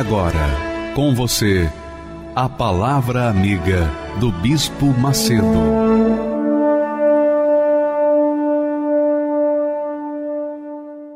Agora, 0.00 0.94
com 0.94 1.14
você, 1.14 1.70
a 2.34 2.48
Palavra 2.48 3.28
Amiga 3.28 3.86
do 4.18 4.32
Bispo 4.32 4.86
Macedo. 4.98 5.44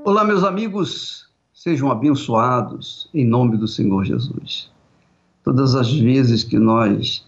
Olá, 0.05 0.23
meus 0.23 0.45
amigos, 0.45 1.31
sejam 1.55 1.91
abençoados 1.91 3.09
em 3.15 3.25
nome 3.25 3.57
do 3.57 3.67
Senhor 3.67 4.05
Jesus. 4.05 4.71
Todas 5.43 5.75
as 5.75 5.91
vezes 5.91 6.45
que 6.45 6.59
nós 6.59 7.27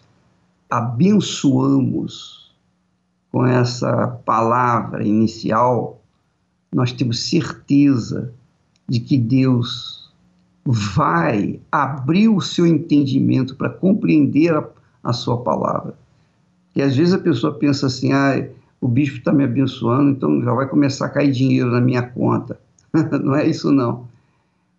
abençoamos 0.69 2.55
com 3.33 3.47
essa 3.47 4.09
palavra 4.27 5.07
inicial, 5.07 6.03
nós 6.71 6.93
temos 6.93 7.31
certeza 7.31 8.31
de 8.87 9.01
que 9.01 9.17
Deus 9.17 9.96
vai 10.67 11.61
abrir 11.71 12.29
o 12.29 12.41
seu 12.41 12.67
entendimento 12.67 13.55
para 13.55 13.71
compreender 13.71 14.53
a, 14.53 14.69
a, 15.05 15.13
sua 15.13 15.39
palavra. 15.39 15.95
E 16.75 16.83
às 16.83 16.97
vezes 16.97 17.15
a 17.15 17.19
pessoa 17.19 17.55
pensa 17.55 17.87
assim, 17.87 18.13
ah, 18.13 18.49
o 18.81 18.89
bispo 18.89 19.19
está 19.19 19.33
me 19.33 19.45
abençoando, 19.45 20.11
então 20.11 20.43
já 20.43 20.53
vai 20.53 20.67
começar 20.69 21.07
a 21.07 21.11
cair 21.11 21.31
dinheiro 21.31 21.71
na 21.71 21.81
minha 21.81 22.03
conta. 22.03 22.59
não 23.23 23.37
é 23.37 23.47
isso 23.47 23.71
não. 23.71 24.09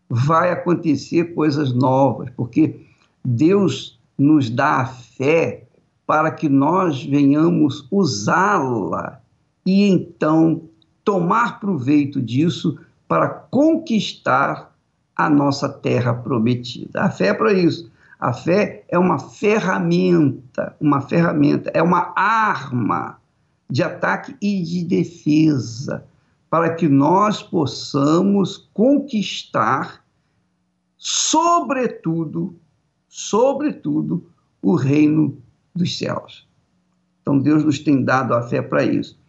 Vai 0.09 0.52
acontecer 0.52 1.33
coisas 1.33 1.73
novas, 1.73 2.30
porque 2.35 2.81
Deus 3.23 3.97
nos 4.17 4.49
dá 4.49 4.81
a 4.81 4.85
fé 4.85 5.63
para 6.05 6.31
que 6.31 6.49
nós 6.49 7.03
venhamos 7.03 7.88
usá-la 7.91 9.21
e 9.65 9.88
então 9.88 10.61
tomar 11.03 11.59
proveito 11.59 12.21
disso 12.21 12.77
para 13.08 13.27
conquistar 13.30 14.77
a 15.18 15.30
nossa 15.30 15.68
terra 15.68 16.14
prometida. 16.14 17.02
A 17.02 17.10
fé 17.10 17.28
é 17.28 17.34
para 17.34 17.54
isso. 17.54 17.92
A 18.20 18.34
fé 18.34 18.84
é 18.90 18.98
uma 18.98 19.20
ferramenta, 19.20 20.76
uma 20.80 21.02
ferramenta, 21.02 21.72
é 21.73 21.82
uma 21.82 22.14
arma 22.16 23.20
de 23.70 23.84
ataque 23.84 24.36
e 24.42 24.62
de 24.64 24.84
defesa 24.84 26.06
para 26.50 26.73
que 26.73 26.88
nós 26.88 27.44
possamos 27.44 28.70
conquistar, 28.73 30.04
sobretudo, 30.98 32.56
sobretudo, 33.10 34.30
o 34.62 34.76
reino 34.76 35.38
dos 35.76 35.98
céus. 35.98 36.48
Então 37.22 37.38
Deus 37.38 37.64
nos 37.64 37.80
tem 37.80 38.04
dado 38.04 38.34
a 38.34 38.42
fé 38.42 38.62
para 38.62 38.84
isso. 38.84 39.20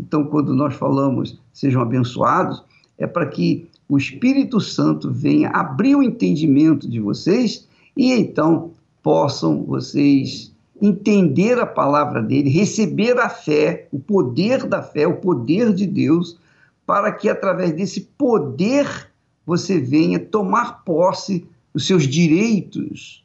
Então, 0.00 0.24
quando 0.24 0.54
nós 0.54 0.74
falamos 0.74 1.40
sejam 1.52 1.82
abençoados, 1.82 2.64
é 2.96 3.06
para 3.06 3.26
que 3.26 3.68
o 3.88 3.96
Espírito 3.96 4.60
Santo 4.60 5.10
venha 5.10 5.48
abrir 5.48 5.96
o 5.96 6.02
entendimento 6.02 6.88
de 6.88 7.00
vocês 7.00 7.66
e 7.96 8.12
então 8.12 8.72
possam 9.02 9.64
vocês 9.64 10.52
entender 10.80 11.58
a 11.58 11.66
palavra 11.66 12.22
dele, 12.22 12.50
receber 12.50 13.18
a 13.18 13.28
fé, 13.28 13.88
o 13.90 13.98
poder 13.98 14.66
da 14.66 14.82
fé, 14.82 15.06
o 15.06 15.16
poder 15.16 15.72
de 15.72 15.86
Deus, 15.86 16.38
para 16.86 17.10
que 17.12 17.28
através 17.28 17.72
desse 17.72 18.02
poder 18.16 19.10
você 19.44 19.80
venha 19.80 20.18
tomar 20.20 20.84
posse 20.84 21.46
dos 21.72 21.86
seus 21.86 22.06
direitos 22.06 23.24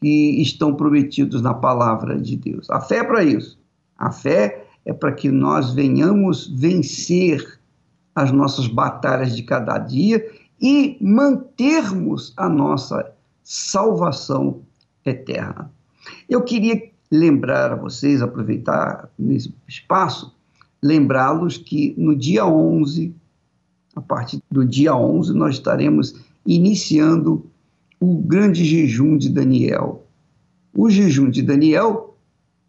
que 0.00 0.40
estão 0.40 0.74
prometidos 0.74 1.42
na 1.42 1.54
palavra 1.54 2.18
de 2.18 2.36
Deus. 2.36 2.70
A 2.70 2.80
fé 2.80 2.98
é 2.98 3.04
para 3.04 3.24
isso. 3.24 3.58
A 3.98 4.10
fé 4.10 4.66
é 4.84 4.92
para 4.92 5.12
que 5.12 5.30
nós 5.30 5.72
venhamos 5.72 6.46
vencer 6.46 7.59
as 8.14 8.32
nossas 8.32 8.66
batalhas 8.66 9.34
de 9.34 9.42
cada 9.42 9.78
dia 9.78 10.24
e 10.60 10.96
mantermos 11.00 12.32
a 12.36 12.48
nossa 12.48 13.12
salvação 13.42 14.60
eterna. 15.04 15.70
Eu 16.28 16.42
queria 16.42 16.90
lembrar 17.10 17.72
a 17.72 17.76
vocês, 17.76 18.22
aproveitar 18.22 19.10
nesse 19.18 19.52
espaço, 19.66 20.34
lembrá-los 20.82 21.56
que 21.58 21.94
no 21.96 22.14
dia 22.14 22.46
11, 22.46 23.14
a 23.96 24.00
partir 24.00 24.40
do 24.50 24.64
dia 24.64 24.94
11, 24.94 25.32
nós 25.34 25.56
estaremos 25.56 26.14
iniciando 26.46 27.46
o 27.98 28.16
grande 28.16 28.64
jejum 28.64 29.16
de 29.16 29.28
Daniel. 29.28 30.06
O 30.72 30.88
jejum 30.88 31.28
de 31.28 31.42
Daniel 31.42 32.16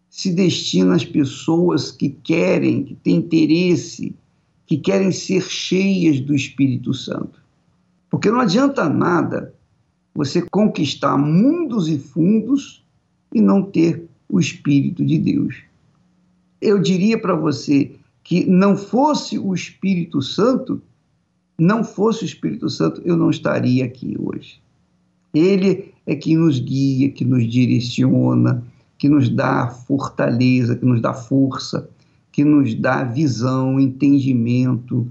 se 0.10 0.34
destina 0.34 0.96
às 0.96 1.06
pessoas 1.06 1.92
que 1.92 2.10
querem, 2.10 2.84
que 2.84 2.96
têm 2.96 3.16
interesse 3.16 4.14
que 4.72 4.78
querem 4.78 5.12
ser 5.12 5.42
cheias 5.42 6.22
do 6.22 6.34
Espírito 6.34 6.94
Santo. 6.94 7.44
Porque 8.10 8.32
não 8.32 8.40
adianta 8.40 8.88
nada 8.88 9.54
você 10.16 10.42
conquistar 10.50 11.18
mundos 11.18 11.90
e 11.90 12.00
fundos 12.00 12.82
e 13.36 13.42
não 13.42 13.64
ter 13.64 14.08
o 14.30 14.40
Espírito 14.40 15.06
de 15.06 15.20
Deus. 15.20 15.58
Eu 16.62 16.80
diria 16.80 17.20
para 17.20 17.36
você 17.36 17.92
que 18.24 18.46
não 18.46 18.78
fosse 18.78 19.38
o 19.38 19.54
Espírito 19.54 20.22
Santo, 20.22 20.82
não 21.60 21.84
fosse 21.84 22.24
o 22.24 22.26
Espírito 22.26 22.70
Santo, 22.70 23.02
eu 23.04 23.18
não 23.18 23.30
estaria 23.30 23.84
aqui 23.84 24.16
hoje. 24.18 24.62
Ele 25.34 25.94
é 26.08 26.16
que 26.16 26.34
nos 26.34 26.60
guia, 26.60 27.12
que 27.12 27.26
nos 27.26 27.46
direciona, 27.46 28.64
que 28.98 29.10
nos 29.10 29.28
dá 29.28 29.68
fortaleza, 29.68 30.78
que 30.78 30.86
nos 30.86 31.02
dá 31.02 31.14
força, 31.14 31.90
que 32.32 32.44
nos 32.44 32.74
dá 32.76 33.04
visão, 33.04 33.80
entendimento. 33.80 35.08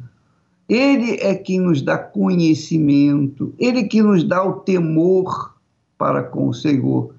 Ele 0.68 1.14
é 1.20 1.34
quem 1.34 1.60
nos 1.60 1.82
dá 1.82 1.98
conhecimento, 1.98 3.54
ele 3.58 3.84
que 3.84 4.02
nos 4.02 4.24
dá 4.24 4.42
o 4.42 4.60
temor 4.60 5.54
para 5.98 6.22
com 6.22 6.48
o 6.48 6.54
Senhor. 6.54 7.14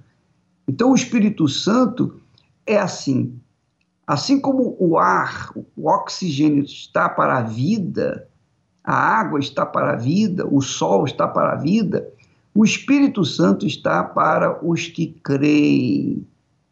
Então 0.67 0.91
o 0.91 0.95
Espírito 0.95 1.47
Santo 1.47 2.19
é 2.65 2.77
assim. 2.77 3.37
Assim 4.07 4.39
como 4.39 4.75
o 4.79 4.97
ar, 4.97 5.51
o 5.55 5.87
oxigênio 5.87 6.63
está 6.63 7.07
para 7.07 7.37
a 7.37 7.41
vida, 7.41 8.27
a 8.83 8.93
água 8.93 9.39
está 9.39 9.65
para 9.65 9.93
a 9.93 9.95
vida, 9.95 10.47
o 10.47 10.61
sol 10.61 11.05
está 11.05 11.27
para 11.27 11.53
a 11.53 11.55
vida, 11.55 12.09
o 12.53 12.65
Espírito 12.65 13.23
Santo 13.23 13.65
está 13.65 14.03
para 14.03 14.65
os 14.65 14.87
que 14.87 15.07
creem 15.23 16.25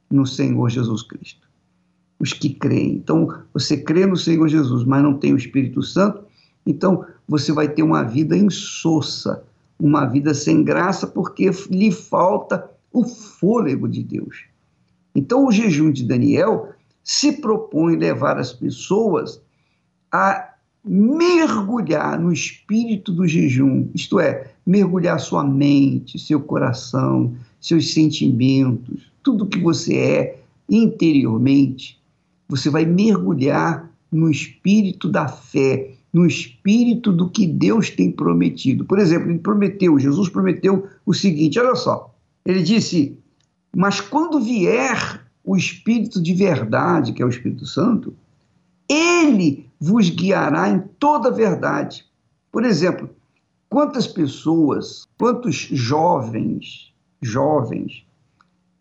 no 0.10 0.26
Senhor 0.26 0.70
Jesus 0.70 1.04
Cristo 1.04 1.49
os 2.20 2.34
que 2.34 2.50
creem. 2.50 2.94
Então, 2.94 3.34
você 3.54 3.78
crê 3.78 4.06
no 4.06 4.18
Senhor 4.18 4.48
Jesus, 4.48 4.84
mas 4.84 5.02
não 5.02 5.14
tem 5.14 5.34
o 5.34 5.38
Espírito 5.38 5.82
Santo, 5.82 6.24
então 6.66 7.06
você 7.28 7.52
vai 7.52 7.70
ter 7.70 7.82
uma 7.82 8.04
vida 8.04 8.36
insossa, 8.36 9.44
uma 9.80 10.06
vida 10.06 10.34
sem 10.34 10.64
graça, 10.64 11.08
porque 11.08 11.50
lhe 11.70 11.92
falta 11.92 12.70
o 12.92 13.06
fôlego 13.06 13.88
de 13.88 14.04
Deus. 14.04 14.46
Então, 15.16 15.48
o 15.48 15.52
jejum 15.52 15.92
de 15.92 16.04
Daniel 16.04 16.70
se 17.04 17.34
propõe 17.34 17.96
levar 17.96 18.38
as 18.38 18.52
pessoas 18.52 19.42
a 20.12 20.50
mergulhar 20.84 22.20
no 22.20 22.32
espírito 22.32 23.12
do 23.12 23.28
jejum, 23.28 23.90
isto 23.94 24.20
é, 24.20 24.52
mergulhar 24.66 25.20
sua 25.20 25.44
mente, 25.44 26.18
seu 26.18 26.40
coração, 26.42 27.34
seus 27.60 27.94
sentimentos, 27.94 29.12
tudo 29.22 29.46
que 29.46 29.60
você 29.60 29.98
é 29.98 30.40
interiormente 30.70 31.99
você 32.50 32.70
vai 32.70 32.84
mergulhar 32.84 33.90
no 34.12 34.30
espírito 34.30 35.08
da 35.08 35.28
fé, 35.28 35.92
no 36.12 36.26
espírito 36.26 37.14
do 37.14 37.30
que 37.30 37.46
Deus 37.46 37.92
tem 37.92 38.12
prometido. 38.12 38.84
Por 38.84 38.98
exemplo, 38.98 39.30
ele 39.30 39.40
prometeu, 39.40 40.00
Jesus 40.00 40.28
prometeu 40.28 40.88
o 41.06 41.14
seguinte: 41.14 41.60
olha 41.60 41.76
só, 41.76 42.14
ele 42.44 42.64
disse, 42.64 43.16
mas 43.76 44.02
quando 44.02 44.40
vier 44.40 45.24
o 45.44 45.56
Espírito 45.56 46.22
de 46.22 46.34
verdade, 46.34 47.14
que 47.14 47.22
é 47.22 47.26
o 47.26 47.30
Espírito 47.30 47.66
Santo, 47.66 48.14
ele 48.88 49.70
vos 49.80 50.10
guiará 50.10 50.70
em 50.70 50.80
toda 51.00 51.30
a 51.30 51.34
verdade. 51.34 52.06
Por 52.52 52.66
exemplo, 52.66 53.10
quantas 53.70 54.08
pessoas, 54.08 55.08
quantos 55.18 55.56
jovens, 55.56 56.92
jovens, 57.22 58.04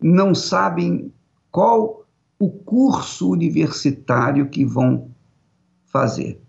não 0.00 0.35
sabem 0.35 1.12
qual 1.50 1.98
o 2.38 2.49
curso 2.50 3.31
universitário 3.31 4.49
que 4.49 4.64
vão 4.64 5.11
fazer. 5.87 6.40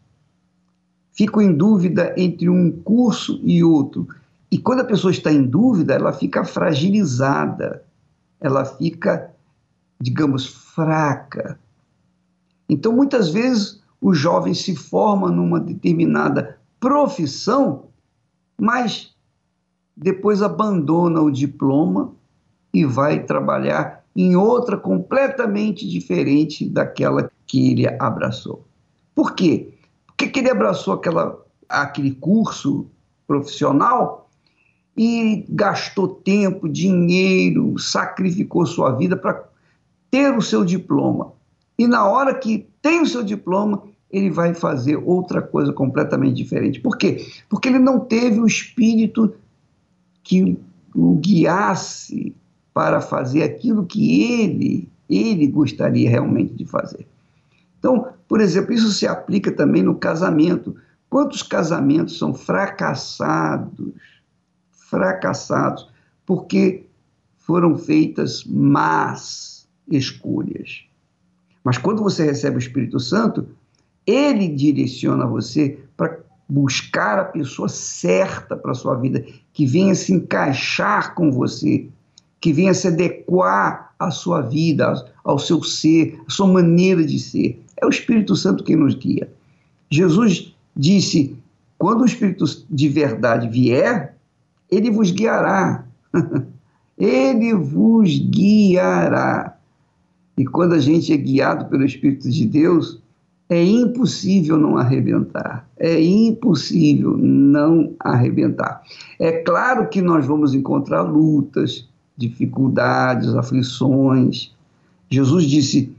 ficam 1.11 1.41
em 1.41 1.53
dúvida 1.53 2.13
entre 2.15 2.47
um 2.47 2.71
curso 2.71 3.41
e 3.43 3.61
outro. 3.61 4.07
E 4.49 4.57
quando 4.57 4.81
a 4.81 4.85
pessoa 4.85 5.11
está 5.11 5.31
em 5.31 5.43
dúvida, 5.43 5.93
ela 5.93 6.13
fica 6.13 6.45
fragilizada, 6.45 7.83
ela 8.39 8.63
fica, 8.63 9.33
digamos, 9.99 10.45
fraca. 10.45 11.59
Então, 12.69 12.93
muitas 12.93 13.29
vezes, 13.29 13.81
o 13.99 14.13
jovem 14.13 14.53
se 14.53 14.75
forma 14.75 15.29
numa 15.29 15.59
determinada 15.59 16.57
profissão, 16.79 17.87
mas 18.59 19.13
depois 19.95 20.41
abandona 20.41 21.19
o 21.21 21.29
diploma 21.29 22.13
e 22.73 22.85
vai 22.85 23.23
trabalhar 23.23 23.98
em 24.15 24.35
outra 24.35 24.77
completamente 24.77 25.87
diferente 25.87 26.67
daquela 26.67 27.31
que 27.45 27.71
ele 27.71 27.87
abraçou. 27.99 28.65
Por 29.15 29.33
quê? 29.33 29.73
Porque 30.17 30.39
ele 30.39 30.49
abraçou 30.49 30.93
aquela, 30.93 31.39
aquele 31.67 32.11
curso 32.11 32.87
profissional 33.27 34.29
e 34.97 35.45
gastou 35.49 36.07
tempo, 36.07 36.67
dinheiro, 36.67 37.77
sacrificou 37.79 38.65
sua 38.65 38.91
vida 38.91 39.15
para 39.15 39.45
ter 40.11 40.35
o 40.35 40.41
seu 40.41 40.65
diploma. 40.65 41.31
E 41.77 41.87
na 41.87 42.05
hora 42.05 42.33
que 42.33 42.67
tem 42.81 43.01
o 43.01 43.05
seu 43.05 43.23
diploma, 43.23 43.83
ele 44.11 44.29
vai 44.29 44.53
fazer 44.53 44.97
outra 44.97 45.41
coisa 45.41 45.71
completamente 45.71 46.35
diferente. 46.35 46.81
Por 46.81 46.97
quê? 46.97 47.25
Porque 47.47 47.69
ele 47.69 47.79
não 47.79 47.99
teve 47.99 48.39
o 48.39 48.47
espírito 48.47 49.33
que 50.23 50.57
o 50.93 51.15
guiasse 51.15 52.35
para 52.73 53.01
fazer 53.01 53.43
aquilo 53.43 53.85
que 53.85 54.23
ele, 54.41 54.89
ele 55.09 55.47
gostaria 55.47 56.09
realmente 56.09 56.53
de 56.53 56.65
fazer. 56.65 57.07
Então, 57.77 58.07
por 58.27 58.41
exemplo, 58.41 58.73
isso 58.73 58.91
se 58.91 59.07
aplica 59.07 59.51
também 59.51 59.81
no 59.81 59.95
casamento. 59.95 60.75
Quantos 61.09 61.41
casamentos 61.41 62.17
são 62.17 62.33
fracassados, 62.33 63.93
fracassados, 64.71 65.89
porque 66.25 66.85
foram 67.37 67.77
feitas 67.77 68.43
más 68.45 69.67
escolhas. 69.89 70.85
Mas 71.63 71.77
quando 71.77 72.03
você 72.03 72.23
recebe 72.23 72.57
o 72.57 72.59
Espírito 72.59 72.99
Santo, 72.99 73.47
ele 74.05 74.47
direciona 74.47 75.25
você 75.25 75.79
para 75.97 76.19
buscar 76.47 77.19
a 77.19 77.25
pessoa 77.25 77.69
certa 77.69 78.55
para 78.55 78.71
a 78.71 78.75
sua 78.75 78.95
vida, 78.95 79.23
que 79.53 79.65
venha 79.65 79.93
se 79.93 80.13
encaixar 80.13 81.13
com 81.13 81.31
você, 81.31 81.87
que 82.39 82.53
venha 82.53 82.73
se 82.73 82.87
adequar 82.87 83.93
à 83.99 84.11
sua 84.11 84.41
vida, 84.41 84.93
ao 85.23 85.37
seu 85.37 85.61
ser, 85.63 86.19
à 86.27 86.31
sua 86.31 86.47
maneira 86.47 87.03
de 87.05 87.19
ser. 87.19 87.61
É 87.81 87.85
o 87.85 87.89
Espírito 87.89 88.35
Santo 88.35 88.63
quem 88.63 88.75
nos 88.75 88.95
guia. 88.95 89.29
Jesus 89.89 90.53
disse: 90.75 91.35
quando 91.77 92.01
o 92.01 92.05
Espírito 92.05 92.45
de 92.69 92.87
verdade 92.89 93.47
vier, 93.49 94.15
ele 94.69 94.91
vos 94.91 95.11
guiará. 95.11 95.85
ele 96.97 97.53
vos 97.53 98.17
guiará. 98.19 99.57
E 100.37 100.45
quando 100.45 100.73
a 100.73 100.79
gente 100.79 101.11
é 101.11 101.17
guiado 101.17 101.65
pelo 101.65 101.83
Espírito 101.83 102.29
de 102.29 102.45
Deus, 102.45 103.01
é 103.49 103.63
impossível 103.63 104.57
não 104.57 104.77
arrebentar. 104.77 105.67
É 105.77 105.99
impossível 105.99 107.17
não 107.17 107.93
arrebentar. 107.99 108.83
É 109.19 109.31
claro 109.43 109.89
que 109.89 110.01
nós 110.01 110.25
vamos 110.25 110.53
encontrar 110.53 111.01
lutas, 111.01 111.88
dificuldades, 112.19 113.33
aflições. 113.33 114.53
Jesus 115.09 115.45
disse 115.45 115.95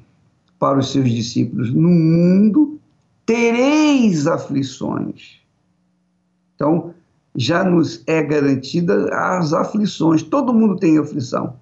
para 0.58 0.78
os 0.78 0.92
seus 0.92 1.10
discípulos: 1.10 1.72
No 1.72 1.88
mundo 1.88 2.78
tereis 3.24 4.26
aflições. 4.26 5.40
Então, 6.54 6.94
já 7.34 7.64
nos 7.64 8.02
é 8.06 8.22
garantida 8.22 9.08
as 9.14 9.52
aflições. 9.52 10.22
Todo 10.22 10.52
mundo 10.52 10.76
tem 10.76 10.98
aflição. 10.98 11.54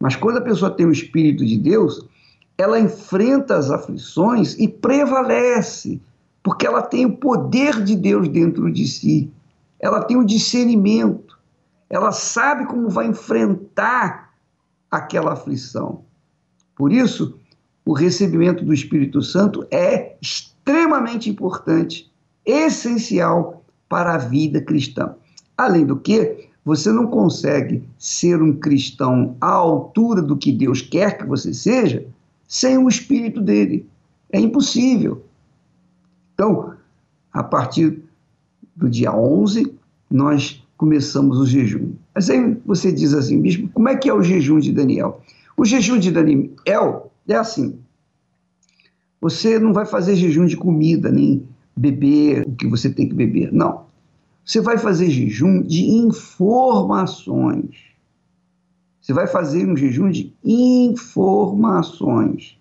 Mas 0.00 0.16
quando 0.16 0.38
a 0.38 0.42
pessoa 0.42 0.70
tem 0.70 0.86
o 0.86 0.92
Espírito 0.92 1.44
de 1.44 1.58
Deus, 1.58 2.08
ela 2.56 2.80
enfrenta 2.80 3.56
as 3.56 3.70
aflições 3.70 4.58
e 4.58 4.66
prevalece, 4.66 6.00
porque 6.42 6.66
ela 6.66 6.80
tem 6.80 7.04
o 7.04 7.16
poder 7.16 7.82
de 7.84 7.94
Deus 7.94 8.28
dentro 8.28 8.72
de 8.72 8.86
si, 8.88 9.30
ela 9.78 10.02
tem 10.02 10.16
o 10.16 10.24
discernimento, 10.24 11.29
ela 11.90 12.12
sabe 12.12 12.66
como 12.66 12.88
vai 12.88 13.08
enfrentar 13.08 14.32
aquela 14.88 15.32
aflição. 15.32 16.04
Por 16.76 16.92
isso, 16.92 17.38
o 17.84 17.92
recebimento 17.92 18.64
do 18.64 18.72
Espírito 18.72 19.20
Santo 19.20 19.66
é 19.70 20.16
extremamente 20.22 21.28
importante, 21.28 22.10
essencial 22.46 23.64
para 23.88 24.14
a 24.14 24.18
vida 24.18 24.62
cristã. 24.62 25.14
Além 25.58 25.84
do 25.84 25.96
que, 25.96 26.48
você 26.64 26.92
não 26.92 27.08
consegue 27.08 27.82
ser 27.98 28.40
um 28.40 28.52
cristão 28.52 29.36
à 29.40 29.50
altura 29.50 30.22
do 30.22 30.36
que 30.36 30.52
Deus 30.52 30.80
quer 30.80 31.18
que 31.18 31.26
você 31.26 31.52
seja 31.52 32.06
sem 32.46 32.78
o 32.78 32.88
espírito 32.88 33.40
dele. 33.40 33.88
É 34.30 34.38
impossível. 34.38 35.24
Então, 36.34 36.74
a 37.32 37.42
partir 37.42 38.02
do 38.76 38.88
dia 38.88 39.12
11, 39.12 39.74
nós 40.10 40.59
começamos 40.80 41.38
o 41.38 41.44
jejum. 41.44 41.92
Mas 42.14 42.30
aí 42.30 42.56
você 42.64 42.90
diz 42.90 43.12
assim, 43.12 43.42
bispo, 43.42 43.68
como 43.74 43.90
é 43.90 43.96
que 43.96 44.08
é 44.08 44.14
o 44.14 44.22
jejum 44.22 44.58
de 44.58 44.72
Daniel? 44.72 45.20
O 45.54 45.66
jejum 45.66 45.98
de 45.98 46.10
Daniel 46.10 47.12
é 47.28 47.34
assim: 47.34 47.78
você 49.20 49.58
não 49.58 49.74
vai 49.74 49.84
fazer 49.84 50.16
jejum 50.16 50.46
de 50.46 50.56
comida, 50.56 51.12
nem 51.12 51.46
beber 51.76 52.46
o 52.46 52.52
que 52.52 52.66
você 52.66 52.88
tem 52.88 53.06
que 53.06 53.14
beber. 53.14 53.52
Não. 53.52 53.84
Você 54.42 54.62
vai 54.62 54.78
fazer 54.78 55.10
jejum 55.10 55.60
de 55.60 55.84
informações. 55.84 57.76
Você 59.02 59.12
vai 59.12 59.26
fazer 59.26 59.68
um 59.68 59.76
jejum 59.76 60.10
de 60.10 60.32
informações. 60.42 62.58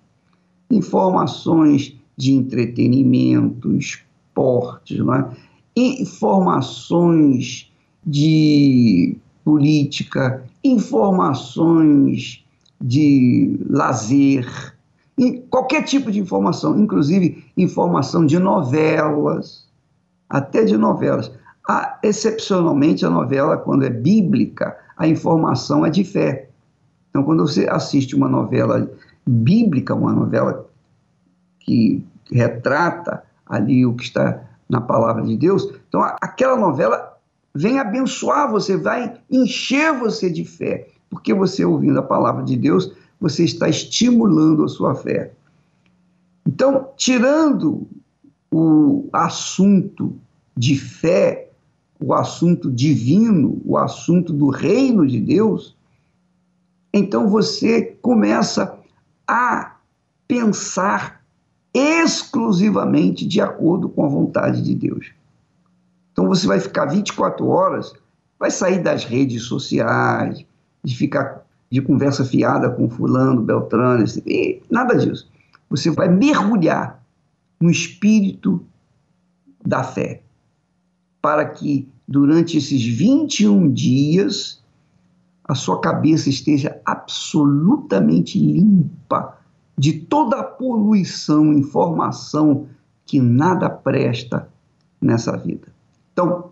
Informações 0.69 1.97
de 2.17 2.33
entretenimento, 2.33 3.73
esportes, 3.77 4.99
não 4.99 5.13
é? 5.13 5.31
informações 5.75 7.68
de 8.09 9.17
política, 9.43 10.43
informações 10.63 12.43
de 12.81 13.59
lazer, 13.69 14.47
qualquer 15.49 15.83
tipo 15.83 16.11
de 16.11 16.19
informação, 16.19 16.79
inclusive 16.79 17.45
informação 17.57 18.25
de 18.25 18.39
novelas, 18.39 19.67
até 20.29 20.63
de 20.63 20.77
novelas. 20.77 21.31
Ah, 21.67 21.99
excepcionalmente, 22.01 23.05
a 23.05 23.09
novela, 23.09 23.57
quando 23.57 23.83
é 23.83 23.89
bíblica, 23.89 24.77
a 24.97 25.07
informação 25.07 25.85
é 25.85 25.89
de 25.89 26.03
fé. 26.03 26.49
Então, 27.09 27.23
quando 27.23 27.47
você 27.47 27.67
assiste 27.69 28.15
uma 28.15 28.27
novela 28.27 28.89
bíblica, 29.27 29.93
uma 29.93 30.13
novela 30.13 30.67
que 31.59 32.03
retrata 32.31 33.23
ali 33.45 33.85
o 33.85 33.93
que 33.93 34.03
está 34.03 34.41
na 34.67 34.79
palavra 34.79 35.23
de 35.23 35.35
Deus, 35.35 35.67
então 35.87 36.01
aquela 36.21 36.55
novela 36.55 37.08
vem 37.53 37.79
abençoar 37.79 38.51
você, 38.51 38.77
vai 38.77 39.19
encher 39.29 39.97
você 39.97 40.29
de 40.29 40.45
fé, 40.45 40.87
porque 41.09 41.33
você 41.33 41.65
ouvindo 41.65 41.99
a 41.99 42.03
palavra 42.03 42.43
de 42.43 42.55
Deus, 42.55 42.91
você 43.19 43.43
está 43.43 43.67
estimulando 43.67 44.63
a 44.63 44.67
sua 44.67 44.95
fé. 44.95 45.31
Então, 46.47 46.89
tirando 46.95 47.87
o 48.51 49.07
assunto 49.11 50.15
de 50.55 50.77
fé 50.77 51.49
o 51.99 52.13
assunto 52.13 52.71
divino, 52.71 53.61
o 53.65 53.77
assunto 53.77 54.31
do 54.31 54.49
reino 54.49 55.05
de 55.05 55.19
Deus, 55.19 55.75
então 56.93 57.27
você 57.27 57.97
começa 58.01 58.79
a 59.27 59.75
pensar 60.27 61.21
exclusivamente 61.73 63.27
de 63.27 63.41
acordo 63.41 63.89
com 63.89 64.05
a 64.05 64.07
vontade 64.07 64.61
de 64.61 64.73
Deus. 64.73 65.11
Então 66.19 66.27
você 66.27 66.45
vai 66.45 66.59
ficar 66.59 66.85
24 66.87 67.47
horas, 67.47 67.93
vai 68.37 68.51
sair 68.51 68.83
das 68.83 69.05
redes 69.05 69.43
sociais, 69.43 70.45
de 70.83 70.93
ficar 70.93 71.45
de 71.71 71.81
conversa 71.81 72.25
fiada 72.25 72.69
com 72.69 72.89
fulano, 72.89 73.41
beltrano, 73.41 74.03
nada 74.69 74.97
disso. 74.97 75.31
Você 75.69 75.89
vai 75.89 76.09
mergulhar 76.09 77.01
no 77.57 77.69
espírito 77.69 78.61
da 79.65 79.81
fé 79.81 80.21
para 81.21 81.45
que 81.45 81.87
durante 82.05 82.57
esses 82.57 82.83
21 82.83 83.71
dias 83.71 84.61
a 85.45 85.55
sua 85.55 85.79
cabeça 85.79 86.27
esteja 86.27 86.81
absolutamente 86.83 88.37
limpa 88.37 89.37
de 89.77 89.93
toda 89.93 90.41
a 90.41 90.43
poluição, 90.43 91.53
informação 91.53 92.67
que 93.05 93.21
nada 93.21 93.69
presta 93.69 94.49
nessa 95.01 95.37
vida. 95.37 95.78
Então, 96.19 96.51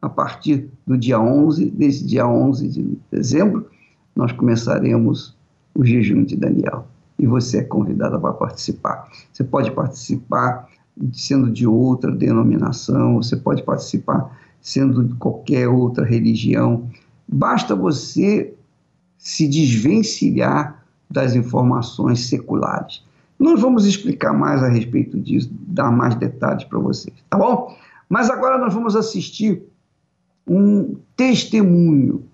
a 0.00 0.08
partir 0.08 0.70
do 0.86 0.96
dia 0.96 1.20
11, 1.20 1.70
desse 1.72 2.06
dia 2.06 2.26
11 2.26 2.68
de 2.68 2.98
dezembro, 3.12 3.68
nós 4.16 4.32
começaremos 4.32 5.36
o 5.74 5.84
jejum 5.84 6.24
de 6.24 6.34
Daniel. 6.34 6.86
E 7.18 7.26
você 7.26 7.58
é 7.58 7.64
convidada 7.64 8.18
para 8.18 8.32
participar. 8.32 9.06
Você 9.30 9.44
pode 9.44 9.70
participar 9.72 10.70
sendo 11.12 11.50
de 11.50 11.66
outra 11.66 12.10
denominação, 12.10 13.16
você 13.16 13.36
pode 13.36 13.62
participar 13.62 14.34
sendo 14.58 15.04
de 15.04 15.14
qualquer 15.16 15.68
outra 15.68 16.06
religião. 16.06 16.88
Basta 17.30 17.76
você 17.76 18.54
se 19.18 19.46
desvencilhar 19.46 20.82
das 21.10 21.34
informações 21.34 22.26
seculares. 22.26 23.04
Nós 23.38 23.60
vamos 23.60 23.84
explicar 23.84 24.32
mais 24.32 24.62
a 24.62 24.68
respeito 24.68 25.20
disso, 25.20 25.50
dar 25.52 25.92
mais 25.92 26.14
detalhes 26.14 26.64
para 26.64 26.78
vocês, 26.78 27.14
tá 27.28 27.36
bom? 27.36 27.76
Mas 28.08 28.30
agora 28.30 28.58
nós 28.58 28.72
vamos 28.72 28.96
assistir 28.96 29.62
um 30.46 30.96
testemunho, 31.16 32.24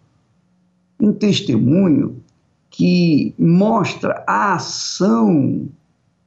um 1.00 1.12
testemunho 1.12 2.23
que 2.71 3.35
mostra 3.38 4.25
a 4.26 4.54
ação 4.54 5.69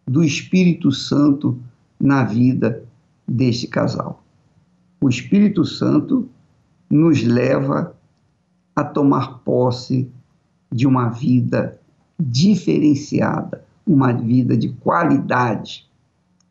do 0.06 0.24
Espírito 0.24 0.92
Santo 0.92 1.60
na 2.00 2.24
vida 2.24 2.84
deste 3.28 3.68
casal. 3.68 4.24
O 5.02 5.10
Espírito 5.10 5.66
Santo 5.66 6.30
nos 6.90 7.24
leva 7.24 7.96
a 8.76 8.84
tomar 8.84 9.40
posse 9.40 10.10
de 10.72 10.88
uma 10.88 11.10
vida 11.10 11.80
diferenciada, 12.20 13.64
uma 13.86 14.12
vida 14.12 14.58
de 14.58 14.70
qualidade 14.70 15.88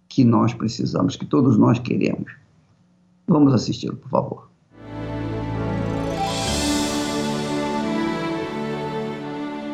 que 0.09 0.25
nós 0.25 0.55
precisamos, 0.55 1.17
que 1.17 1.27
todos 1.27 1.59
nós 1.59 1.79
queremos. 1.79 2.33
Vamos 3.27 3.53
assisti-lo, 3.53 3.97
por 3.97 4.09
favor. 4.09 4.49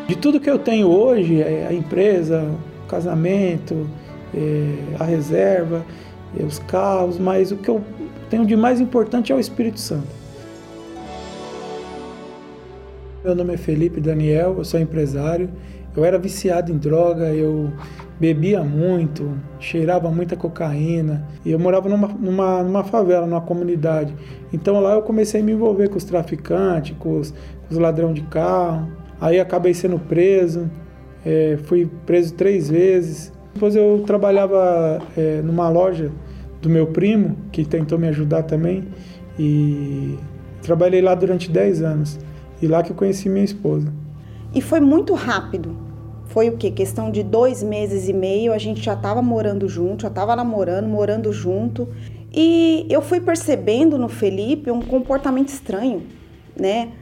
De 0.08 0.16
tudo 0.16 0.40
que 0.40 0.50
eu 0.50 0.58
tenho 0.58 0.88
hoje, 0.88 1.40
é 1.40 1.66
a 1.66 1.72
empresa, 1.72 2.44
o 2.84 2.86
casamento, 2.86 3.88
é, 4.34 4.96
a 4.98 5.04
reserva, 5.04 5.84
é, 6.38 6.42
os 6.42 6.58
carros, 6.58 7.18
mas 7.18 7.52
o 7.52 7.56
que 7.56 7.68
eu 7.68 7.82
tenho 8.28 8.46
de 8.46 8.56
mais 8.56 8.80
importante 8.80 9.32
é 9.32 9.34
o 9.34 9.40
Espírito 9.40 9.80
Santo. 9.80 10.08
Meu 13.24 13.34
nome 13.34 13.54
é 13.54 13.56
Felipe 13.56 14.00
Daniel, 14.00 14.56
eu 14.58 14.64
sou 14.64 14.80
empresário. 14.80 15.48
Eu 15.96 16.04
era 16.04 16.18
viciado 16.18 16.72
em 16.72 16.78
droga, 16.78 17.34
eu 17.34 17.70
bebia 18.18 18.62
muito, 18.62 19.36
cheirava 19.58 20.10
muita 20.10 20.36
cocaína. 20.36 21.26
E 21.44 21.50
eu 21.50 21.58
morava 21.58 21.88
numa, 21.88 22.08
numa, 22.08 22.62
numa 22.62 22.84
favela, 22.84 23.26
numa 23.26 23.40
comunidade. 23.40 24.14
Então 24.52 24.80
lá 24.80 24.94
eu 24.94 25.02
comecei 25.02 25.40
a 25.40 25.44
me 25.44 25.52
envolver 25.52 25.88
com 25.88 25.96
os 25.96 26.04
traficantes, 26.04 26.96
com 26.98 27.18
os, 27.18 27.30
com 27.30 27.70
os 27.70 27.78
ladrões 27.78 28.14
de 28.14 28.22
carro. 28.22 28.88
Aí 29.20 29.38
acabei 29.38 29.74
sendo 29.74 29.98
preso, 29.98 30.70
é, 31.24 31.58
fui 31.64 31.90
preso 32.06 32.34
três 32.34 32.70
vezes. 32.70 33.32
Depois 33.52 33.76
eu 33.76 34.02
trabalhava 34.06 35.00
é, 35.16 35.42
numa 35.42 35.68
loja 35.68 36.10
do 36.62 36.70
meu 36.70 36.86
primo, 36.86 37.36
que 37.50 37.64
tentou 37.64 37.98
me 37.98 38.08
ajudar 38.08 38.44
também, 38.44 38.84
e 39.38 40.16
trabalhei 40.62 41.02
lá 41.02 41.14
durante 41.14 41.50
dez 41.50 41.82
anos. 41.82 42.18
E 42.62 42.66
lá 42.66 42.82
que 42.82 42.92
eu 42.92 42.96
conheci 42.96 43.28
minha 43.28 43.44
esposa. 43.44 43.92
E 44.54 44.60
foi 44.60 44.80
muito 44.80 45.14
rápido. 45.14 45.74
Foi 46.26 46.48
o 46.48 46.56
quê? 46.56 46.70
Questão 46.70 47.10
de 47.10 47.22
dois 47.22 47.62
meses 47.62 48.08
e 48.08 48.12
meio, 48.12 48.52
a 48.52 48.58
gente 48.58 48.80
já 48.80 48.94
estava 48.94 49.20
morando 49.20 49.68
junto, 49.68 50.02
já 50.02 50.08
estava 50.08 50.34
namorando, 50.36 50.86
morando 50.86 51.32
junto. 51.32 51.88
E 52.32 52.86
eu 52.88 53.02
fui 53.02 53.20
percebendo 53.20 53.98
no 53.98 54.08
Felipe 54.08 54.70
um 54.70 54.80
comportamento 54.80 55.48
estranho, 55.48 56.02
né? 56.58 56.92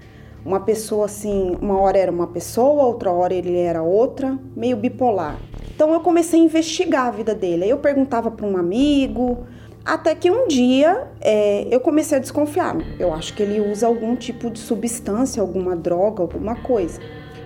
Uma 0.45 0.61
pessoa 0.61 1.05
assim, 1.05 1.57
uma 1.61 1.79
hora 1.81 1.99
era 1.99 2.11
uma 2.11 2.27
pessoa, 2.27 2.85
outra 2.85 3.13
hora 3.13 3.35
ele 3.35 3.57
era 3.57 3.83
outra, 3.83 4.39
meio 4.57 4.77
bipolar. 4.77 5.39
Então 5.75 5.93
eu 5.93 6.01
comecei 6.01 6.41
a 6.41 6.45
investigar 6.45 7.07
a 7.07 7.11
vida 7.11 7.35
dele. 7.35 7.65
Aí 7.65 7.71
eu 7.71 7.79
perguntava 7.79 8.31
para 8.31 8.47
um 8.47 8.57
amigo, 8.57 9.47
até 9.85 10.15
que 10.15 10.31
um 10.31 10.49
dia 10.49 11.09
é, 11.21 11.67
eu 11.71 11.81
comecei 11.81 12.19
a 12.19 12.21
desconfiar. 12.21 12.77
Eu 12.99 13.13
acho 13.13 13.35
que 13.35 13.43
ele 13.43 13.61
usa 13.61 13.87
algum 13.87 14.17
tipo 14.17 14.51
de 14.51 14.59
substância, 14.59 15.41
alguma 15.41 15.77
droga, 15.77 16.23
alguma 16.23 16.57
coisa. 16.57 17.01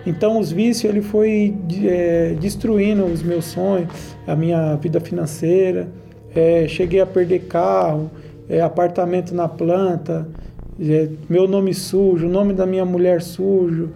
Então 0.05 0.39
os 0.39 0.51
vícios 0.51 0.91
ele 0.91 1.01
foi 1.01 1.55
é, 1.83 2.35
destruindo 2.39 3.05
os 3.05 3.23
meus 3.23 3.45
sonhos, 3.45 3.89
a 4.27 4.35
minha 4.35 4.75
vida 4.75 4.99
financeira. 4.99 5.87
É, 6.35 6.67
cheguei 6.67 6.99
a 6.99 7.05
perder 7.05 7.47
carro, 7.47 8.11
é, 8.47 8.61
apartamento 8.61 9.33
na 9.33 9.47
planta, 9.47 10.27
é, 10.79 11.07
meu 11.29 11.47
nome 11.47 11.73
sujo, 11.73 12.27
o 12.27 12.29
nome 12.29 12.53
da 12.53 12.65
minha 12.65 12.85
mulher 12.85 13.21
sujo, 13.21 13.91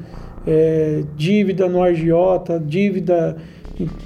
é, 0.48 1.04
dívida 1.16 1.68
no 1.68 1.84
agiota, 1.84 2.60
dívida 2.60 3.38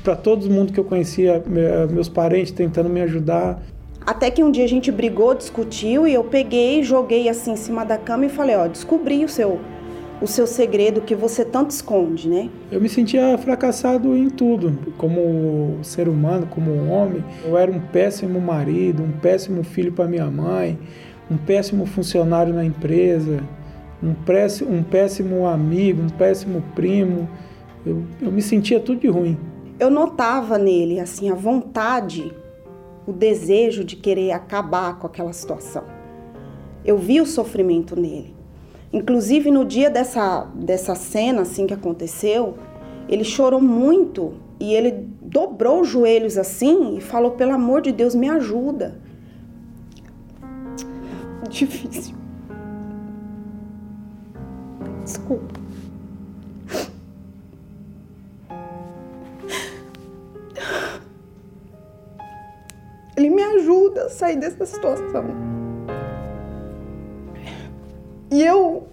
para 0.03 0.15
todo 0.15 0.49
mundo 0.49 0.73
que 0.73 0.79
eu 0.79 0.83
conhecia, 0.83 1.41
meus 1.89 2.09
parentes 2.09 2.51
tentando 2.51 2.89
me 2.89 3.01
ajudar. 3.01 3.61
Até 4.05 4.29
que 4.29 4.43
um 4.43 4.51
dia 4.51 4.65
a 4.65 4.67
gente 4.67 4.91
brigou, 4.91 5.33
discutiu 5.33 6.05
e 6.05 6.13
eu 6.13 6.23
peguei, 6.25 6.83
joguei 6.83 7.29
assim 7.29 7.53
em 7.53 7.55
cima 7.55 7.85
da 7.85 7.97
cama 7.97 8.25
e 8.25 8.29
falei, 8.29 8.55
ó, 8.55 8.67
descobri 8.67 9.23
o 9.23 9.29
seu 9.29 9.59
o 10.23 10.27
seu 10.27 10.47
segredo 10.47 11.01
que 11.01 11.13
você 11.13 11.43
tanto 11.43 11.71
esconde, 11.71 12.29
né? 12.29 12.49
Eu 12.71 12.79
me 12.79 12.87
sentia 12.87 13.37
fracassado 13.37 14.15
em 14.15 14.29
tudo, 14.29 14.79
como 14.97 15.79
ser 15.83 16.07
humano, 16.07 16.47
como 16.49 16.87
homem. 16.87 17.21
Eu 17.43 17.57
era 17.57 17.69
um 17.69 17.79
péssimo 17.79 18.39
marido, 18.39 19.03
um 19.03 19.11
péssimo 19.11 19.65
filho 19.65 19.91
para 19.91 20.07
minha 20.07 20.31
mãe, 20.31 20.79
um 21.29 21.35
péssimo 21.35 21.85
funcionário 21.85 22.53
na 22.53 22.63
empresa, 22.63 23.43
um 24.01 24.13
péssimo, 24.13 24.73
um 24.73 24.81
péssimo 24.81 25.45
amigo, 25.45 26.01
um 26.01 26.09
péssimo 26.09 26.63
primo. 26.73 27.27
Eu, 27.85 28.01
eu 28.21 28.31
me 28.31 28.41
sentia 28.41 28.79
tudo 28.79 29.01
de 29.01 29.07
ruim. 29.07 29.37
Eu 29.77 29.89
notava 29.89 30.57
nele 30.57 31.01
assim 31.01 31.29
a 31.29 31.35
vontade 31.35 32.33
o 33.05 33.11
desejo 33.11 33.83
de 33.83 33.97
querer 33.97 34.31
acabar 34.31 34.97
com 34.99 35.05
aquela 35.05 35.33
situação. 35.33 35.83
Eu 36.85 36.97
vi 36.97 37.19
o 37.19 37.25
sofrimento 37.25 37.99
nele. 37.99 38.42
Inclusive 38.93 39.49
no 39.49 39.65
dia 39.65 39.89
dessa, 39.89 40.47
dessa 40.53 40.93
cena 40.93 41.41
assim 41.41 41.65
que 41.65 41.73
aconteceu, 41.73 42.59
ele 43.09 43.23
chorou 43.23 43.59
muito 43.59 44.35
e 44.59 44.71
ele 44.75 45.07
dobrou 45.19 45.81
os 45.81 45.87
joelhos 45.87 46.37
assim 46.37 46.97
e 46.97 47.01
falou: 47.01 47.31
pelo 47.31 47.53
amor 47.53 47.81
de 47.81 47.91
Deus, 47.91 48.13
me 48.13 48.29
ajuda. 48.29 49.01
Difícil. 51.49 52.15
Desculpa. 55.03 55.63
Ele 63.17 63.29
me 63.29 63.43
ajuda 63.43 64.05
a 64.05 64.09
sair 64.09 64.37
dessa 64.37 64.65
situação. 64.65 65.62
E 68.33 68.41
eu, 68.41 68.87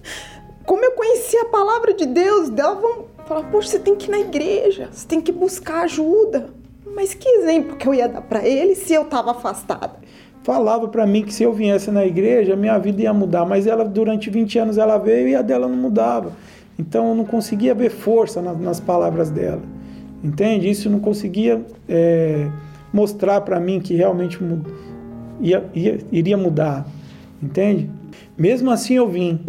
como 0.66 0.84
eu 0.84 0.92
conhecia 0.92 1.40
a 1.42 1.46
palavra 1.46 1.94
de 1.94 2.04
Deus, 2.04 2.50
davam 2.50 3.06
falar, 3.24 3.44
poxa, 3.44 3.68
você 3.70 3.78
tem 3.78 3.96
que 3.96 4.06
ir 4.06 4.10
na 4.10 4.18
igreja, 4.18 4.90
você 4.92 5.08
tem 5.08 5.18
que 5.18 5.32
buscar 5.32 5.84
ajuda. 5.84 6.50
Mas 6.94 7.14
que 7.14 7.26
exemplo 7.26 7.76
que 7.76 7.88
eu 7.88 7.94
ia 7.94 8.06
dar 8.06 8.20
para 8.20 8.46
ele 8.46 8.74
se 8.74 8.92
eu 8.92 9.00
estava 9.00 9.30
afastada? 9.30 9.94
Falava 10.42 10.88
para 10.88 11.06
mim 11.06 11.22
que 11.22 11.32
se 11.32 11.42
eu 11.42 11.54
viesse 11.54 11.90
na 11.90 12.04
igreja, 12.04 12.54
minha 12.54 12.76
vida 12.76 13.00
ia 13.00 13.14
mudar, 13.14 13.46
mas 13.46 13.66
ela 13.66 13.82
durante 13.82 14.28
20 14.28 14.58
anos 14.58 14.76
ela 14.76 14.98
veio 14.98 15.28
e 15.28 15.34
a 15.34 15.40
dela 15.40 15.66
não 15.66 15.76
mudava. 15.76 16.32
Então 16.78 17.08
eu 17.08 17.14
não 17.14 17.24
conseguia 17.24 17.74
ver 17.74 17.88
força 17.88 18.42
nas, 18.42 18.60
nas 18.60 18.78
palavras 18.78 19.30
dela. 19.30 19.62
Entende? 20.22 20.68
Isso 20.68 20.90
não 20.90 21.00
conseguia 21.00 21.64
é, 21.88 22.46
mostrar 22.92 23.40
para 23.40 23.58
mim 23.58 23.80
que 23.80 23.94
realmente 23.94 24.38
ia, 25.40 25.64
ia, 25.72 25.98
iria 26.12 26.36
mudar, 26.36 26.86
entende? 27.42 27.88
Mesmo 28.36 28.70
assim 28.70 28.94
eu 28.94 29.08
vim. 29.08 29.40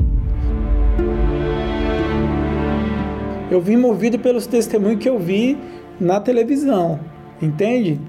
Eu 3.50 3.60
vim 3.60 3.76
movido 3.76 4.18
pelos 4.18 4.48
testemunhos 4.48 5.00
que 5.00 5.10
eu 5.10 5.20
vi 5.20 5.58
na 6.00 6.22
televisão, 6.22 7.00
entende? 7.42 8.00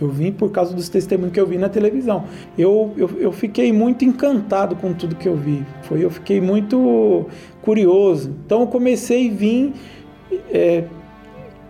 Eu 0.00 0.08
vim 0.08 0.32
por 0.32 0.50
causa 0.50 0.74
dos 0.74 0.88
testemunhos 0.88 1.32
que 1.32 1.38
eu 1.40 1.46
vi 1.46 1.58
na 1.58 1.68
televisão. 1.68 2.24
Eu, 2.56 2.92
eu, 2.96 3.10
eu 3.18 3.32
fiquei 3.32 3.70
muito 3.70 4.04
encantado 4.04 4.74
com 4.74 4.94
tudo 4.94 5.14
que 5.14 5.28
eu 5.28 5.36
vi. 5.36 5.64
Foi, 5.82 6.02
eu 6.02 6.10
fiquei 6.10 6.40
muito 6.40 7.26
curioso. 7.60 8.34
Então 8.46 8.62
eu 8.62 8.66
comecei 8.66 9.30
a 9.30 9.32
vir 9.32 9.72
é, 10.50 10.84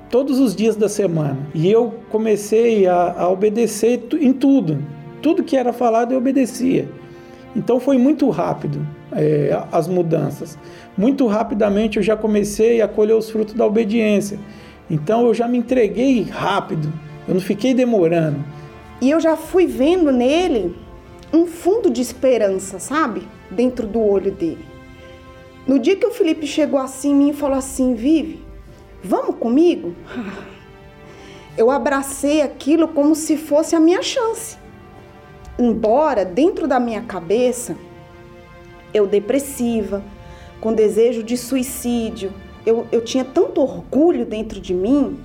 todos 0.09 0.39
os 0.39 0.55
dias 0.55 0.77
da 0.77 0.89
semana. 0.89 1.39
E 1.53 1.69
eu 1.71 1.95
comecei 2.09 2.87
a, 2.87 3.13
a 3.19 3.29
obedecer 3.29 4.01
em 4.21 4.33
tudo. 4.33 4.79
Tudo 5.21 5.43
que 5.43 5.57
era 5.57 5.73
falado 5.73 6.13
eu 6.13 6.19
obedecia. 6.19 6.89
Então 7.55 7.81
foi 7.81 7.99
muito 7.99 8.29
rápido 8.31 8.87
é, 9.13 9.61
as 9.73 9.89
mudanças. 9.89 10.59
Muito 10.97 11.27
rapidamente 11.27 11.97
eu 11.97 12.03
já 12.03 12.17
comecei 12.17 12.81
a 12.81 12.89
colher 12.89 13.17
os 13.17 13.31
frutos 13.31 13.55
da 13.55 13.67
obediência. 13.67 14.39
Então 14.89 15.27
eu 15.27 15.35
já 15.35 15.49
me 15.49 15.59
entreguei 15.59 16.23
rápido, 16.23 16.93
eu 17.27 17.35
não 17.35 17.41
fiquei 17.41 17.75
demorando. 17.75 18.45
E 19.01 19.11
eu 19.11 19.21
já 19.21 19.37
fui 19.37 19.67
vendo 19.67 20.13
nele 20.13 20.77
um 21.33 21.47
fundo 21.47 21.91
de 21.91 22.01
esperança, 22.03 22.79
sabe? 22.79 23.23
Dentro 23.51 23.87
do 23.87 24.01
olho 24.01 24.31
dele. 24.31 24.65
No 25.67 25.79
dia 25.79 25.97
que 25.97 26.07
o 26.07 26.11
Felipe 26.11 26.47
chegou 26.47 26.79
assim 26.81 27.11
em 27.11 27.15
mim 27.15 27.31
e 27.31 27.35
falou 27.35 27.57
assim: 27.57 27.95
Vive, 27.95 28.43
Vamos 29.03 29.37
comigo? 29.37 29.95
Eu 31.57 31.71
abracei 31.71 32.43
aquilo 32.43 32.89
como 32.89 33.15
se 33.15 33.37
fosse 33.37 33.75
a 33.75 33.81
minha 33.81 34.03
chance. 34.03 34.57
Embora 35.61 36.25
dentro 36.25 36.67
da 36.67 36.81
minha 36.81 37.03
cabeça 37.03 37.77
eu 38.93 39.07
depressiva, 39.07 40.03
com 40.61 40.73
desejo 40.73 41.23
de 41.23 41.37
suicídio, 41.37 42.33
eu, 42.67 42.87
eu 42.91 43.03
tinha 43.03 43.25
tanto 43.25 43.61
orgulho 43.61 44.25
dentro 44.25 44.61
de 44.61 44.75
mim 44.75 45.19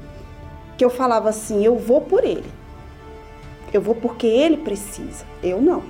que 0.78 0.84
eu 0.84 0.90
falava 0.90 1.30
assim: 1.30 1.66
eu 1.66 1.78
vou 1.78 2.02
por 2.02 2.24
ele. 2.24 2.44
Eu 3.74 3.82
vou 3.82 3.96
porque 3.96 4.28
ele 4.28 4.58
precisa, 4.58 5.26
eu 5.42 5.62
não. 5.62 5.84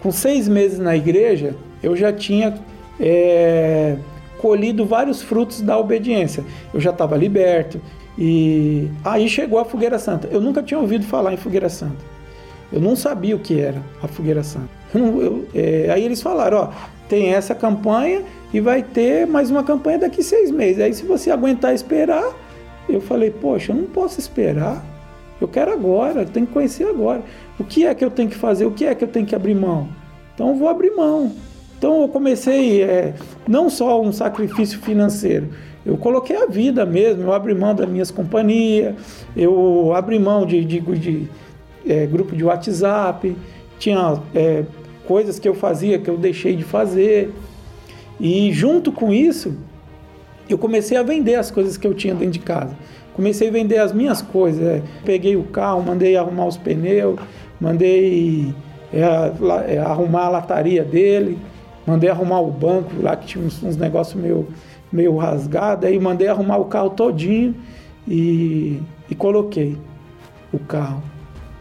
Com 0.00 0.10
seis 0.10 0.48
meses 0.48 0.78
na 0.78 0.96
igreja, 0.96 1.54
eu 1.82 1.94
já 1.94 2.12
tinha 2.12 2.58
é, 2.98 3.96
colhido 4.38 4.84
vários 4.84 5.22
frutos 5.22 5.60
da 5.60 5.78
obediência. 5.78 6.44
Eu 6.72 6.80
já 6.80 6.90
estava 6.90 7.16
liberto. 7.16 7.80
E 8.18 8.90
aí 9.04 9.28
chegou 9.28 9.58
a 9.58 9.64
Fogueira 9.64 9.98
Santa. 9.98 10.28
Eu 10.30 10.40
nunca 10.40 10.62
tinha 10.62 10.78
ouvido 10.78 11.04
falar 11.04 11.32
em 11.32 11.36
Fogueira 11.36 11.68
Santa. 11.68 12.11
Eu 12.72 12.80
não 12.80 12.96
sabia 12.96 13.36
o 13.36 13.38
que 13.38 13.60
era 13.60 13.82
a 14.02 14.08
Fogueira 14.08 14.42
Santa. 14.42 14.68
Eu, 14.94 15.22
eu, 15.22 15.48
é, 15.54 15.90
aí 15.90 16.04
eles 16.04 16.22
falaram: 16.22 16.58
ó, 16.58 16.68
tem 17.08 17.34
essa 17.34 17.54
campanha 17.54 18.22
e 18.52 18.60
vai 18.60 18.82
ter 18.82 19.26
mais 19.26 19.50
uma 19.50 19.62
campanha 19.62 19.98
daqui 19.98 20.22
seis 20.22 20.50
meses. 20.50 20.82
Aí, 20.82 20.94
se 20.94 21.04
você 21.04 21.30
aguentar 21.30 21.74
esperar, 21.74 22.24
eu 22.88 23.00
falei: 23.00 23.30
poxa, 23.30 23.72
eu 23.72 23.76
não 23.76 23.84
posso 23.84 24.18
esperar. 24.18 24.84
Eu 25.40 25.48
quero 25.48 25.72
agora, 25.72 26.22
eu 26.22 26.26
tenho 26.26 26.46
que 26.46 26.52
conhecer 26.52 26.84
agora. 26.84 27.22
O 27.58 27.64
que 27.64 27.84
é 27.84 27.94
que 27.94 28.04
eu 28.04 28.10
tenho 28.10 28.28
que 28.28 28.36
fazer? 28.36 28.64
O 28.64 28.70
que 28.70 28.84
é 28.84 28.94
que 28.94 29.02
eu 29.02 29.08
tenho 29.08 29.26
que 29.26 29.34
abrir 29.34 29.54
mão? 29.54 29.88
Então, 30.34 30.50
eu 30.50 30.54
vou 30.54 30.68
abrir 30.68 30.92
mão. 30.92 31.32
Então, 31.76 32.02
eu 32.02 32.08
comecei 32.08 32.82
é, 32.82 33.14
não 33.48 33.68
só 33.68 34.00
um 34.00 34.12
sacrifício 34.12 34.78
financeiro, 34.78 35.48
eu 35.84 35.96
coloquei 35.96 36.36
a 36.36 36.46
vida 36.46 36.86
mesmo. 36.86 37.24
Eu 37.24 37.32
abri 37.32 37.54
mão 37.54 37.74
das 37.74 37.88
minhas 37.88 38.10
companhias, 38.10 38.94
eu 39.36 39.92
abri 39.94 40.18
mão 40.18 40.46
de, 40.46 40.64
de, 40.64 40.80
de 40.80 41.28
é, 41.86 42.06
grupo 42.06 42.34
de 42.34 42.44
WhatsApp, 42.44 43.36
tinha 43.78 44.20
é, 44.34 44.64
coisas 45.06 45.38
que 45.38 45.48
eu 45.48 45.54
fazia 45.54 45.98
que 45.98 46.08
eu 46.08 46.16
deixei 46.16 46.56
de 46.56 46.64
fazer. 46.64 47.32
E 48.20 48.52
junto 48.52 48.92
com 48.92 49.12
isso, 49.12 49.56
eu 50.48 50.58
comecei 50.58 50.96
a 50.96 51.02
vender 51.02 51.34
as 51.34 51.50
coisas 51.50 51.76
que 51.76 51.86
eu 51.86 51.94
tinha 51.94 52.14
dentro 52.14 52.32
de 52.32 52.38
casa. 52.38 52.76
Comecei 53.14 53.48
a 53.48 53.50
vender 53.50 53.78
as 53.78 53.92
minhas 53.92 54.22
coisas. 54.22 54.62
É. 54.62 54.82
Peguei 55.04 55.36
o 55.36 55.44
carro, 55.44 55.82
mandei 55.82 56.16
arrumar 56.16 56.46
os 56.46 56.56
pneus, 56.56 57.18
mandei 57.60 58.54
é, 58.92 59.74
é, 59.74 59.78
arrumar 59.78 60.26
a 60.26 60.28
lataria 60.28 60.84
dele, 60.84 61.38
mandei 61.86 62.08
arrumar 62.08 62.40
o 62.40 62.50
banco 62.50 62.90
lá 63.00 63.16
que 63.16 63.26
tinha 63.26 63.44
uns, 63.44 63.62
uns 63.62 63.76
negócios 63.76 64.20
meio, 64.20 64.48
meio 64.92 65.16
rasgados. 65.16 65.84
Aí 65.86 65.98
mandei 65.98 66.28
arrumar 66.28 66.58
o 66.58 66.66
carro 66.66 66.90
todinho 66.90 67.54
e, 68.06 68.80
e 69.10 69.14
coloquei 69.14 69.76
o 70.52 70.58
carro. 70.58 71.02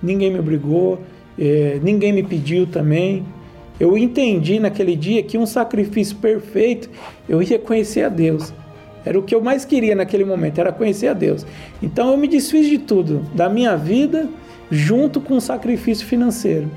Ninguém 0.01 0.31
me 0.31 0.39
obrigou, 0.39 0.99
é, 1.37 1.79
ninguém 1.81 2.11
me 2.13 2.23
pediu 2.23 2.65
também. 2.65 3.25
Eu 3.79 3.97
entendi 3.97 4.59
naquele 4.59 4.95
dia 4.95 5.23
que 5.23 5.37
um 5.37 5.45
sacrifício 5.45 6.15
perfeito 6.17 6.89
eu 7.27 7.41
ia 7.41 7.57
conhecer 7.57 8.03
a 8.03 8.09
Deus. 8.09 8.53
Era 9.03 9.17
o 9.17 9.23
que 9.23 9.33
eu 9.33 9.41
mais 9.41 9.65
queria 9.65 9.95
naquele 9.95 10.23
momento, 10.23 10.59
era 10.59 10.71
conhecer 10.71 11.07
a 11.07 11.13
Deus. 11.13 11.45
Então 11.81 12.11
eu 12.11 12.17
me 12.17 12.27
desfiz 12.27 12.67
de 12.67 12.77
tudo, 12.77 13.25
da 13.33 13.49
minha 13.49 13.75
vida, 13.75 14.29
junto 14.69 15.19
com 15.19 15.35
o 15.35 15.41
sacrifício 15.41 16.05
financeiro. 16.05 16.69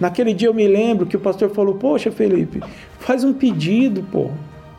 Naquele 0.00 0.34
dia 0.34 0.48
eu 0.48 0.54
me 0.54 0.66
lembro 0.66 1.06
que 1.06 1.16
o 1.16 1.20
pastor 1.20 1.50
falou: 1.50 1.74
Poxa, 1.74 2.10
Felipe, 2.10 2.60
faz 2.98 3.24
um 3.24 3.32
pedido, 3.32 4.02
pô. 4.10 4.30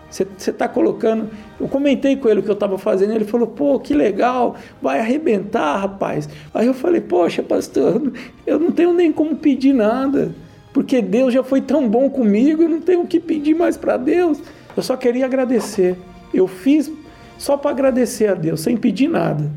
Você 0.10 0.50
está 0.50 0.68
colocando. 0.68 1.30
Eu 1.60 1.68
comentei 1.68 2.16
com 2.16 2.28
ele 2.28 2.39
o 2.39 2.44
que 2.44 2.50
eu 2.50 2.54
estava 2.54 2.78
fazendo. 2.78 3.13
Ele 3.13 3.25
falou: 3.25 3.48
pô, 3.48 3.80
que 3.80 3.94
legal, 3.94 4.56
vai 4.82 5.00
arrebentar, 5.00 5.78
rapaz. 5.78 6.28
Aí 6.54 6.68
eu 6.68 6.74
falei: 6.74 7.01
poxa, 7.01 7.44
pastor, 7.44 8.12
eu 8.46 8.60
não 8.60 8.72
tenho 8.72 8.94
nem 8.94 9.12
como 9.12 9.36
pedir 9.36 9.74
nada, 9.74 10.34
porque 10.74 11.01
Deus 11.01 11.33
já 11.33 11.44
foi 11.44 11.62
tão 11.62 11.88
bom 11.88 12.10
comigo, 12.10 12.64
eu 12.64 12.70
não 12.70 12.81
tenho 12.81 13.01
o 13.01 13.07
que 13.07 13.20
pedir 13.20 13.53
mais 13.53 13.77
para 13.77 13.98
Deus. 13.98 14.42
Eu 14.75 14.81
só 14.81 14.98
queria 14.98 15.25
agradecer. 15.25 15.96
Eu 16.33 16.48
fiz 16.48 16.92
só 17.38 17.55
para 17.55 17.72
agradecer 17.72 18.27
a 18.27 18.33
Deus, 18.33 18.62
sem 18.62 18.75
pedir 18.75 19.07
nada. 19.07 19.50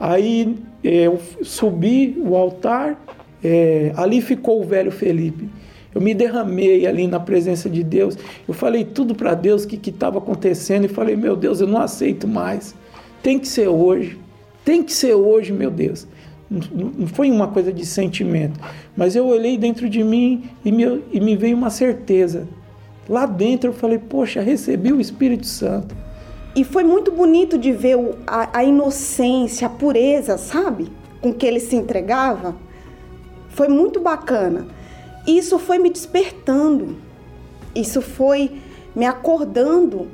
Aí 0.00 0.56
é, 0.82 1.06
eu 1.06 1.20
subi 1.42 2.16
o 2.18 2.34
altar, 2.34 3.00
é, 3.42 3.92
ali 3.96 4.20
ficou 4.20 4.60
o 4.60 4.64
velho 4.64 4.90
Felipe. 4.90 5.48
Eu 5.94 6.00
me 6.00 6.14
derramei 6.14 6.86
ali 6.86 7.06
na 7.06 7.20
presença 7.20 7.68
de 7.68 7.82
Deus. 7.82 8.16
Eu 8.46 8.54
falei 8.54 8.84
tudo 8.84 9.14
para 9.14 9.34
Deus 9.34 9.64
o 9.64 9.68
que 9.68 9.90
estava 9.90 10.18
acontecendo 10.18 10.84
e 10.84 10.88
falei: 10.88 11.16
Meu 11.16 11.36
Deus, 11.36 11.60
eu 11.60 11.66
não 11.66 11.80
aceito 11.80 12.26
mais. 12.26 12.74
Tem 13.22 13.38
que 13.38 13.46
ser 13.46 13.68
hoje. 13.68 14.18
Tem 14.64 14.82
que 14.82 14.92
ser 14.92 15.14
hoje, 15.14 15.52
meu 15.52 15.70
Deus. 15.70 16.06
Não 16.50 17.06
foi 17.06 17.30
uma 17.30 17.48
coisa 17.48 17.72
de 17.72 17.86
sentimento, 17.86 18.60
mas 18.94 19.16
eu 19.16 19.26
olhei 19.26 19.56
dentro 19.56 19.88
de 19.88 20.04
mim 20.04 20.44
e 20.62 20.70
me, 20.70 21.02
e 21.10 21.18
me 21.18 21.34
veio 21.34 21.56
uma 21.56 21.70
certeza. 21.70 22.46
Lá 23.08 23.26
dentro 23.26 23.70
eu 23.70 23.74
falei: 23.74 23.98
Poxa, 23.98 24.40
recebi 24.40 24.92
o 24.92 25.00
Espírito 25.00 25.46
Santo. 25.46 25.94
E 26.54 26.64
foi 26.64 26.84
muito 26.84 27.10
bonito 27.10 27.56
de 27.56 27.72
ver 27.72 27.96
a, 28.26 28.58
a 28.58 28.64
inocência, 28.64 29.66
a 29.66 29.70
pureza, 29.70 30.36
sabe? 30.36 30.88
Com 31.20 31.32
que 31.32 31.46
ele 31.46 31.60
se 31.60 31.74
entregava. 31.74 32.54
Foi 33.48 33.68
muito 33.68 34.00
bacana. 34.00 34.66
Isso 35.26 35.58
foi 35.58 35.78
me 35.78 35.90
despertando, 35.90 36.96
isso 37.74 38.02
foi 38.02 38.50
me 38.94 39.06
acordando 39.06 40.08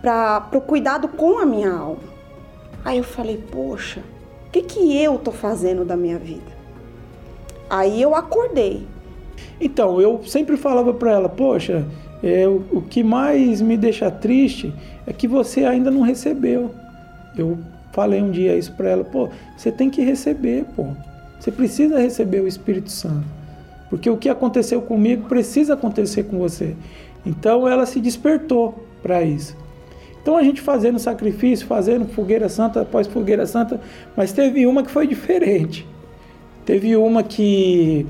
para 0.00 0.48
o 0.54 0.60
cuidado 0.60 1.08
com 1.08 1.38
a 1.38 1.46
minha 1.46 1.72
alma. 1.72 2.18
Aí 2.84 2.98
eu 2.98 3.04
falei, 3.04 3.36
poxa, 3.36 4.02
o 4.46 4.50
que, 4.50 4.62
que 4.62 4.96
eu 4.96 5.16
estou 5.16 5.32
fazendo 5.32 5.84
da 5.84 5.96
minha 5.96 6.18
vida? 6.18 6.56
Aí 7.68 8.00
eu 8.00 8.14
acordei. 8.14 8.86
Então, 9.60 10.00
eu 10.00 10.22
sempre 10.24 10.56
falava 10.56 10.94
para 10.94 11.12
ela, 11.12 11.28
poxa, 11.28 11.84
é, 12.22 12.48
o, 12.48 12.64
o 12.72 12.82
que 12.82 13.02
mais 13.02 13.60
me 13.60 13.76
deixa 13.76 14.10
triste 14.10 14.72
é 15.06 15.12
que 15.12 15.28
você 15.28 15.64
ainda 15.64 15.90
não 15.90 16.00
recebeu. 16.00 16.74
Eu 17.36 17.58
falei 17.92 18.22
um 18.22 18.30
dia 18.30 18.56
isso 18.56 18.72
para 18.72 18.88
ela, 18.88 19.04
pô, 19.04 19.28
você 19.56 19.70
tem 19.70 19.90
que 19.90 20.02
receber, 20.02 20.64
pô. 20.74 20.86
Você 21.38 21.52
precisa 21.52 21.98
receber 21.98 22.40
o 22.40 22.48
Espírito 22.48 22.90
Santo. 22.90 23.37
Porque 23.90 24.08
o 24.10 24.16
que 24.16 24.28
aconteceu 24.28 24.82
comigo 24.82 25.28
precisa 25.28 25.74
acontecer 25.74 26.24
com 26.24 26.38
você. 26.38 26.74
Então 27.24 27.66
ela 27.66 27.86
se 27.86 28.00
despertou 28.00 28.84
para 29.02 29.22
isso. 29.22 29.56
Então 30.20 30.36
a 30.36 30.42
gente 30.42 30.60
fazendo 30.60 30.98
sacrifício, 30.98 31.66
fazendo 31.66 32.06
fogueira 32.06 32.48
santa 32.48 32.82
após 32.82 33.06
fogueira 33.06 33.46
santa, 33.46 33.80
mas 34.16 34.32
teve 34.32 34.66
uma 34.66 34.82
que 34.82 34.90
foi 34.90 35.06
diferente. 35.06 35.86
Teve 36.66 36.96
uma 36.96 37.22
que 37.22 38.06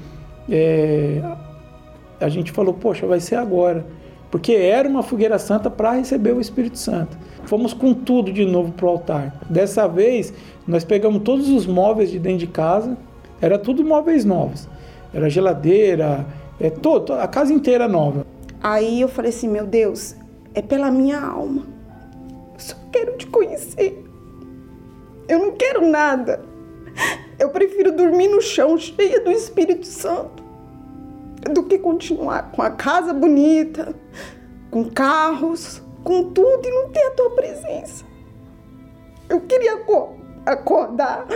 é, 0.50 1.22
a 2.20 2.28
gente 2.28 2.50
falou, 2.50 2.74
poxa, 2.74 3.06
vai 3.06 3.20
ser 3.20 3.36
agora. 3.36 3.86
Porque 4.32 4.52
era 4.52 4.88
uma 4.88 5.02
fogueira 5.02 5.38
santa 5.38 5.70
para 5.70 5.92
receber 5.92 6.32
o 6.32 6.40
Espírito 6.40 6.76
Santo. 6.76 7.16
Fomos 7.44 7.72
com 7.72 7.94
tudo 7.94 8.32
de 8.32 8.44
novo 8.44 8.72
para 8.72 8.86
o 8.86 8.88
altar. 8.90 9.40
Dessa 9.48 9.86
vez, 9.86 10.34
nós 10.66 10.84
pegamos 10.84 11.22
todos 11.22 11.48
os 11.48 11.66
móveis 11.66 12.10
de 12.10 12.18
dentro 12.18 12.40
de 12.40 12.46
casa, 12.48 12.98
era 13.40 13.58
tudo 13.58 13.84
móveis 13.84 14.24
novos 14.24 14.68
era 15.12 15.28
geladeira, 15.28 16.26
é 16.60 16.70
todo, 16.70 17.12
a 17.12 17.28
casa 17.28 17.52
inteira 17.52 17.86
nova. 17.88 18.26
Aí 18.62 19.00
eu 19.00 19.08
falei 19.08 19.30
assim, 19.30 19.48
meu 19.48 19.66
Deus, 19.66 20.14
é 20.54 20.62
pela 20.62 20.90
minha 20.90 21.20
alma. 21.20 21.62
Eu 22.54 22.60
só 22.60 22.76
quero 22.90 23.16
te 23.16 23.26
conhecer. 23.26 24.04
Eu 25.28 25.38
não 25.38 25.52
quero 25.52 25.86
nada. 25.86 26.42
Eu 27.38 27.50
prefiro 27.50 27.92
dormir 27.92 28.28
no 28.28 28.40
chão 28.40 28.76
cheia 28.76 29.20
do 29.20 29.30
Espírito 29.30 29.86
Santo 29.86 30.42
do 31.52 31.62
que 31.62 31.78
continuar 31.78 32.50
com 32.50 32.62
a 32.62 32.70
casa 32.70 33.14
bonita, 33.14 33.94
com 34.70 34.84
carros, 34.90 35.80
com 36.02 36.24
tudo 36.30 36.66
e 36.66 36.70
não 36.70 36.90
ter 36.90 37.06
a 37.06 37.10
tua 37.12 37.30
presença. 37.30 38.04
Eu 39.28 39.40
queria 39.42 39.78
acordar, 40.46 41.26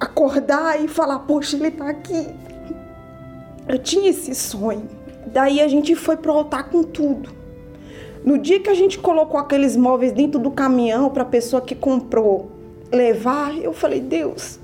acordar 0.00 0.82
e 0.82 0.88
falar, 0.88 1.20
poxa, 1.20 1.56
ele 1.56 1.70
tá 1.70 1.88
aqui. 1.88 2.26
Eu 3.68 3.78
tinha 3.78 4.08
esse 4.08 4.34
sonho. 4.34 4.88
Daí 5.26 5.60
a 5.60 5.68
gente 5.68 5.94
foi 5.94 6.16
pro 6.16 6.32
altar 6.32 6.70
com 6.70 6.82
tudo. 6.82 7.30
No 8.24 8.38
dia 8.38 8.58
que 8.58 8.70
a 8.70 8.74
gente 8.74 8.98
colocou 8.98 9.38
aqueles 9.38 9.76
móveis 9.76 10.10
dentro 10.12 10.40
do 10.40 10.50
caminhão 10.50 11.10
para 11.10 11.22
a 11.22 11.26
pessoa 11.26 11.60
que 11.60 11.74
comprou 11.74 12.50
levar, 12.90 13.56
eu 13.58 13.72
falei: 13.74 14.00
Deus, 14.00 14.58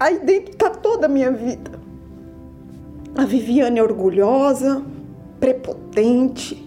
aí 0.00 0.18
dentro 0.20 0.56
tá 0.56 0.70
toda 0.70 1.04
a 1.06 1.08
minha 1.08 1.30
vida. 1.30 1.72
A 3.14 3.24
Viviane 3.24 3.78
é 3.78 3.82
orgulhosa, 3.82 4.82
prepotente, 5.38 6.66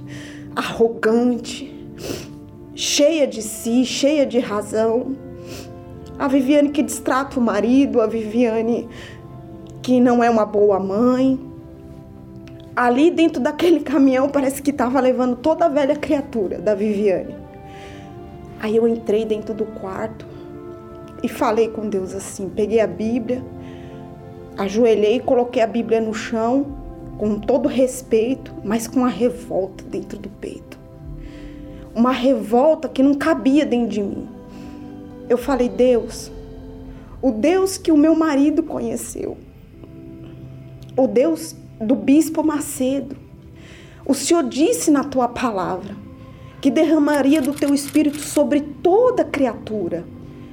arrogante, 0.55 1.75
cheia 2.73 3.27
de 3.27 3.41
si, 3.41 3.85
cheia 3.85 4.25
de 4.25 4.39
razão 4.39 5.28
a 6.19 6.27
Viviane 6.27 6.69
que 6.69 6.83
distrata 6.83 7.39
o 7.39 7.41
marido, 7.41 8.01
a 8.01 8.05
Viviane 8.05 8.87
que 9.81 9.99
não 9.99 10.23
é 10.23 10.29
uma 10.29 10.45
boa 10.45 10.79
mãe. 10.79 11.39
Ali 12.75 13.09
dentro 13.09 13.41
daquele 13.41 13.79
caminhão 13.79 14.29
parece 14.29 14.61
que 14.61 14.69
estava 14.69 14.99
levando 14.99 15.35
toda 15.37 15.65
a 15.65 15.69
velha 15.69 15.95
criatura 15.95 16.59
da 16.59 16.75
Viviane. 16.75 17.35
Aí 18.59 18.75
eu 18.75 18.87
entrei 18.87 19.25
dentro 19.25 19.53
do 19.53 19.65
quarto, 19.65 20.25
e 21.23 21.27
falei 21.27 21.67
com 21.69 21.87
Deus 21.87 22.13
assim. 22.13 22.49
Peguei 22.49 22.79
a 22.79 22.87
Bíblia, 22.87 23.43
ajoelhei, 24.57 25.19
coloquei 25.19 25.61
a 25.61 25.67
Bíblia 25.67 26.01
no 26.01 26.13
chão, 26.13 26.65
com 27.17 27.39
todo 27.39 27.67
respeito, 27.67 28.53
mas 28.63 28.87
com 28.87 28.99
uma 28.99 29.09
revolta 29.09 29.83
dentro 29.83 30.17
do 30.17 30.29
peito. 30.29 30.79
Uma 31.93 32.11
revolta 32.11 32.87
que 32.87 33.03
não 33.03 33.13
cabia 33.13 33.65
dentro 33.65 33.89
de 33.89 34.01
mim. 34.01 34.27
Eu 35.29 35.37
falei, 35.37 35.69
Deus, 35.69 36.31
o 37.21 37.31
Deus 37.31 37.77
que 37.77 37.91
o 37.91 37.97
meu 37.97 38.15
marido 38.15 38.63
conheceu, 38.63 39.37
o 40.97 41.07
Deus 41.07 41.55
do 41.79 41.95
bispo 41.95 42.43
Macedo, 42.43 43.15
o 44.05 44.15
Senhor 44.15 44.43
disse 44.43 44.89
na 44.89 45.03
tua 45.03 45.27
palavra 45.27 45.95
que 46.59 46.71
derramaria 46.71 47.41
do 47.41 47.53
teu 47.53 47.75
espírito 47.75 48.19
sobre 48.19 48.59
toda 48.59 49.23
criatura. 49.23 50.03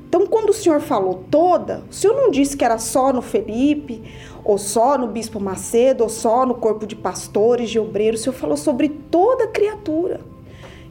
Então, 0.09 0.27
quando 0.27 0.51
o 0.51 0.55
Senhor 0.55 0.81
falou 0.81 1.25
toda, 1.31 1.83
o 1.91 1.93
Senhor 1.95 2.15
não 2.15 2.31
disse 2.31 2.57
que 2.57 2.65
era 2.65 2.79
só 2.79 3.13
no 3.13 3.23
Felipe, 3.23 4.03
ou 4.45 4.59
só 4.59 4.97
no 4.97 5.09
Bispo 5.09 5.41
Macedo, 5.41 6.05
ou 6.05 6.11
só 6.11 6.47
no 6.47 6.55
corpo 6.55 6.87
de 6.87 6.95
pastores, 6.95 7.71
de 7.71 7.79
obreiros. 7.79 8.21
O 8.21 8.25
Senhor 8.25 8.37
falou 8.37 8.57
sobre 8.57 8.89
toda 8.89 9.49
criatura. 9.49 10.21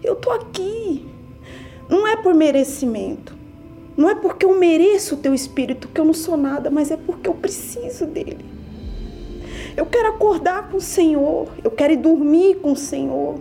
Eu 0.03 0.13
estou 0.13 0.33
aqui. 0.33 1.07
Não 1.87 2.07
é 2.07 2.15
por 2.17 2.33
merecimento. 2.33 3.34
Não 3.95 4.09
é 4.09 4.15
porque 4.15 4.45
eu 4.45 4.57
mereço 4.57 5.15
o 5.15 5.17
teu 5.17 5.33
espírito 5.33 5.87
que 5.87 5.99
eu 5.99 6.05
não 6.05 6.13
sou 6.13 6.35
nada, 6.35 6.69
mas 6.69 6.91
é 6.91 6.97
porque 6.97 7.29
eu 7.29 7.33
preciso 7.33 8.05
dele. 8.05 8.45
Eu 9.75 9.85
quero 9.85 10.09
acordar 10.09 10.69
com 10.69 10.77
o 10.77 10.81
Senhor. 10.81 11.47
Eu 11.63 11.71
quero 11.71 11.93
ir 11.93 11.97
dormir 11.97 12.55
com 12.55 12.73
o 12.73 12.77
Senhor. 12.77 13.35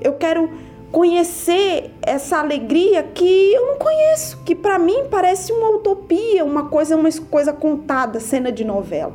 Eu 0.00 0.14
quero 0.14 0.50
conhecer 0.90 1.90
essa 2.02 2.38
alegria 2.38 3.02
que 3.02 3.52
eu 3.52 3.66
não 3.66 3.78
conheço, 3.78 4.38
que 4.44 4.54
para 4.54 4.78
mim 4.78 5.04
parece 5.10 5.52
uma 5.52 5.70
utopia, 5.70 6.44
uma 6.44 6.68
coisa, 6.68 6.96
uma 6.96 7.10
coisa 7.30 7.52
contada, 7.52 8.20
cena 8.20 8.50
de 8.50 8.64
novela. 8.64 9.14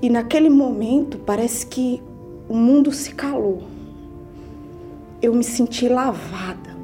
E 0.00 0.10
naquele 0.10 0.50
momento 0.50 1.18
parece 1.18 1.66
que 1.66 2.02
o 2.48 2.54
mundo 2.54 2.92
se 2.92 3.14
calou. 3.14 3.62
Eu 5.20 5.34
me 5.34 5.44
senti 5.44 5.88
lavada. 5.88 6.77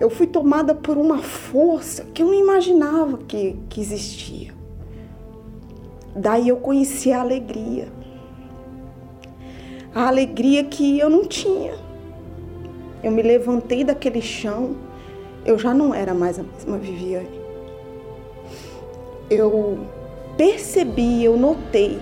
Eu 0.00 0.10
fui 0.10 0.26
tomada 0.26 0.74
por 0.74 0.96
uma 0.96 1.18
força 1.18 2.04
que 2.12 2.22
eu 2.22 2.26
não 2.26 2.34
imaginava 2.34 3.18
que, 3.18 3.56
que 3.68 3.80
existia. 3.80 4.52
Daí 6.14 6.48
eu 6.48 6.56
conheci 6.56 7.12
a 7.12 7.20
alegria. 7.20 7.88
A 9.94 10.08
alegria 10.08 10.64
que 10.64 10.98
eu 10.98 11.08
não 11.08 11.24
tinha 11.24 11.84
eu 13.04 13.12
me 13.12 13.20
levantei 13.20 13.84
daquele 13.84 14.22
chão, 14.22 14.76
eu 15.44 15.58
já 15.58 15.74
não 15.74 15.94
era 15.94 16.14
mais 16.14 16.38
a 16.38 16.42
mesma 16.42 16.78
Viviane. 16.78 17.38
Eu 19.28 19.78
percebi, 20.38 21.22
eu 21.22 21.36
notei 21.36 22.00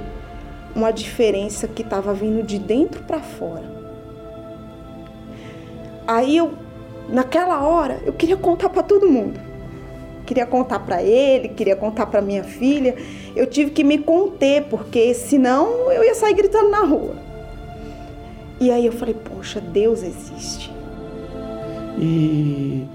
uma 0.76 0.92
diferença 0.92 1.66
que 1.66 1.82
estava 1.82 2.14
vindo 2.14 2.44
de 2.44 2.56
dentro 2.56 3.02
para 3.02 3.18
fora. 3.18 3.64
Aí 6.06 6.36
eu, 6.36 6.52
naquela 7.12 7.62
hora, 7.62 8.00
eu 8.04 8.12
queria 8.12 8.36
contar 8.36 8.70
para 8.70 8.82
todo 8.82 9.08
mundo. 9.08 9.38
Queria 10.24 10.46
contar 10.46 10.78
para 10.78 11.02
ele, 11.02 11.48
queria 11.48 11.76
contar 11.76 12.06
para 12.06 12.22
minha 12.22 12.42
filha. 12.42 12.96
Eu 13.36 13.46
tive 13.46 13.70
que 13.70 13.84
me 13.84 13.98
conter, 13.98 14.64
porque 14.64 15.12
senão 15.12 15.92
eu 15.92 16.02
ia 16.02 16.14
sair 16.14 16.32
gritando 16.32 16.70
na 16.70 16.80
rua. 16.80 17.14
E 18.58 18.70
aí 18.70 18.86
eu 18.86 18.92
falei, 18.92 19.14
poxa, 19.14 19.60
Deus 19.60 20.02
existe. 20.02 20.72
E, 21.98 22.86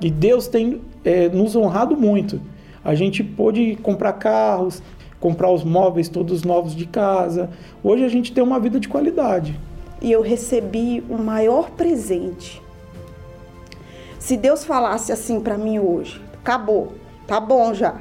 e 0.00 0.10
Deus 0.10 0.48
tem 0.48 0.80
é, 1.04 1.28
nos 1.28 1.54
honrado 1.54 1.96
muito. 1.96 2.40
A 2.84 2.94
gente 2.94 3.22
pôde 3.22 3.76
comprar 3.82 4.14
carros, 4.14 4.82
comprar 5.20 5.50
os 5.50 5.64
móveis 5.64 6.08
todos 6.08 6.44
novos 6.44 6.74
de 6.74 6.86
casa. 6.86 7.50
Hoje 7.82 8.04
a 8.04 8.08
gente 8.08 8.32
tem 8.32 8.42
uma 8.42 8.60
vida 8.60 8.78
de 8.80 8.88
qualidade. 8.88 9.58
E 10.00 10.12
eu 10.12 10.22
recebi 10.22 11.02
o 11.10 11.18
maior 11.18 11.70
presente. 11.72 12.62
Se 14.26 14.36
Deus 14.36 14.64
falasse 14.64 15.12
assim 15.12 15.38
para 15.38 15.56
mim 15.56 15.78
hoje, 15.78 16.20
acabou, 16.40 16.94
tá 17.28 17.38
bom 17.38 17.72
já, 17.72 17.94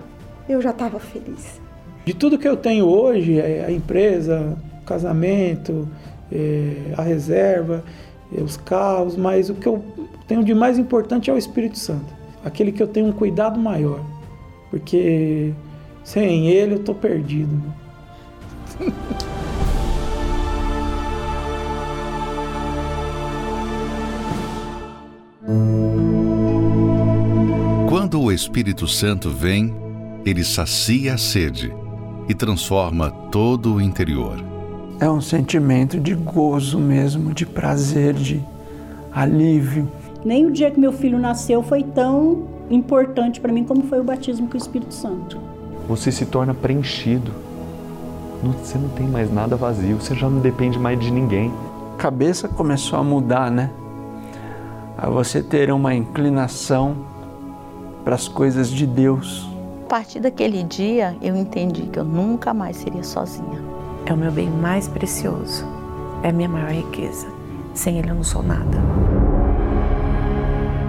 eu 0.49 0.59
já 0.59 0.71
estava 0.71 0.99
feliz. 0.99 1.61
De 2.03 2.15
tudo 2.15 2.39
que 2.39 2.47
eu 2.47 2.57
tenho 2.57 2.87
hoje, 2.87 3.39
é 3.39 3.63
a 3.63 3.71
empresa, 3.71 4.57
o 4.81 4.85
casamento, 4.85 5.87
é, 6.31 6.95
a 6.97 7.03
reserva, 7.03 7.83
é, 8.35 8.41
os 8.41 8.57
carros, 8.57 9.15
mas 9.15 9.51
o 9.51 9.53
que 9.53 9.67
eu 9.67 9.85
tenho 10.27 10.43
de 10.43 10.55
mais 10.55 10.79
importante 10.79 11.29
é 11.29 11.33
o 11.33 11.37
Espírito 11.37 11.77
Santo, 11.77 12.11
aquele 12.43 12.71
que 12.71 12.81
eu 12.81 12.87
tenho 12.87 13.05
um 13.05 13.13
cuidado 13.13 13.59
maior, 13.59 14.03
porque 14.71 15.53
sem 16.03 16.47
ele 16.47 16.73
eu 16.73 16.79
estou 16.79 16.95
perdido. 16.95 17.53
Espírito 28.35 28.85
Santo 28.85 29.29
vem, 29.29 29.73
ele 30.25 30.43
sacia 30.43 31.13
a 31.13 31.17
sede 31.17 31.73
e 32.27 32.33
transforma 32.33 33.09
todo 33.31 33.75
o 33.75 33.81
interior. 33.81 34.43
É 34.99 35.09
um 35.09 35.21
sentimento 35.21 35.99
de 35.99 36.13
gozo 36.13 36.77
mesmo, 36.77 37.33
de 37.33 37.45
prazer, 37.45 38.13
de 38.13 38.43
alívio. 39.11 39.89
Nem 40.25 40.45
o 40.45 40.51
dia 40.51 40.69
que 40.69 40.79
meu 40.79 40.91
filho 40.91 41.17
nasceu 41.17 41.63
foi 41.63 41.81
tão 41.81 42.43
importante 42.69 43.39
para 43.39 43.53
mim 43.53 43.63
como 43.63 43.83
foi 43.83 44.01
o 44.01 44.03
batismo 44.03 44.47
com 44.47 44.55
o 44.55 44.57
Espírito 44.57 44.93
Santo. 44.93 45.39
Você 45.87 46.11
se 46.11 46.25
torna 46.25 46.53
preenchido. 46.53 47.31
Você 48.43 48.77
não 48.77 48.89
tem 48.89 49.07
mais 49.07 49.33
nada 49.33 49.55
vazio, 49.55 49.95
você 49.95 50.13
já 50.13 50.29
não 50.29 50.39
depende 50.39 50.77
mais 50.77 50.99
de 50.99 51.09
ninguém. 51.09 51.53
A 51.93 51.97
cabeça 51.97 52.49
começou 52.49 52.99
a 52.99 53.03
mudar, 53.03 53.49
né? 53.49 53.71
A 54.97 55.09
você 55.09 55.41
ter 55.41 55.71
uma 55.71 55.95
inclinação 55.95 57.14
para 58.05 58.13
as 58.13 58.27
coisas 58.27 58.69
de 58.69 58.85
Deus. 58.85 59.49
A 59.85 59.87
partir 59.89 60.19
daquele 60.19 60.63
dia, 60.63 61.17
eu 61.21 61.35
entendi 61.35 61.83
que 61.87 61.99
eu 61.99 62.05
nunca 62.05 62.53
mais 62.53 62.77
seria 62.77 63.03
sozinha. 63.03 63.61
É 64.05 64.13
o 64.13 64.17
meu 64.17 64.31
bem 64.31 64.49
mais 64.49 64.87
precioso, 64.87 65.65
é 66.21 66.29
a 66.29 66.31
minha 66.31 66.47
maior 66.47 66.71
riqueza. 66.71 67.27
Sem 67.73 67.97
ele 67.97 68.11
eu 68.11 68.15
não 68.15 68.23
sou 68.23 68.43
nada. 68.43 68.77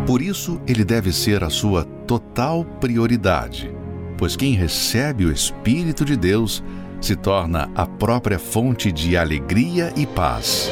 Por 0.07 0.23
isso, 0.23 0.61
ele 0.69 0.85
deve 0.85 1.13
ser 1.13 1.43
a 1.43 1.51
sua 1.51 1.85
total 2.07 2.65
prioridade, 2.79 3.75
pois 4.17 4.37
quem 4.37 4.53
recebe 4.53 5.25
o 5.25 5.33
Espírito 5.33 6.05
de 6.05 6.17
Deus 6.17 6.63
se 7.01 7.17
torna 7.17 7.71
a 7.75 7.87
própria 7.87 8.39
fonte 8.39 8.93
de 8.93 9.17
alegria 9.17 9.93
e 9.97 10.07
paz. 10.07 10.71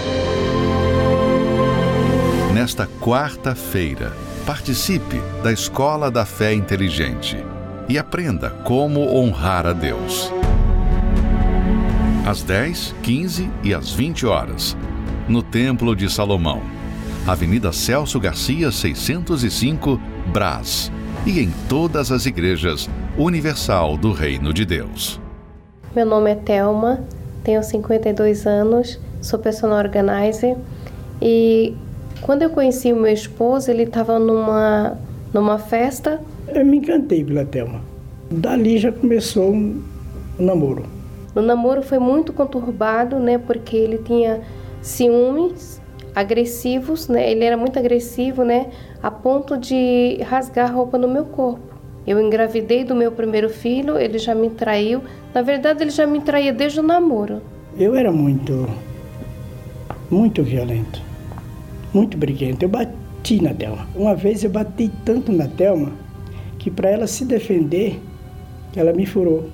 Nesta 2.55 2.87
quarta-feira, 3.01 4.13
participe 4.47 5.21
da 5.43 5.53
Escola 5.53 6.11
da 6.11 6.25
Fé 6.25 6.53
Inteligente 6.53 7.37
e 7.89 7.99
aprenda 7.99 8.51
como 8.65 9.17
honrar 9.17 9.67
a 9.67 9.73
Deus. 9.73 10.33
Às 12.27 12.43
10, 12.43 12.95
15 13.03 13.51
e 13.63 13.75
às 13.75 13.93
20 13.93 14.27
horas, 14.27 14.77
no 15.29 15.43
Templo 15.43 15.95
de 15.95 16.11
Salomão 16.11 16.75
Avenida 17.27 17.73
Celso 17.73 18.21
Garcia, 18.21 18.71
605, 18.71 19.99
Brás. 20.31 20.93
E 21.25 21.41
em 21.41 21.51
todas 21.71 22.13
as 22.13 22.27
igrejas 22.27 22.89
Universal 23.17 23.97
do 23.97 24.13
Reino 24.13 24.53
de 24.53 24.67
Deus. 24.67 25.19
Meu 25.97 26.05
nome 26.05 26.33
é 26.33 26.35
Telma, 26.35 27.03
tenho 27.43 27.63
52 27.63 28.47
anos, 28.47 29.01
sou 29.23 29.39
personal 29.39 29.79
organizer 29.79 30.55
e 31.23 31.75
quando 32.21 32.43
eu 32.43 32.51
conheci 32.51 32.93
o 32.93 32.97
meu 32.97 33.13
esposo, 33.13 33.71
ele 33.71 33.85
estava 33.85 34.19
numa, 34.19 34.99
numa 35.33 35.59
festa. 35.59 36.21
Eu 36.49 36.65
me 36.65 36.79
encantei 36.79 37.25
pela 37.25 37.45
Telma. 37.45 37.81
Dali 38.31 38.79
já 38.79 38.91
começou 38.91 39.53
um, 39.53 39.83
um 40.39 40.45
namoro. 40.45 40.85
O 41.35 41.41
namoro 41.41 41.83
foi 41.83 41.99
muito 41.99 42.33
conturbado, 42.33 43.19
né? 43.19 43.39
Porque 43.39 43.77
ele 43.77 43.99
tinha 43.99 44.41
ciúmes 44.81 45.81
agressivos, 46.15 47.09
né? 47.09 47.31
Ele 47.31 47.45
era 47.45 47.57
muito 47.57 47.79
agressivo, 47.79 48.45
né? 48.45 48.69
A 49.03 49.11
ponto 49.11 49.57
de 49.57 50.19
rasgar 50.23 50.71
a 50.71 50.73
roupa 50.73 50.97
no 50.97 51.09
meu 51.09 51.25
corpo. 51.25 51.75
Eu 52.07 52.21
engravidei 52.21 52.85
do 52.85 52.95
meu 52.95 53.11
primeiro 53.11 53.49
filho, 53.49 53.99
ele 53.99 54.19
já 54.19 54.35
me 54.35 54.51
traiu. 54.51 55.03
Na 55.35 55.43
verdade, 55.43 55.83
ele 55.83 55.91
já 55.91 56.07
me 56.07 56.21
traía 56.21 56.53
desde 56.53 56.81
o 56.81 56.83
namoro. 56.83 57.41
Eu 57.77 57.95
era 57.95 58.13
muito, 58.13 58.69
muito 60.11 60.43
violento, 60.43 61.03
muito 61.95 62.19
briguento. 62.19 62.65
Eu 62.65 62.69
bati 62.69 63.41
na 63.41 63.55
Thelma. 63.55 63.87
Uma 63.95 64.15
vez 64.15 64.43
eu 64.43 64.51
bati 64.51 64.91
tanto 65.05 65.33
na 65.33 65.47
Thelma 65.47 65.93
que 66.59 66.71
para 66.71 66.91
ela 66.91 67.07
se 67.07 67.25
defender, 67.25 68.01
ela 68.75 68.93
me 68.93 69.07
furou 69.07 69.51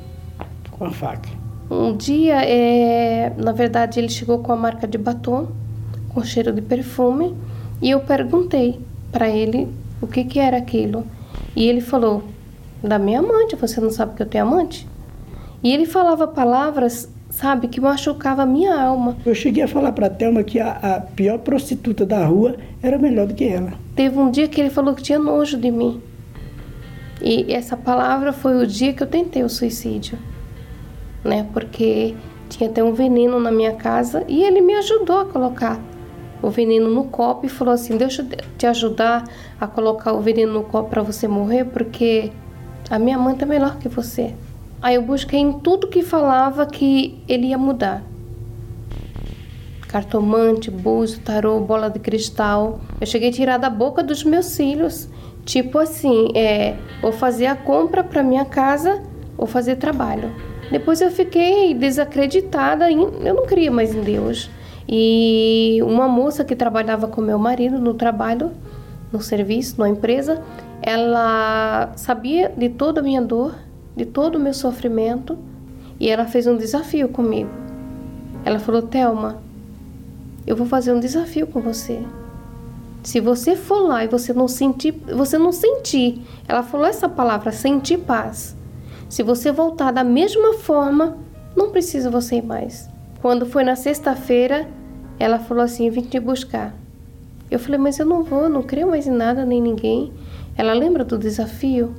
com 0.71 0.85
a 0.85 0.91
faca. 0.91 1.29
Um 1.71 1.97
dia, 1.97 2.43
é... 2.43 3.33
na 3.37 3.53
verdade, 3.53 4.01
ele 4.01 4.09
chegou 4.09 4.39
com 4.39 4.53
a 4.53 4.57
marca 4.57 4.89
de 4.89 4.99
batom 4.99 5.49
com 6.09 6.25
cheiro 6.25 6.53
de 6.53 6.63
perfume 6.63 7.37
e 7.81 7.91
eu 7.91 8.01
perguntei 8.01 8.81
para 9.13 9.29
ele 9.29 9.69
o 10.01 10.07
que, 10.07 10.25
que 10.25 10.39
era 10.39 10.57
aquilo. 10.57 11.05
E 11.55 11.69
ele 11.69 11.81
falou: 11.81 12.25
Da 12.83 12.99
minha 12.99 13.21
amante. 13.21 13.57
Você 13.57 13.81
não 13.81 13.91
sabe 13.91 14.15
que 14.15 14.23
eu 14.23 14.27
tenho 14.27 14.45
amante? 14.45 14.89
E 15.63 15.73
ele 15.73 15.87
falava 15.87 16.27
palavras, 16.27 17.09
sabe, 17.31 17.69
que 17.69 17.81
machucava 17.81 18.43
a 18.43 18.47
minha 18.47 18.79
alma. 18.79 19.17
Eu 19.25 19.35
cheguei 19.35 19.63
a 19.63 19.69
falar 19.69 19.93
para 19.93 20.11
Thelma 20.11 20.43
que 20.43 20.61
a, 20.61 20.73
a 20.73 21.01
pior 21.01 21.39
prostituta 21.39 22.05
da 22.05 22.25
rua 22.27 22.57
era 22.83 22.99
melhor 22.99 23.27
do 23.27 23.35
que 23.35 23.45
ela. 23.45 23.73
Teve 23.95 24.19
um 24.19 24.31
dia 24.31 24.49
que 24.49 24.61
ele 24.61 24.71
falou 24.71 24.95
que 24.95 25.03
tinha 25.03 25.19
nojo 25.19 25.57
de 25.57 25.71
mim. 25.71 26.03
E 27.23 27.53
essa 27.53 27.77
palavra 27.77 28.33
foi 28.33 28.57
o 28.63 28.67
dia 28.67 28.93
que 28.93 29.03
eu 29.03 29.07
tentei 29.07 29.45
o 29.45 29.49
suicídio, 29.49 30.19
né? 31.25 31.47
Porque 31.53 32.15
tinha 32.49 32.69
até 32.69 32.83
um 32.83 32.93
veneno 32.93 33.39
na 33.39 33.53
minha 33.53 33.75
casa 33.75 34.25
e 34.27 34.43
ele 34.43 34.61
me 34.61 34.75
ajudou 34.75 35.21
a 35.21 35.27
colocar 35.27 35.79
o 36.43 36.49
veneno 36.49 36.89
no 36.91 37.05
copo 37.05 37.45
e 37.45 37.49
falou 37.49 37.75
assim: 37.75 37.97
Deixa 37.97 38.23
eu 38.23 38.29
te 38.57 38.67
ajudar 38.67 39.25
a 39.61 39.67
colocar 39.67 40.15
o 40.15 40.21
veneno 40.21 40.55
no 40.55 40.63
copo 40.65 40.89
para 40.89 41.03
você 41.03 41.29
morrer, 41.29 41.67
porque 41.67 42.33
a 42.89 42.99
minha 42.99 43.19
mãe 43.19 43.37
tá 43.37 43.45
melhor 43.45 43.77
que 43.79 43.89
você. 43.89 44.35
Aí 44.83 44.95
eu 44.95 45.03
busquei 45.03 45.39
em 45.39 45.53
tudo 45.53 45.89
que 45.89 46.03
falava 46.03 46.65
que 46.65 47.23
ele 47.29 47.49
ia 47.49 47.59
mudar. 47.59 48.03
Cartomante, 49.89 50.71
búzio, 50.71 51.21
tarô, 51.21 51.61
bola 51.61 51.91
de 51.91 51.99
cristal. 51.99 52.81
Eu 53.01 53.07
cheguei 53.07 53.29
a 53.29 53.33
tirar 53.33 53.59
da 53.59 53.69
boca 53.69 54.03
dos 54.03 54.25
meus 54.25 54.57
filhos. 54.57 55.09
Tipo 55.45 55.79
assim, 55.79 56.29
é, 56.35 56.77
ou 57.03 57.13
fazer 57.13 57.47
a 57.47 57.57
compra 57.57 58.03
para 58.03 58.23
minha 58.23 58.45
casa 58.45 59.03
ou 59.37 59.47
fazer 59.47 59.77
trabalho. 59.77 60.33
Depois 60.71 61.01
eu 61.01 61.11
fiquei 61.11 61.75
desacreditada, 61.75 62.91
eu 62.91 63.35
não 63.35 63.45
cria 63.45 63.71
mais 63.71 63.95
em 63.95 64.01
Deus. 64.01 64.49
E 64.89 65.79
uma 65.83 66.09
moça 66.09 66.45
que 66.45 66.57
trabalhava 66.57 67.07
com 67.07 67.21
meu 67.21 67.39
marido 67.39 67.79
no 67.79 67.95
trabalho, 67.95 68.53
no 69.13 69.21
serviço, 69.21 69.79
na 69.79 69.89
empresa, 69.89 70.43
ela 70.81 71.93
sabia 71.97 72.53
de 72.57 72.69
toda 72.69 73.01
a 73.01 73.03
minha 73.03 73.21
dor, 73.21 73.55
de 73.97 74.05
todo 74.05 74.37
o 74.37 74.41
meu 74.41 74.55
sofrimento 74.55 75.39
e 75.99 76.09
ela 76.09 76.27
fez 76.27 76.47
um 76.47 76.57
desafio 76.57 77.09
comigo. 77.09 77.51
Ela 78.45 78.59
falou: 78.59 78.83
Thelma, 78.83 79.39
eu 80.47 80.57
vou 80.57 80.67
fazer 80.67 80.93
um 80.93 81.01
desafio 81.01 81.47
com 81.47 81.61
você. 81.61 82.03
Se 83.03 83.21
você 83.21 83.57
for 83.57 83.81
lá 83.81 84.05
e 84.05 84.09
você 84.09 84.33
não 84.33 84.49
sentir, 84.49 84.93
você 84.93 85.39
não 85.39 85.53
sentir, 85.53 86.23
ela 86.47 86.63
falou 86.63 86.87
essa 86.87 87.09
palavra, 87.09 87.51
sentir 87.53 87.99
paz. 87.99 88.57
Se 89.09 89.23
você 89.23 89.51
voltar 89.51 89.91
da 89.91 90.05
mesma 90.05 90.55
forma, 90.55 91.17
não 91.57 91.71
precisa 91.71 92.11
você 92.11 92.37
ir 92.37 92.45
mais. 92.45 92.89
Quando 93.21 93.47
foi 93.47 93.65
na 93.65 93.77
sexta-feira, 93.77 94.69
ela 95.19 95.39
falou 95.39 95.65
assim: 95.65 95.91
vim 95.91 96.03
te 96.03 96.21
buscar. 96.21 96.75
Eu 97.51 97.59
falei: 97.59 97.79
mas 97.79 97.99
eu 97.99 98.07
não 98.07 98.23
vou, 98.23 98.49
não 98.49 98.63
creio 98.63 98.89
mais 98.89 99.07
em 99.07 99.13
nada 99.13 99.45
nem 99.45 99.61
ninguém. 99.61 100.13
Ela 100.57 100.73
lembra 100.73 101.05
do 101.05 101.19
desafio? 101.19 101.95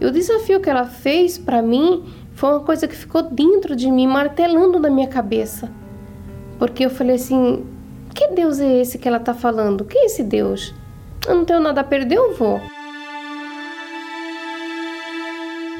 E 0.00 0.06
o 0.06 0.10
desafio 0.10 0.60
que 0.60 0.70
ela 0.70 0.86
fez 0.86 1.36
para 1.36 1.60
mim 1.60 2.04
foi 2.34 2.50
uma 2.50 2.60
coisa 2.60 2.88
que 2.88 2.96
ficou 2.96 3.22
dentro 3.22 3.76
de 3.76 3.90
mim, 3.90 4.06
martelando 4.06 4.78
na 4.78 4.88
minha 4.88 5.08
cabeça. 5.08 5.70
Porque 6.58 6.84
eu 6.84 6.90
falei 6.90 7.16
assim: 7.16 7.66
que 8.14 8.28
Deus 8.28 8.60
é 8.60 8.80
esse 8.80 8.98
que 8.98 9.06
ela 9.06 9.18
está 9.18 9.34
falando? 9.34 9.84
Quem 9.84 10.02
é 10.02 10.06
esse 10.06 10.22
Deus? 10.22 10.74
Eu 11.26 11.34
não 11.34 11.44
tenho 11.44 11.60
nada 11.60 11.82
a 11.82 11.84
perder, 11.84 12.16
eu 12.16 12.34
vou. 12.34 12.60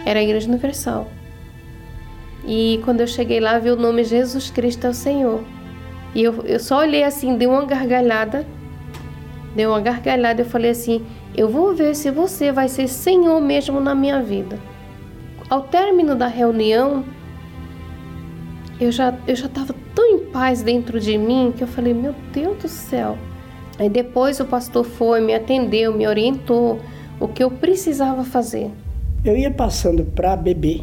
Era 0.04 0.18
a 0.18 0.22
Igreja 0.22 0.48
Universal. 0.48 1.06
E 2.46 2.80
quando 2.84 3.00
eu 3.00 3.06
cheguei 3.06 3.40
lá, 3.40 3.58
vi 3.58 3.70
o 3.70 3.76
nome 3.76 4.04
Jesus 4.04 4.50
Cristo 4.50 4.86
é 4.86 4.90
o 4.90 4.94
Senhor. 4.94 5.44
E 6.14 6.22
eu, 6.22 6.34
eu 6.44 6.58
só 6.58 6.78
olhei 6.78 7.04
assim, 7.04 7.36
dei 7.36 7.46
uma 7.46 7.64
gargalhada. 7.64 8.46
Dei 9.54 9.66
uma 9.66 9.80
gargalhada 9.80 10.42
eu 10.42 10.46
falei 10.46 10.70
assim: 10.70 11.04
eu 11.40 11.48
vou 11.48 11.74
ver 11.74 11.96
se 11.96 12.10
você 12.10 12.52
vai 12.52 12.68
ser 12.68 12.86
Senhor 12.86 13.40
mesmo 13.40 13.80
na 13.80 13.94
minha 13.94 14.22
vida. 14.22 14.58
Ao 15.48 15.62
término 15.62 16.14
da 16.14 16.26
reunião, 16.26 17.02
eu 18.78 18.92
já 18.92 19.18
eu 19.26 19.34
já 19.34 19.46
estava 19.46 19.74
tão 19.94 20.04
em 20.04 20.18
paz 20.26 20.62
dentro 20.62 21.00
de 21.00 21.16
mim 21.16 21.50
que 21.56 21.64
eu 21.64 21.66
falei: 21.66 21.94
meu 21.94 22.14
Deus 22.30 22.58
do 22.58 22.68
céu. 22.68 23.16
Aí 23.78 23.88
depois 23.88 24.38
o 24.38 24.44
pastor 24.44 24.84
foi, 24.84 25.22
me 25.22 25.34
atendeu, 25.34 25.94
me 25.94 26.06
orientou 26.06 26.78
o 27.18 27.26
que 27.26 27.42
eu 27.42 27.50
precisava 27.50 28.22
fazer. 28.22 28.70
Eu 29.24 29.34
ia 29.34 29.50
passando 29.50 30.04
para 30.04 30.36
beber 30.36 30.82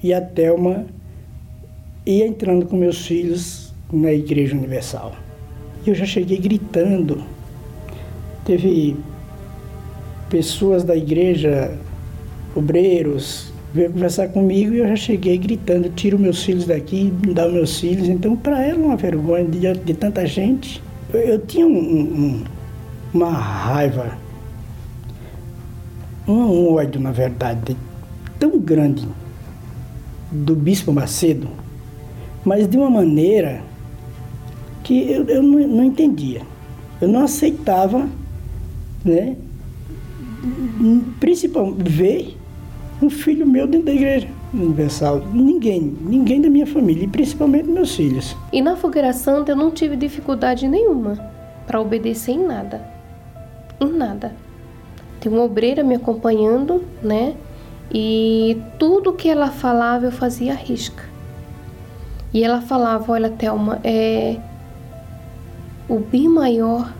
e 0.00 0.14
a 0.14 0.20
Thelma 0.20 0.86
ia 2.06 2.28
entrando 2.28 2.64
com 2.66 2.76
meus 2.76 3.04
filhos 3.04 3.74
na 3.92 4.12
Igreja 4.12 4.56
Universal. 4.56 5.16
E 5.84 5.88
eu 5.90 5.96
já 5.96 6.06
cheguei 6.06 6.38
gritando. 6.38 7.24
Teve 8.44 8.96
pessoas 10.32 10.82
da 10.82 10.96
igreja, 10.96 11.76
obreiros, 12.56 13.52
veio 13.74 13.92
conversar 13.92 14.28
comigo 14.28 14.72
e 14.72 14.78
eu 14.78 14.88
já 14.88 14.96
cheguei 14.96 15.36
gritando: 15.36 15.90
tiro 15.90 16.18
meus 16.18 16.42
filhos 16.42 16.64
daqui, 16.64 17.12
dá 17.34 17.46
meus 17.46 17.78
filhos. 17.78 18.08
Então, 18.08 18.34
para 18.34 18.62
ela, 18.62 18.78
uma 18.78 18.96
vergonha 18.96 19.44
de, 19.44 19.60
de 19.74 19.92
tanta 19.92 20.24
gente. 20.24 20.82
Eu, 21.12 21.20
eu 21.20 21.38
tinha 21.38 21.66
um, 21.66 21.70
um, 21.70 22.44
uma 23.12 23.30
raiva, 23.30 24.16
um, 26.26 26.32
um 26.32 26.72
ódio, 26.72 26.98
na 26.98 27.12
verdade, 27.12 27.76
tão 28.38 28.58
grande 28.58 29.06
do 30.30 30.56
Bispo 30.56 30.94
Macedo, 30.94 31.46
mas 32.42 32.66
de 32.66 32.78
uma 32.78 32.88
maneira 32.88 33.60
que 34.82 35.12
eu, 35.12 35.26
eu 35.26 35.42
não, 35.42 35.68
não 35.68 35.84
entendia. 35.84 36.40
Eu 37.02 37.08
não 37.08 37.24
aceitava 37.24 38.08
né, 39.04 39.36
principalmente 41.20 41.90
ver 41.90 42.36
um 43.00 43.10
filho 43.10 43.46
meu 43.46 43.66
dentro 43.66 43.86
da 43.86 43.92
igreja 43.92 44.28
universal. 44.52 45.22
Ninguém, 45.32 45.96
ninguém 46.00 46.40
da 46.40 46.48
minha 46.48 46.66
família, 46.66 47.04
e 47.04 47.08
principalmente 47.08 47.68
meus 47.68 47.94
filhos. 47.94 48.36
E 48.52 48.60
na 48.60 48.76
fogueira 48.76 49.12
santa 49.12 49.52
eu 49.52 49.56
não 49.56 49.70
tive 49.70 49.96
dificuldade 49.96 50.68
nenhuma 50.68 51.18
para 51.66 51.80
obedecer 51.80 52.32
em 52.32 52.46
nada. 52.46 52.82
Em 53.80 53.92
nada. 53.92 54.34
Tem 55.20 55.32
uma 55.32 55.42
obreira 55.42 55.82
me 55.82 55.94
acompanhando, 55.94 56.84
né? 57.02 57.34
E 57.92 58.60
tudo 58.78 59.12
que 59.12 59.28
ela 59.28 59.48
falava 59.50 60.06
eu 60.06 60.12
fazia 60.12 60.54
risca. 60.54 61.02
E 62.32 62.42
ela 62.42 62.60
falava, 62.60 63.12
olha 63.12 63.30
Thelma, 63.30 63.78
é 63.84 64.36
o 65.88 65.98
bem 65.98 66.28
maior, 66.28 66.92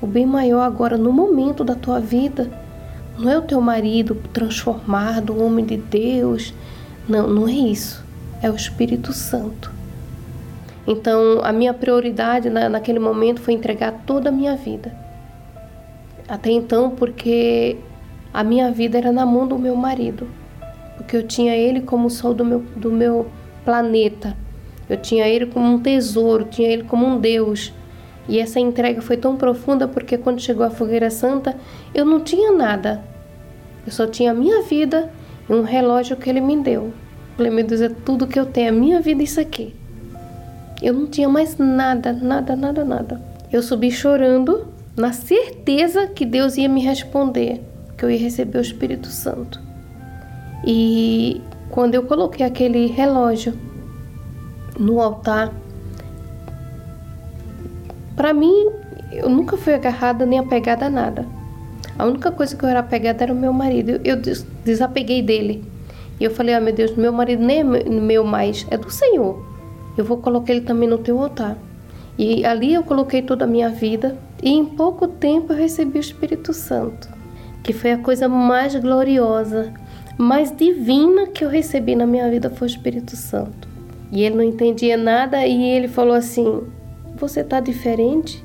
o 0.00 0.06
bem 0.06 0.24
maior 0.24 0.60
agora 0.60 0.96
no 0.96 1.12
momento 1.12 1.64
da 1.64 1.74
tua 1.74 1.98
vida 1.98 2.65
não 3.18 3.30
é 3.30 3.38
o 3.38 3.42
teu 3.42 3.60
marido 3.60 4.14
transformado, 4.32 5.32
um 5.32 5.44
homem 5.44 5.64
de 5.64 5.76
Deus. 5.76 6.52
Não, 7.08 7.26
não 7.26 7.48
é 7.48 7.52
isso. 7.52 8.04
É 8.42 8.50
o 8.50 8.54
Espírito 8.54 9.12
Santo. 9.12 9.72
Então, 10.86 11.40
a 11.42 11.52
minha 11.52 11.74
prioridade 11.74 12.48
na, 12.48 12.68
naquele 12.68 12.98
momento 12.98 13.40
foi 13.40 13.54
entregar 13.54 13.92
toda 14.06 14.28
a 14.28 14.32
minha 14.32 14.54
vida. 14.54 14.94
Até 16.28 16.50
então, 16.50 16.90
porque 16.90 17.76
a 18.32 18.44
minha 18.44 18.70
vida 18.70 18.98
era 18.98 19.10
na 19.10 19.24
mão 19.24 19.46
do 19.46 19.58
meu 19.58 19.74
marido. 19.74 20.28
Porque 20.96 21.16
eu 21.16 21.26
tinha 21.26 21.56
ele 21.56 21.80
como 21.80 22.06
o 22.06 22.10
sol 22.10 22.34
do 22.34 22.44
meu, 22.44 22.60
do 22.76 22.92
meu 22.92 23.26
planeta. 23.64 24.36
Eu 24.88 24.96
tinha 24.96 25.26
ele 25.26 25.46
como 25.46 25.74
um 25.74 25.80
tesouro, 25.80 26.44
tinha 26.44 26.68
ele 26.68 26.84
como 26.84 27.06
um 27.06 27.18
Deus. 27.18 27.72
E 28.28 28.38
essa 28.38 28.58
entrega 28.58 29.00
foi 29.00 29.16
tão 29.16 29.36
profunda 29.36 29.86
porque 29.86 30.18
quando 30.18 30.40
chegou 30.40 30.66
a 30.66 30.70
fogueira 30.70 31.10
santa, 31.10 31.56
eu 31.94 32.04
não 32.04 32.20
tinha 32.20 32.52
nada. 32.52 33.02
Eu 33.86 33.92
só 33.92 34.06
tinha 34.06 34.32
a 34.32 34.34
minha 34.34 34.62
vida 34.62 35.10
e 35.48 35.52
um 35.52 35.62
relógio 35.62 36.16
que 36.16 36.28
ele 36.28 36.40
me 36.40 36.56
deu. 36.56 36.92
falei, 37.36 37.52
meu 37.52 37.64
Deus, 37.64 37.80
é 37.80 37.88
tudo 37.88 38.26
que 38.26 38.38
eu 38.38 38.46
tenho, 38.46 38.70
a 38.70 38.72
minha 38.72 39.00
vida 39.00 39.22
isso 39.22 39.40
aqui. 39.40 39.74
Eu 40.82 40.92
não 40.92 41.06
tinha 41.06 41.28
mais 41.28 41.56
nada, 41.56 42.12
nada, 42.12 42.56
nada, 42.56 42.84
nada. 42.84 43.22
Eu 43.52 43.62
subi 43.62 43.90
chorando, 43.90 44.66
na 44.96 45.12
certeza 45.12 46.06
que 46.08 46.26
Deus 46.26 46.56
ia 46.56 46.68
me 46.68 46.82
responder, 46.82 47.62
que 47.96 48.04
eu 48.04 48.10
ia 48.10 48.18
receber 48.18 48.58
o 48.58 48.62
Espírito 48.62 49.08
Santo. 49.08 49.60
E 50.66 51.40
quando 51.70 51.94
eu 51.94 52.02
coloquei 52.02 52.44
aquele 52.44 52.86
relógio 52.86 53.54
no 54.78 55.00
altar, 55.00 55.52
para 58.16 58.32
mim, 58.32 58.70
eu 59.12 59.28
nunca 59.28 59.56
fui 59.56 59.74
agarrada 59.74 60.24
nem 60.24 60.38
apegada 60.38 60.86
a 60.86 60.90
nada. 60.90 61.26
A 61.98 62.04
única 62.04 62.30
coisa 62.30 62.56
que 62.56 62.64
eu 62.64 62.68
era 62.68 62.80
apegada 62.80 63.24
era 63.24 63.32
o 63.32 63.36
meu 63.36 63.52
marido. 63.52 64.00
Eu 64.04 64.16
desapeguei 64.64 65.22
dele. 65.22 65.64
E 66.18 66.24
eu 66.24 66.30
falei: 66.30 66.54
Ah, 66.54 66.60
meu 66.60 66.74
Deus, 66.74 66.96
meu 66.96 67.12
marido 67.12 67.42
nem 67.42 67.60
é 67.60 67.64
meu 67.64 68.24
mais, 68.24 68.66
é 68.70 68.76
do 68.76 68.90
Senhor. 68.90 69.44
Eu 69.96 70.04
vou 70.04 70.18
colocar 70.18 70.52
ele 70.52 70.62
também 70.62 70.88
no 70.88 70.98
teu 70.98 71.18
altar. 71.22 71.56
E 72.18 72.44
ali 72.44 72.74
eu 72.74 72.82
coloquei 72.82 73.22
toda 73.22 73.44
a 73.44 73.48
minha 73.48 73.68
vida. 73.68 74.16
E 74.42 74.50
em 74.50 74.64
pouco 74.64 75.08
tempo 75.08 75.52
eu 75.52 75.56
recebi 75.56 75.98
o 75.98 76.00
Espírito 76.00 76.52
Santo, 76.52 77.08
que 77.62 77.72
foi 77.72 77.92
a 77.92 77.98
coisa 77.98 78.28
mais 78.28 78.74
gloriosa, 78.74 79.72
mais 80.18 80.54
divina 80.54 81.26
que 81.26 81.42
eu 81.44 81.48
recebi 81.48 81.94
na 81.94 82.06
minha 82.06 82.30
vida 82.30 82.50
foi 82.50 82.66
o 82.66 82.70
Espírito 82.70 83.16
Santo. 83.16 83.66
E 84.12 84.22
ele 84.22 84.36
não 84.36 84.44
entendia 84.44 84.96
nada 84.96 85.46
e 85.46 85.62
ele 85.70 85.88
falou 85.88 86.14
assim: 86.14 86.62
você 87.20 87.40
está 87.40 87.60
diferente? 87.60 88.44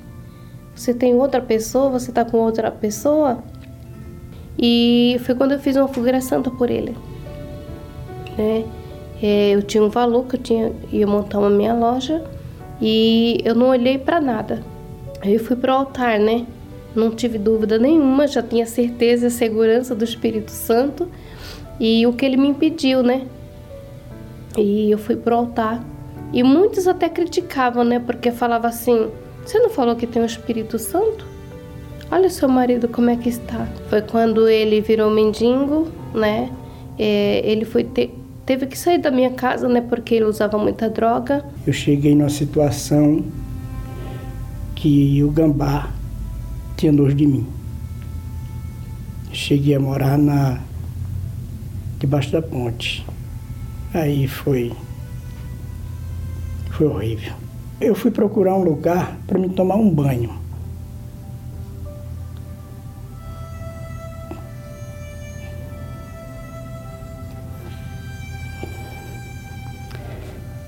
Você 0.75 0.93
tem 0.93 1.13
outra 1.15 1.41
pessoa? 1.41 1.89
Você 1.91 2.09
está 2.11 2.23
com 2.23 2.37
outra 2.37 2.71
pessoa? 2.71 3.43
E 4.57 5.17
foi 5.25 5.35
quando 5.35 5.53
eu 5.53 5.59
fiz 5.59 5.75
uma 5.75 5.87
fogueira 5.87 6.21
santa 6.21 6.49
por 6.49 6.69
ele. 6.69 6.95
Né? 8.37 8.65
É, 9.21 9.51
eu 9.51 9.61
tinha 9.61 9.83
um 9.83 9.89
valor 9.89 10.25
que 10.25 10.35
eu 10.35 10.41
tinha, 10.41 10.71
ia 10.91 11.05
montar 11.05 11.39
uma 11.39 11.49
minha 11.49 11.73
loja 11.73 12.23
e 12.81 13.39
eu 13.43 13.53
não 13.53 13.69
olhei 13.69 13.97
para 13.97 14.19
nada. 14.19 14.63
Aí 15.21 15.33
eu 15.33 15.39
fui 15.39 15.55
pro 15.55 15.71
altar, 15.71 16.19
né? 16.19 16.45
Não 16.95 17.11
tive 17.11 17.37
dúvida 17.37 17.77
nenhuma, 17.77 18.27
já 18.27 18.41
tinha 18.41 18.65
certeza 18.65 19.27
e 19.27 19.31
segurança 19.31 19.93
do 19.93 20.03
Espírito 20.03 20.51
Santo 20.51 21.07
e 21.79 22.05
o 22.07 22.13
que 22.13 22.25
ele 22.25 22.37
me 22.37 22.47
impediu, 22.47 23.03
né? 23.03 23.27
E 24.57 24.91
eu 24.91 24.97
fui 24.97 25.15
pro 25.15 25.35
altar. 25.35 25.83
E 26.33 26.43
muitos 26.43 26.87
até 26.87 27.09
criticavam, 27.09 27.83
né? 27.83 27.99
Porque 27.99 28.31
falava 28.31 28.67
assim: 28.67 29.09
"Você 29.45 29.59
não 29.59 29.69
falou 29.69 29.95
que 29.95 30.07
tem 30.07 30.21
o 30.21 30.25
Espírito 30.25 30.79
Santo? 30.79 31.25
Olha 32.09 32.29
seu 32.29 32.47
marido 32.47 32.87
como 32.87 33.09
é 33.09 33.15
que 33.15 33.29
está". 33.29 33.67
Foi 33.89 34.01
quando 34.01 34.47
ele 34.47 34.81
virou 34.81 35.09
mendigo, 35.11 35.87
né? 36.13 36.49
É, 36.97 37.41
ele 37.43 37.65
foi 37.65 37.83
teve 38.45 38.65
que 38.65 38.77
sair 38.77 38.97
da 38.97 39.11
minha 39.11 39.31
casa, 39.31 39.67
né? 39.67 39.81
Porque 39.81 40.15
ele 40.15 40.25
usava 40.25 40.57
muita 40.57 40.89
droga. 40.89 41.45
Eu 41.65 41.73
cheguei 41.73 42.15
numa 42.15 42.29
situação 42.29 43.23
que 44.75 45.23
o 45.23 45.29
gambá 45.29 45.89
tinha 46.75 46.91
nojo 46.91 47.15
de 47.15 47.27
mim. 47.27 47.47
Cheguei 49.31 49.75
a 49.75 49.79
morar 49.79 50.17
na 50.17 50.59
debaixo 51.99 52.31
da 52.31 52.41
ponte. 52.41 53.05
Aí 53.93 54.27
foi 54.27 54.73
foi 56.81 56.87
horrível. 56.87 57.33
Eu 57.79 57.93
fui 57.93 58.09
procurar 58.09 58.55
um 58.55 58.63
lugar 58.63 59.15
para 59.27 59.37
me 59.37 59.49
tomar 59.49 59.75
um 59.75 59.87
banho. 59.87 60.31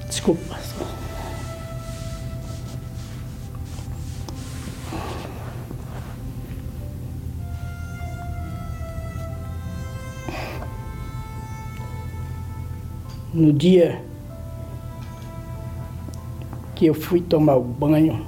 Desculpa. 0.08 0.62
No 13.34 13.52
dia 13.52 14.13
que 16.84 16.88
eu 16.88 16.94
fui 16.94 17.22
tomar 17.22 17.56
o 17.56 17.64
banho, 17.64 18.26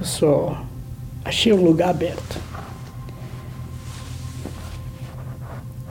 eu 0.00 0.04
só 0.04 0.64
achei 1.24 1.52
um 1.52 1.64
lugar 1.64 1.90
aberto. 1.90 2.40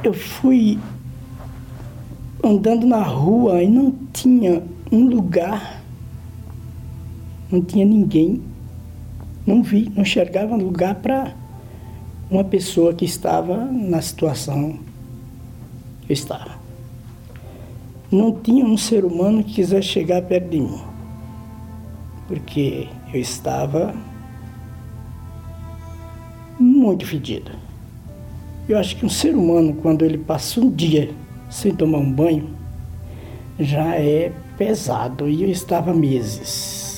Eu 0.03 0.13
fui 0.13 0.77
andando 2.43 2.85
na 2.85 3.01
rua 3.01 3.63
e 3.63 3.69
não 3.69 3.95
tinha 4.11 4.61
um 4.91 5.07
lugar, 5.07 5.81
não 7.49 7.61
tinha 7.61 7.85
ninguém, 7.85 8.41
não 9.47 9.63
vi, 9.63 9.89
não 9.95 10.01
enxergava 10.01 10.57
lugar 10.57 10.95
para 10.95 11.33
uma 12.29 12.43
pessoa 12.43 12.93
que 12.93 13.05
estava 13.05 13.63
na 13.63 14.01
situação 14.01 14.88
eu 16.09 16.13
estava. 16.13 16.57
Não 18.11 18.33
tinha 18.33 18.65
um 18.65 18.75
ser 18.75 19.05
humano 19.05 19.43
que 19.43 19.53
quisesse 19.53 19.87
chegar 19.87 20.23
perto 20.23 20.49
de 20.49 20.59
mim, 20.59 20.81
porque 22.27 22.89
eu 23.13 23.21
estava 23.21 23.93
muito 26.59 27.05
fedido. 27.05 27.51
Eu 28.67 28.77
acho 28.77 28.95
que 28.95 29.05
um 29.05 29.09
ser 29.09 29.35
humano, 29.35 29.75
quando 29.75 30.03
ele 30.03 30.17
passa 30.17 30.59
um 30.59 30.69
dia 30.69 31.11
sem 31.49 31.73
tomar 31.73 31.99
um 31.99 32.11
banho, 32.11 32.49
já 33.59 33.95
é 33.95 34.31
pesado 34.57 35.29
e 35.29 35.43
eu 35.43 35.49
estava 35.49 35.93
meses. 35.93 36.88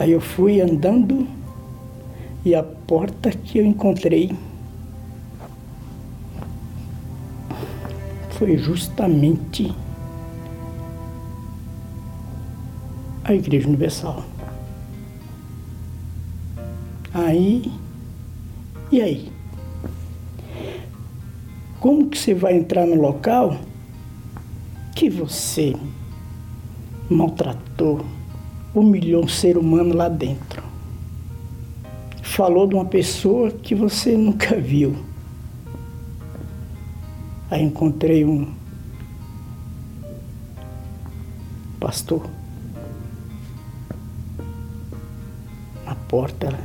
Aí 0.00 0.12
eu 0.12 0.20
fui 0.20 0.62
andando 0.62 1.28
e 2.42 2.54
a 2.54 2.62
porta 2.62 3.30
que 3.30 3.58
eu 3.58 3.66
encontrei 3.66 4.34
foi 8.30 8.56
justamente 8.56 9.70
a 13.22 13.34
Igreja 13.34 13.68
Universal. 13.68 14.24
Aí, 17.12 17.70
e 18.90 19.02
aí? 19.02 19.30
Como 21.78 22.08
que 22.08 22.16
você 22.16 22.32
vai 22.32 22.56
entrar 22.56 22.86
no 22.86 22.94
local 22.94 23.54
que 24.96 25.10
você 25.10 25.76
maltratou, 27.10 28.00
humilhou 28.74 29.24
um 29.24 29.28
ser 29.28 29.56
humano 29.56 29.94
lá 29.94 30.08
dentro. 30.08 30.62
Falou 32.22 32.66
de 32.66 32.74
uma 32.74 32.84
pessoa 32.84 33.50
que 33.50 33.74
você 33.74 34.16
nunca 34.16 34.56
viu. 34.56 34.96
Aí 37.50 37.62
encontrei 37.62 38.24
um 38.24 38.52
pastor 41.80 42.24
na 45.84 45.94
porta. 45.94 46.56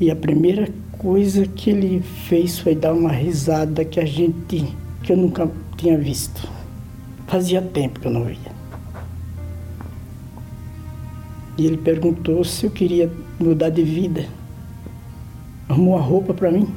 E 0.00 0.10
a 0.10 0.16
primeira 0.16 0.68
coisa 0.98 1.46
que 1.46 1.70
ele 1.70 2.00
fez 2.00 2.58
foi 2.58 2.74
dar 2.74 2.92
uma 2.92 3.10
risada 3.10 3.84
que 3.84 3.98
a 3.98 4.04
gente 4.04 4.72
que 5.02 5.12
eu 5.12 5.16
nunca 5.16 5.50
tinha 5.76 5.98
visto. 5.98 6.48
Fazia 7.26 7.60
tempo 7.60 7.98
que 7.98 8.06
eu 8.06 8.12
não 8.12 8.24
via. 8.24 8.53
E 11.56 11.66
ele 11.66 11.76
perguntou 11.76 12.44
se 12.44 12.66
eu 12.66 12.70
queria 12.70 13.10
mudar 13.38 13.70
de 13.70 13.82
vida. 13.82 14.26
Arrumou 15.68 15.96
a 15.96 16.00
roupa 16.00 16.34
para 16.34 16.50
mim 16.50 16.68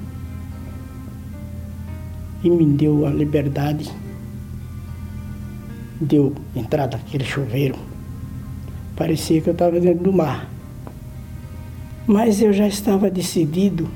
e 2.44 2.50
me 2.50 2.66
deu 2.66 3.06
a 3.06 3.10
liberdade. 3.10 3.92
Deu 6.00 6.34
entrada 6.56 6.98
naquele 6.98 7.24
chuveiro. 7.24 7.76
Parecia 8.96 9.42
que 9.42 9.50
eu 9.50 9.54
estava 9.54 9.80
dentro 9.80 10.04
do 10.04 10.14
mar. 10.14 10.50
Mas 12.06 12.42
eu 12.42 12.54
já 12.54 12.68
estava 12.68 13.10
decidido, 13.10 13.90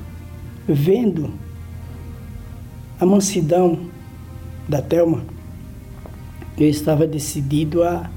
vendo 0.67 1.31
a 2.99 3.05
mansidão 3.05 3.79
da 4.67 4.81
Telma, 4.81 5.23
eu 6.57 6.67
estava 6.67 7.07
decidido 7.07 7.83
a 7.83 8.09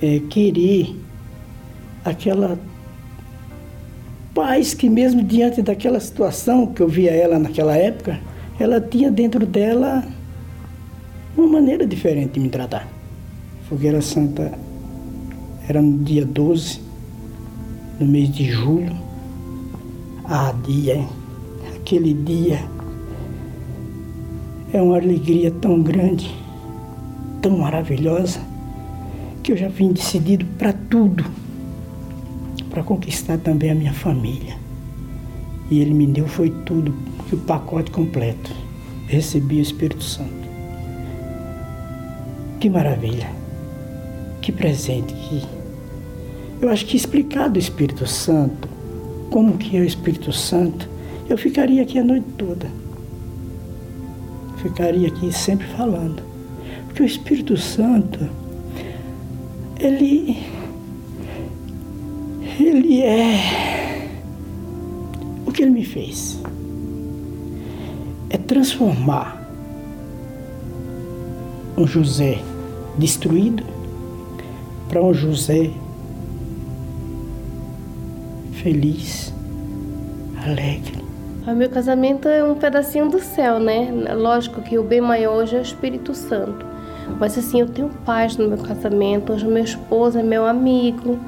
é, 0.00 0.20
querer 0.28 0.94
aquela 2.04 2.58
paz 4.34 4.74
que 4.74 4.88
mesmo 4.88 5.22
diante 5.22 5.62
daquela 5.62 5.98
situação 5.98 6.66
que 6.66 6.82
eu 6.82 6.88
via 6.88 7.10
ela 7.10 7.38
naquela 7.38 7.76
época, 7.76 8.20
ela 8.60 8.80
tinha 8.80 9.10
dentro 9.10 9.46
dela 9.46 10.06
uma 11.36 11.46
maneira 11.46 11.86
diferente 11.86 12.34
de 12.34 12.40
me 12.40 12.48
tratar. 12.48 12.86
Fogueira 13.68 14.00
Santa 14.00 14.52
era 15.68 15.82
no 15.82 15.98
dia 16.04 16.24
12, 16.24 16.80
no 17.98 18.06
mês 18.06 18.30
de 18.30 18.50
julho. 18.50 18.94
Ah, 20.24 20.54
dia, 20.64 21.04
aquele 21.74 22.12
dia 22.14 22.60
é 24.72 24.82
uma 24.82 24.96
alegria 24.96 25.50
tão 25.50 25.82
grande, 25.82 26.30
tão 27.40 27.58
maravilhosa 27.58 28.40
que 29.46 29.52
eu 29.52 29.56
já 29.56 29.68
vim 29.68 29.92
decidido 29.92 30.44
para 30.58 30.72
tudo, 30.72 31.24
para 32.68 32.82
conquistar 32.82 33.38
também 33.38 33.70
a 33.70 33.76
minha 33.76 33.92
família. 33.92 34.56
E 35.70 35.78
ele 35.78 35.94
me 35.94 36.04
deu 36.04 36.26
foi 36.26 36.50
tudo, 36.50 36.92
o 37.32 37.36
pacote 37.36 37.92
completo. 37.92 38.50
Recebi 39.06 39.58
o 39.58 39.62
Espírito 39.62 40.02
Santo. 40.02 40.48
Que 42.58 42.68
maravilha. 42.68 43.30
Que 44.42 44.50
presente 44.50 45.14
que 45.14 45.44
eu 46.60 46.68
acho 46.68 46.84
que 46.84 46.96
explicar 46.96 47.48
do 47.48 47.60
Espírito 47.60 48.04
Santo, 48.04 48.68
como 49.30 49.56
que 49.58 49.76
é 49.76 49.80
o 49.80 49.84
Espírito 49.84 50.32
Santo, 50.32 50.88
eu 51.28 51.38
ficaria 51.38 51.82
aqui 51.82 52.00
a 52.00 52.04
noite 52.04 52.26
toda. 52.36 52.66
Ficaria 54.56 55.06
aqui 55.06 55.32
sempre 55.32 55.68
falando. 55.68 56.20
Porque 56.88 57.04
o 57.04 57.06
Espírito 57.06 57.56
Santo 57.56 58.28
ele 59.78 60.38
ele 62.58 63.02
é 63.02 64.08
o 65.46 65.52
que 65.52 65.62
ele 65.62 65.70
me 65.70 65.84
fez. 65.84 66.40
é 68.30 68.36
transformar 68.38 69.46
um 71.76 71.86
José 71.86 72.38
destruído 72.98 73.62
para 74.88 75.02
um 75.02 75.12
José 75.12 75.70
feliz, 78.62 79.32
alegre. 80.44 81.04
O 81.46 81.54
meu 81.54 81.68
casamento 81.70 82.26
é 82.26 82.42
um 82.42 82.56
pedacinho 82.56 83.08
do 83.08 83.20
céu, 83.20 83.60
né? 83.60 83.88
Lógico 84.14 84.60
que 84.62 84.78
o 84.78 84.82
bem 84.82 85.00
maior 85.00 85.36
hoje 85.36 85.54
é 85.54 85.58
o 85.58 85.62
Espírito 85.62 86.14
Santo. 86.14 86.66
Mas 87.18 87.38
assim, 87.38 87.60
eu 87.60 87.68
tenho 87.68 87.88
paz 88.04 88.36
no 88.36 88.48
meu 88.48 88.58
casamento. 88.58 89.32
Hoje 89.32 89.46
meu 89.46 89.64
esposo 89.64 90.18
é 90.18 90.22
meu 90.22 90.46
amigo, 90.46 91.18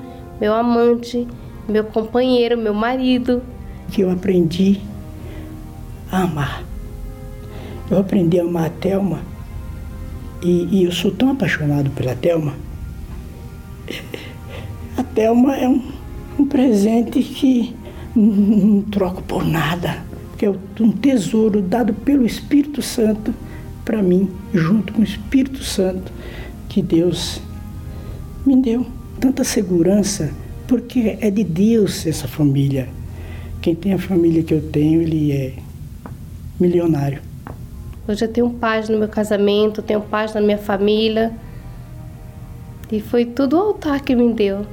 meu 0.40 0.54
amante, 0.54 1.26
meu 1.68 1.84
companheiro, 1.84 2.56
meu 2.56 2.74
marido. 2.74 3.42
Que 3.90 4.02
eu 4.02 4.10
aprendi 4.10 4.80
a 6.10 6.22
amar. 6.22 6.62
Eu 7.90 7.98
aprendi 7.98 8.38
a 8.38 8.42
amar 8.42 8.66
a 8.66 8.70
Thelma 8.70 9.20
e, 10.42 10.68
e 10.70 10.84
eu 10.84 10.92
sou 10.92 11.10
tão 11.10 11.30
apaixonado 11.30 11.90
pela 11.90 12.14
Thelma. 12.14 12.54
A 14.96 15.02
Thelma 15.02 15.56
é 15.56 15.66
um, 15.66 15.82
um 16.38 16.44
presente 16.44 17.22
que 17.22 17.74
não 18.14 18.82
troco 18.82 19.22
por 19.22 19.44
nada, 19.44 20.02
que 20.36 20.44
é 20.44 20.50
um 20.50 20.90
tesouro 20.90 21.62
dado 21.62 21.94
pelo 21.94 22.26
Espírito 22.26 22.82
Santo 22.82 23.32
para 23.88 24.02
mim, 24.02 24.28
junto 24.52 24.92
com 24.92 25.00
o 25.00 25.02
Espírito 25.02 25.64
Santo, 25.64 26.12
que 26.68 26.82
Deus 26.82 27.40
me 28.44 28.54
deu 28.60 28.86
tanta 29.18 29.42
segurança, 29.42 30.30
porque 30.66 31.16
é 31.22 31.30
de 31.30 31.42
Deus 31.42 32.06
essa 32.06 32.28
família. 32.28 32.86
Quem 33.62 33.74
tem 33.74 33.94
a 33.94 33.98
família 33.98 34.42
que 34.42 34.52
eu 34.52 34.60
tenho, 34.60 35.00
ele 35.00 35.32
é 35.32 35.54
milionário. 36.60 37.22
Hoje 38.06 38.26
eu 38.26 38.30
tenho 38.30 38.50
paz 38.50 38.90
no 38.90 38.98
meu 38.98 39.08
casamento, 39.08 39.80
tenho 39.80 40.02
paz 40.02 40.34
na 40.34 40.42
minha 40.42 40.58
família. 40.58 41.32
E 42.92 43.00
foi 43.00 43.24
tudo 43.24 43.56
o 43.56 43.60
altar 43.60 44.02
que 44.02 44.14
me 44.14 44.34
deu. 44.34 44.66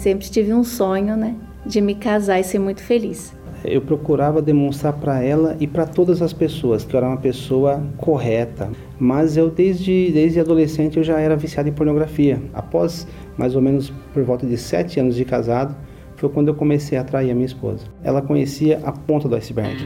Sempre 0.00 0.30
tive 0.30 0.54
um 0.54 0.64
sonho, 0.64 1.14
né, 1.14 1.36
de 1.66 1.78
me 1.82 1.94
casar 1.94 2.40
e 2.40 2.42
ser 2.42 2.58
muito 2.58 2.82
feliz. 2.82 3.36
Eu 3.62 3.82
procurava 3.82 4.40
demonstrar 4.40 4.94
para 4.94 5.22
ela 5.22 5.58
e 5.60 5.66
para 5.66 5.84
todas 5.84 6.22
as 6.22 6.32
pessoas 6.32 6.86
que 6.86 6.94
eu 6.94 6.98
era 6.98 7.06
uma 7.06 7.18
pessoa 7.18 7.82
correta. 7.98 8.70
Mas 8.98 9.36
eu 9.36 9.50
desde 9.50 10.10
desde 10.10 10.40
adolescente 10.40 10.96
eu 10.96 11.04
já 11.04 11.20
era 11.20 11.36
viciado 11.36 11.68
em 11.68 11.72
pornografia. 11.72 12.40
Após 12.54 13.06
mais 13.36 13.54
ou 13.54 13.60
menos 13.60 13.92
por 14.14 14.22
volta 14.22 14.46
de 14.46 14.56
sete 14.56 14.98
anos 14.98 15.14
de 15.14 15.24
casado, 15.26 15.76
foi 16.16 16.30
quando 16.30 16.48
eu 16.48 16.54
comecei 16.54 16.96
a 16.96 17.02
atrair 17.02 17.30
a 17.30 17.34
minha 17.34 17.44
esposa. 17.44 17.84
Ela 18.02 18.22
conhecia 18.22 18.80
a 18.82 18.92
ponta 18.92 19.28
do 19.28 19.36
iceberg. 19.36 19.84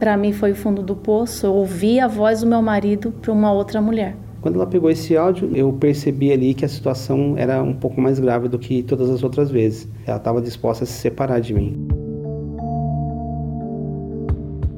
Para 0.00 0.16
mim 0.16 0.32
foi 0.32 0.50
o 0.50 0.56
fundo 0.56 0.82
do 0.82 0.96
poço. 0.96 1.46
Eu 1.46 1.54
ouvi 1.54 2.00
a 2.00 2.08
voz 2.08 2.40
do 2.40 2.48
meu 2.48 2.62
marido 2.62 3.12
para 3.12 3.30
uma 3.30 3.52
outra 3.52 3.80
mulher. 3.80 4.16
Quando 4.42 4.56
ela 4.56 4.66
pegou 4.66 4.90
esse 4.90 5.16
áudio, 5.16 5.52
eu 5.54 5.72
percebi 5.72 6.32
ali 6.32 6.52
que 6.52 6.64
a 6.64 6.68
situação 6.68 7.34
era 7.38 7.62
um 7.62 7.72
pouco 7.72 8.00
mais 8.00 8.18
grave 8.18 8.48
do 8.48 8.58
que 8.58 8.82
todas 8.82 9.08
as 9.08 9.22
outras 9.22 9.52
vezes. 9.52 9.88
Ela 10.04 10.16
estava 10.16 10.42
disposta 10.42 10.82
a 10.82 10.86
se 10.86 10.94
separar 10.94 11.40
de 11.40 11.54
mim. 11.54 11.86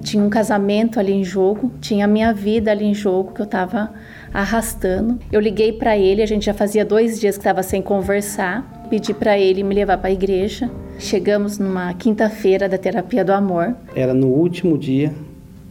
Tinha 0.02 0.22
um 0.22 0.28
casamento 0.28 1.00
ali 1.00 1.14
em 1.14 1.24
jogo, 1.24 1.72
tinha 1.80 2.04
a 2.04 2.08
minha 2.08 2.30
vida 2.34 2.70
ali 2.70 2.84
em 2.84 2.92
jogo 2.92 3.32
que 3.32 3.40
eu 3.40 3.46
estava 3.46 3.90
arrastando. 4.34 5.18
Eu 5.32 5.40
liguei 5.40 5.72
para 5.72 5.96
ele, 5.96 6.22
a 6.22 6.26
gente 6.26 6.44
já 6.44 6.52
fazia 6.52 6.84
dois 6.84 7.18
dias 7.18 7.38
que 7.38 7.40
estava 7.40 7.62
sem 7.62 7.80
conversar. 7.80 8.84
Pedi 8.90 9.14
para 9.14 9.38
ele 9.38 9.62
me 9.62 9.74
levar 9.74 9.96
para 9.96 10.10
a 10.10 10.12
igreja. 10.12 10.70
Chegamos 10.98 11.58
numa 11.58 11.94
quinta-feira 11.94 12.68
da 12.68 12.76
terapia 12.76 13.24
do 13.24 13.32
amor. 13.32 13.74
Era 13.96 14.12
no 14.12 14.26
último 14.26 14.76
dia 14.76 15.10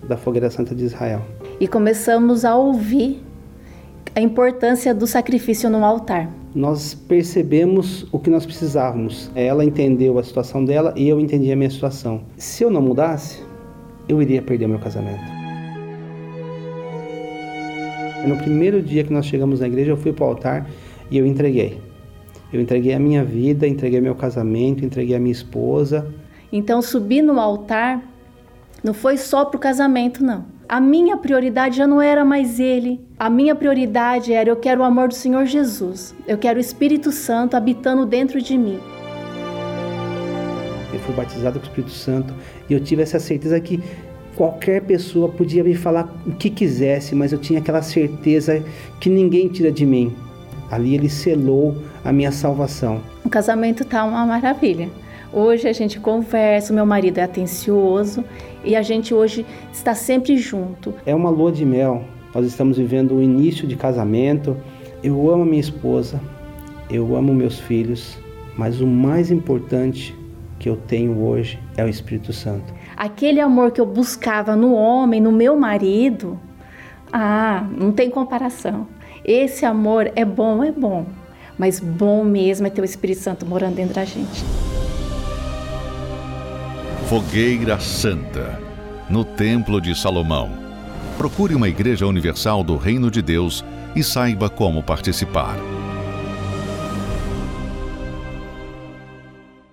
da 0.10 0.18
Fogueira 0.18 0.50
Santa 0.50 0.74
de 0.74 0.84
Israel. 0.84 1.22
E 1.60 1.68
começamos 1.68 2.44
a 2.44 2.56
ouvir 2.58 3.22
a 4.16 4.22
importância 4.22 4.94
do 4.94 5.08
sacrifício 5.08 5.70
no 5.70 5.84
altar. 5.84 6.30
Nós 6.54 6.94
percebemos 6.94 8.06
o 8.12 8.20
que 8.20 8.30
nós 8.30 8.46
precisávamos. 8.46 9.32
Ela 9.34 9.66
entendeu 9.66 10.20
a 10.20 10.24
situação 10.24 10.64
dela 10.64 10.94
e 10.96 11.10
eu 11.10 11.20
entendi 11.20 11.52
a 11.52 11.56
minha 11.56 11.70
situação. 11.70 12.22
Se 12.38 12.64
eu 12.64 12.70
não 12.70 12.82
mudasse, 12.82 13.42
eu 14.08 14.22
iria 14.22 14.42
perder 14.42 14.68
meu 14.68 14.78
casamento. 14.78 15.24
No 18.28 18.38
primeiro 18.38 18.82
dia 18.82 19.04
que 19.04 19.12
nós 19.12 19.26
chegamos 19.26 19.60
na 19.60 19.68
igreja, 19.68 19.92
eu 19.92 19.98
fui 19.98 20.14
para 20.14 20.26
o 20.26 20.28
altar 20.30 20.70
e 21.10 21.18
eu 21.18 21.26
entreguei. 21.26 21.82
Eu 22.54 22.62
entreguei 22.62 22.94
a 22.94 23.00
minha 23.00 23.24
vida, 23.24 23.68
entreguei 23.68 24.00
meu 24.00 24.14
casamento, 24.14 24.86
entreguei 24.86 25.16
a 25.16 25.20
minha 25.20 25.32
esposa. 25.32 26.08
Então, 26.52 26.84
subir 26.84 27.24
no 27.24 27.40
altar 27.40 28.04
não 28.84 28.94
foi 28.94 29.18
só 29.18 29.44
para 29.44 29.58
o 29.58 29.60
casamento, 29.60 30.24
não. 30.24 30.53
A 30.68 30.80
minha 30.80 31.18
prioridade 31.18 31.78
já 31.78 31.86
não 31.86 32.02
era 32.02 32.24
mais 32.24 32.60
ele. 32.60 33.02
A 33.20 33.30
minha 33.30 33.54
prioridade 33.54 34.32
era 34.32 34.50
eu 34.50 34.56
quero 34.56 34.82
o 34.82 34.84
amor 34.84 35.10
do 35.10 35.14
Senhor 35.14 35.46
Jesus. 35.46 36.16
Eu 36.26 36.38
quero 36.38 36.58
o 36.58 36.62
Espírito 36.62 37.12
Santo 37.12 37.58
habitando 37.58 38.06
dentro 38.06 38.42
de 38.42 38.58
mim. 38.58 38.80
Eu 40.94 41.00
fui 41.00 41.14
batizado 41.14 41.60
com 41.60 41.66
o 41.66 41.68
Espírito 41.68 41.92
Santo 41.92 42.34
e 42.70 42.74
eu 42.74 42.80
tive 42.80 43.02
essa 43.02 43.20
certeza 43.20 43.60
que 43.60 43.84
qualquer 44.36 44.82
pessoa 44.84 45.28
podia 45.28 45.64
me 45.64 45.76
falar 45.76 46.10
o 46.26 46.32
que 46.32 46.50
quisesse, 46.50 47.14
mas 47.14 47.34
eu 47.34 47.40
tinha 47.40 47.60
aquela 47.60 47.82
certeza 47.82 48.64
que 49.00 49.10
ninguém 49.10 49.50
tira 49.50 49.72
de 49.72 49.86
mim. 49.86 50.16
Ali 50.72 50.96
ele 50.96 51.10
selou 51.10 51.76
a 52.06 52.12
minha 52.12 52.32
salvação. 52.32 53.02
O 53.24 53.30
casamento 53.30 53.84
tá 53.84 54.04
uma 54.06 54.26
maravilha. 54.26 54.90
Hoje 55.36 55.68
a 55.68 55.74
gente 55.74 56.00
conversa, 56.00 56.72
o 56.72 56.76
meu 56.76 56.86
marido 56.86 57.18
é 57.18 57.24
atencioso 57.24 58.24
e 58.64 58.76
a 58.76 58.84
gente 58.84 59.16
hoje 59.16 59.44
está 59.72 59.96
sempre 59.96 60.38
junto. 60.38 60.94
É 61.08 61.16
uma 61.16 61.32
lua 61.32 61.52
de 61.52 61.66
mel. 61.66 62.04
Nós 62.36 62.46
estamos 62.46 62.78
vivendo 62.78 63.16
o 63.16 63.22
início 63.22 63.68
de 63.68 63.76
casamento. 63.76 64.56
Eu 65.02 65.28
amo 65.32 65.44
minha 65.44 65.60
esposa, 65.60 66.22
eu 66.88 67.16
amo 67.16 67.34
meus 67.34 67.60
filhos, 67.60 68.16
mas 68.56 68.80
o 68.80 68.86
mais 68.86 69.32
importante 69.32 70.16
que 70.60 70.70
eu 70.70 70.78
tenho 70.78 71.20
hoje 71.20 71.60
é 71.76 71.84
o 71.84 71.90
Espírito 71.90 72.32
Santo. 72.32 72.72
Aquele 72.96 73.40
amor 73.40 73.72
que 73.72 73.82
eu 73.82 73.88
buscava 73.88 74.56
no 74.56 74.76
homem, 74.76 75.20
no 75.20 75.32
meu 75.32 75.58
marido, 75.58 76.40
ah, 77.12 77.68
não 77.76 77.92
tem 77.92 78.08
comparação. 78.08 78.88
Esse 79.26 79.66
amor 79.66 80.12
é 80.16 80.24
bom, 80.24 80.64
é 80.64 80.72
bom, 80.72 81.08
mas 81.58 81.80
bom 81.80 82.24
mesmo 82.24 82.68
é 82.68 82.70
ter 82.70 82.82
o 82.82 82.86
Espírito 82.86 83.22
Santo 83.22 83.48
morando 83.48 83.76
dentro 83.76 83.96
da 83.96 84.06
gente. 84.06 84.44
Fogueira 87.14 87.80
Santa, 87.80 88.60
no 89.08 89.24
Templo 89.24 89.80
de 89.80 89.94
Salomão. 89.94 90.50
Procure 91.16 91.54
uma 91.54 91.70
Igreja 91.70 92.08
Universal 92.08 92.64
do 92.64 92.76
Reino 92.76 93.12
de 93.12 93.22
Deus 93.22 93.64
e 93.96 94.04
saiba 94.04 94.50
como 94.50 94.82
participar. 94.82 95.56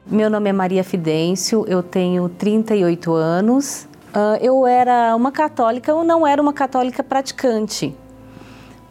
Meu 0.07 0.28
nome 0.28 0.51
é 0.51 0.53
Maria 0.53 0.84
Fidêncio, 0.84 1.64
eu 1.66 1.82
tenho 1.82 2.28
38 2.28 3.11
anos. 3.14 3.88
Uh, 4.14 4.36
eu 4.43 4.66
era 4.66 5.16
uma 5.16 5.32
católica, 5.32 5.93
eu 5.93 6.05
não 6.05 6.26
era 6.26 6.43
uma 6.43 6.53
católica 6.53 7.03
praticante. 7.03 7.97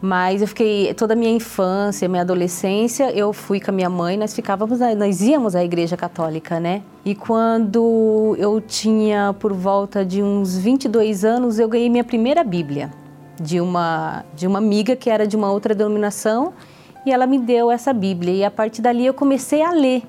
Mas 0.02 0.40
eu 0.40 0.48
fiquei 0.48 0.94
toda 0.94 1.12
a 1.12 1.16
minha 1.16 1.30
infância, 1.30 2.08
minha 2.08 2.22
adolescência, 2.22 3.12
eu 3.12 3.34
fui 3.34 3.60
com 3.60 3.70
a 3.70 3.74
minha 3.74 3.90
mãe, 3.90 4.16
nós 4.16 4.34
ficávamos, 4.34 4.78
nós 4.96 5.20
íamos 5.20 5.54
à 5.54 5.62
igreja 5.62 5.94
católica, 5.94 6.58
né? 6.58 6.82
E 7.04 7.14
quando 7.14 8.34
eu 8.38 8.62
tinha 8.62 9.34
por 9.38 9.52
volta 9.52 10.02
de 10.02 10.22
uns 10.22 10.56
22 10.56 11.22
anos, 11.24 11.58
eu 11.58 11.68
ganhei 11.68 11.90
minha 11.90 12.04
primeira 12.04 12.42
Bíblia 12.42 12.90
de 13.38 13.60
uma 13.60 14.24
de 14.34 14.46
uma 14.46 14.58
amiga 14.58 14.94
que 14.96 15.08
era 15.08 15.26
de 15.26 15.36
uma 15.36 15.50
outra 15.50 15.74
denominação, 15.74 16.52
e 17.04 17.12
ela 17.12 17.26
me 17.26 17.38
deu 17.38 17.70
essa 17.70 17.92
Bíblia 17.92 18.32
e 18.32 18.44
a 18.44 18.50
partir 18.50 18.82
dali 18.82 19.04
eu 19.04 19.14
comecei 19.14 19.62
a 19.62 19.70
ler. 19.70 20.02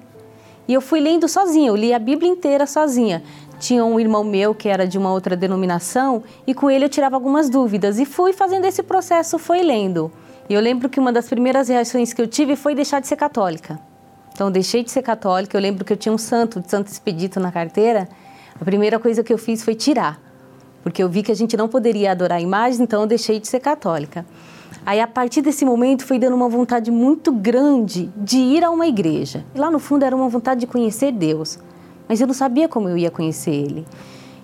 E 0.67 0.73
eu 0.73 0.79
fui 0.79 1.01
lendo 1.01 1.27
sozinha, 1.27 1.67
eu 1.67 1.75
li 1.75 1.93
a 1.93 1.99
Bíblia 1.99 2.29
inteira 2.29 2.65
sozinha 2.65 3.23
tinha 3.61 3.85
um 3.85 3.99
irmão 3.99 4.23
meu 4.23 4.55
que 4.55 4.67
era 4.67 4.87
de 4.87 4.97
uma 4.97 5.11
outra 5.11 5.37
denominação 5.37 6.23
e 6.47 6.53
com 6.53 6.69
ele 6.69 6.85
eu 6.85 6.89
tirava 6.89 7.15
algumas 7.15 7.47
dúvidas 7.47 7.99
e 7.99 8.05
fui 8.05 8.33
fazendo 8.33 8.65
esse 8.65 8.81
processo, 8.81 9.37
foi 9.37 9.61
lendo. 9.61 10.11
E 10.49 10.53
eu 10.53 10.59
lembro 10.59 10.89
que 10.89 10.99
uma 10.99 11.13
das 11.13 11.29
primeiras 11.29 11.69
reações 11.69 12.11
que 12.11 12.21
eu 12.21 12.27
tive 12.27 12.55
foi 12.55 12.73
deixar 12.73 12.99
de 12.99 13.07
ser 13.07 13.15
católica. 13.15 13.79
Então 14.33 14.49
deixei 14.51 14.83
de 14.83 14.89
ser 14.89 15.03
católica, 15.03 15.55
eu 15.55 15.61
lembro 15.61 15.85
que 15.85 15.93
eu 15.93 15.97
tinha 15.97 16.11
um 16.11 16.17
santo 16.17 16.59
de 16.59 16.71
Santo 16.71 16.87
Expedito 16.87 17.39
na 17.39 17.51
carteira. 17.51 18.09
A 18.59 18.65
primeira 18.65 18.97
coisa 18.97 19.23
que 19.23 19.31
eu 19.31 19.37
fiz 19.37 19.63
foi 19.63 19.75
tirar, 19.75 20.19
porque 20.81 21.03
eu 21.03 21.07
vi 21.07 21.21
que 21.21 21.31
a 21.31 21.35
gente 21.35 21.55
não 21.55 21.69
poderia 21.69 22.11
adorar 22.11 22.41
imagens, 22.41 22.79
então 22.79 23.01
eu 23.01 23.07
deixei 23.07 23.39
de 23.39 23.47
ser 23.47 23.59
católica. 23.59 24.25
Aí, 24.83 24.99
a 24.99 25.05
partir 25.05 25.43
desse 25.43 25.63
momento, 25.63 26.03
foi 26.03 26.17
dando 26.17 26.35
uma 26.35 26.49
vontade 26.49 26.89
muito 26.89 27.31
grande 27.31 28.09
de 28.17 28.37
ir 28.37 28.63
a 28.63 28.71
uma 28.71 28.87
igreja. 28.87 29.45
E 29.53 29.59
lá 29.59 29.69
no 29.69 29.77
fundo 29.77 30.03
era 30.03 30.15
uma 30.15 30.27
vontade 30.27 30.61
de 30.61 30.67
conhecer 30.67 31.11
Deus 31.11 31.59
mas 32.11 32.19
eu 32.19 32.27
não 32.27 32.33
sabia 32.33 32.67
como 32.67 32.89
eu 32.89 32.97
ia 32.97 33.09
conhecer 33.09 33.51
ele. 33.51 33.85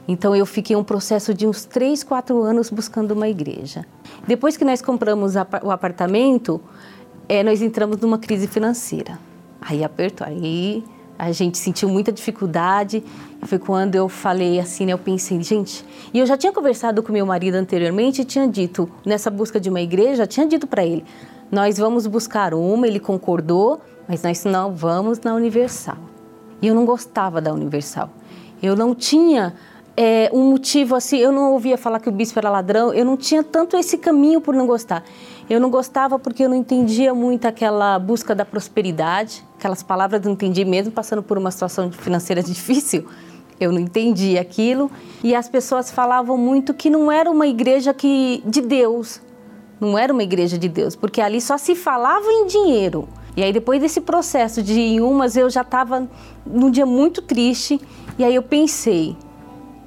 Então 0.07 0.34
eu 0.34 0.45
fiquei 0.45 0.74
um 0.74 0.86
processo 0.86 1.34
de 1.34 1.45
uns 1.45 1.65
3, 1.65 2.01
4 2.01 2.41
anos 2.41 2.70
buscando 2.70 3.11
uma 3.11 3.28
igreja. 3.28 3.86
Depois 4.26 4.55
que 4.55 4.63
nós 4.63 4.82
compramos 4.82 5.34
o 5.36 5.70
apartamento, 5.70 6.61
é, 7.28 7.43
nós 7.43 7.61
entramos 7.61 7.97
numa 7.97 8.18
crise 8.18 8.47
financeira. 8.47 9.20
Aí 9.59 9.84
apertou, 9.84 10.26
aí 10.26 10.82
a 11.20 11.30
gente 11.34 11.57
sentiu 11.57 11.89
muita 11.89 12.09
dificuldade. 12.09 13.03
Foi 13.43 13.59
quando 13.59 13.95
eu 13.95 14.07
falei 14.07 14.61
assim, 14.61 14.86
né, 14.86 14.93
eu 14.93 14.97
pensei, 14.97 15.43
gente, 15.43 15.84
e 16.13 16.20
eu 16.20 16.26
já 16.26 16.38
tinha 16.38 16.53
conversado 16.53 17.03
com 17.03 17.11
meu 17.11 17.26
marido 17.26 17.55
anteriormente 17.55 18.22
e 18.22 18.24
tinha 18.24 18.47
dito, 18.47 18.89
nessa 19.05 19.30
busca 19.30 19.59
de 19.59 19.70
uma 19.70 19.82
igreja, 19.82 20.26
tinha 20.26 20.47
dito 20.47 20.68
para 20.68 20.86
ele, 20.86 21.03
nós 21.51 21.78
vamos 21.78 22.07
buscar 22.07 22.53
uma, 22.53 22.88
ele 22.88 23.01
concordou, 23.01 23.82
mas 24.07 24.24
nós 24.24 24.45
não 24.45 24.74
vamos 24.74 25.20
na 25.20 25.36
Universal. 25.36 25.97
E 26.62 26.68
eu 26.68 26.76
não 26.76 26.86
gostava 26.86 27.41
da 27.41 27.53
Universal. 27.53 28.10
Eu 28.62 28.76
não 28.76 28.95
tinha 28.95 29.53
é, 29.95 30.30
um 30.32 30.51
motivo 30.51 30.95
assim, 30.95 31.18
eu 31.18 31.32
não 31.32 31.53
ouvia 31.53 31.78
falar 31.78 31.99
que 31.99 32.08
o 32.08 32.12
bispo 32.12 32.38
era 32.38 32.49
ladrão, 32.49 32.93
eu 32.93 33.03
não 33.03 33.18
tinha 33.18 33.43
tanto 33.43 33.76
esse 33.76 33.97
caminho 33.97 34.39
por 34.39 34.53
não 34.53 34.68
gostar. 34.68 35.03
Eu 35.49 35.60
não 35.60 35.70
gostava 35.70 36.20
porque 36.20 36.43
eu 36.43 36.49
não 36.49 36.55
entendia 36.55 37.14
muito 37.14 37.45
aquela 37.45 37.97
busca 37.97 38.36
da 38.36 38.45
prosperidade, 38.45 39.43
aquelas 39.58 39.82
palavras 39.82 40.22
eu 40.22 40.26
não 40.26 40.34
entendi 40.34 40.64
mesmo 40.66 40.91
passando 40.91 41.24
por 41.24 41.38
uma 41.38 41.49
situação 41.49 41.91
financeira 41.91 42.41
difícil. 42.43 43.08
Eu 43.60 43.72
não 43.72 43.80
entendi 43.80 44.38
aquilo 44.38 44.91
e 45.24 45.34
as 45.34 45.49
pessoas 45.49 45.89
falavam 45.89 46.38
muito 46.38 46.76
que 46.76 46.91
não 46.91 47.12
era 47.12 47.32
uma 47.32 47.47
igreja 47.47 47.91
que 47.91 48.43
de 48.45 48.62
Deus, 48.62 49.20
não 49.80 49.97
era 49.97 50.14
uma 50.14 50.22
igreja 50.22 50.60
de 50.60 50.70
Deus, 50.70 50.95
porque 50.95 51.22
ali 51.22 51.41
só 51.41 51.58
se 51.58 51.74
falava 51.74 52.28
em 52.30 52.45
dinheiro. 52.45 53.08
E 53.38 53.44
aí 53.44 53.54
depois 53.54 53.80
desse 53.80 54.02
processo 54.02 54.64
de 54.64 54.74
ir 54.74 54.96
em 54.96 55.00
umas 55.00 55.38
eu 55.38 55.48
já 55.48 55.62
estava 55.62 56.10
num 56.44 56.72
dia 56.72 56.88
muito 56.88 57.22
triste 57.22 57.80
e 58.18 58.24
aí 58.24 58.34
eu 58.34 58.42
pensei, 58.42 59.16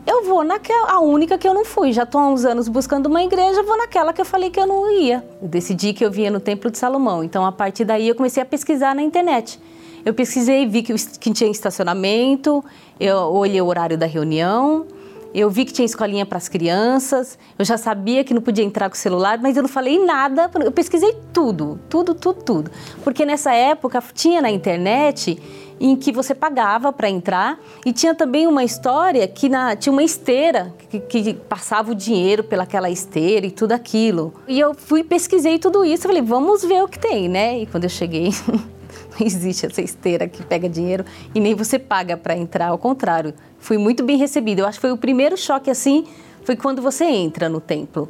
eu 0.07 0.25
vou 0.25 0.45
naquela, 0.45 0.93
a 0.93 1.01
única 1.01 1.37
que 1.37 1.49
eu 1.49 1.53
não 1.53 1.65
fui. 1.65 1.93
Já 1.93 2.05
estou 2.05 2.21
há 2.21 2.29
uns 2.29 2.45
anos 2.45 2.69
buscando 2.69 3.07
uma 3.07 3.25
igreja, 3.25 3.63
vou 3.65 3.77
naquela 3.77 4.13
que 4.13 4.21
eu 4.21 4.25
falei 4.25 4.51
que 4.51 4.61
eu 4.61 4.69
não 4.69 4.89
ia. 4.93 5.25
Eu 5.43 5.49
decidi 5.49 5.93
que 5.93 6.05
eu 6.05 6.13
vinha 6.13 6.31
no 6.31 6.39
Templo 6.39 6.71
de 6.71 6.79
Salomão. 6.79 7.25
Então, 7.25 7.45
a 7.45 7.51
partir 7.51 7.85
daí, 7.85 8.09
eu 8.09 8.15
comecei 8.15 8.41
a 8.41 8.47
pesquisar 8.47 8.95
na 8.95 9.03
internet. 9.03 9.61
Eu 10.05 10.15
pesquisei, 10.15 10.65
vi 10.67 10.83
que, 10.83 10.95
que 10.95 11.33
tinha 11.33 11.51
estacionamento, 11.51 12.65
eu 12.99 13.17
olhei 13.17 13.61
o 13.61 13.67
horário 13.67 13.99
da 13.99 14.07
reunião, 14.07 14.87
eu 15.33 15.49
vi 15.51 15.65
que 15.65 15.73
tinha 15.73 15.87
escolinha 15.87 16.27
para 16.27 16.39
as 16.39 16.49
crianças, 16.49 17.39
eu 17.59 17.65
já 17.65 17.77
sabia 17.77 18.25
que 18.25 18.35
não 18.35 18.43
podia 18.43 18.65
entrar 18.65 18.89
com 18.89 18.97
o 18.97 18.99
celular, 18.99 19.39
mas 19.41 19.57
eu 19.57 19.63
não 19.63 19.69
falei 19.69 20.05
nada, 20.05 20.51
eu 20.65 20.73
pesquisei 20.73 21.17
tudo, 21.33 21.79
tudo, 21.89 22.15
tudo, 22.15 22.43
tudo. 22.43 22.71
Porque 23.05 23.25
nessa 23.25 23.53
época 23.53 24.03
tinha 24.13 24.43
na 24.43 24.51
internet 24.51 25.41
em 25.81 25.97
que 25.97 26.13
você 26.13 26.35
pagava 26.35 26.93
para 26.93 27.09
entrar 27.09 27.59
e 27.87 27.93
tinha 27.93 28.15
também 28.15 28.47
uma 28.47 28.63
história 28.63 29.27
que 29.27 29.49
na, 29.49 29.75
tinha 29.75 29.93
uma 29.93 30.03
esteira 30.03 30.75
que, 30.91 31.01
que, 31.01 31.35
passava 31.35 31.93
o 31.93 31.95
dinheiro 31.95 32.45
pelaquela 32.45 32.91
esteira 32.91 33.47
e 33.47 33.51
tudo 33.51 33.73
aquilo. 33.73 34.35
E 34.47 34.61
eu 34.61 34.75
fui 34.75 35.03
pesquisei 35.03 35.59
tudo 35.59 35.85
isso, 35.85 36.03
falei, 36.07 36.21
vamos 36.21 36.63
ver 36.63 36.83
o 36.83 36.89
que 36.89 36.99
tem, 36.99 37.29
né? 37.29 37.61
E 37.61 37.67
quando 37.67 37.85
eu 37.85 37.91
cheguei, 37.91 38.29
não 39.19 39.27
existe 39.27 39.65
essa 39.65 39.81
esteira 39.81 40.29
que 40.29 40.43
pega 40.43 40.69
dinheiro 40.69 41.05
e 41.35 41.41
nem 41.41 41.55
você 41.55 41.79
paga 41.79 42.15
para 42.17 42.37
entrar, 42.37 42.69
ao 42.69 42.79
contrário. 42.79 43.33
Fui 43.61 43.79
muito 43.79 44.03
bem 44.03 44.17
recebida. 44.17 44.63
Eu 44.63 44.67
acho 44.67 44.79
que 44.79 44.83
foi 44.83 44.93
o 44.93 44.97
primeiro 44.97 45.37
choque 45.37 45.71
assim, 45.71 46.07
foi 46.45 46.57
quando 46.57 46.83
você 46.83 47.05
entra 47.05 47.49
no 47.49 47.61
templo. 47.61 48.09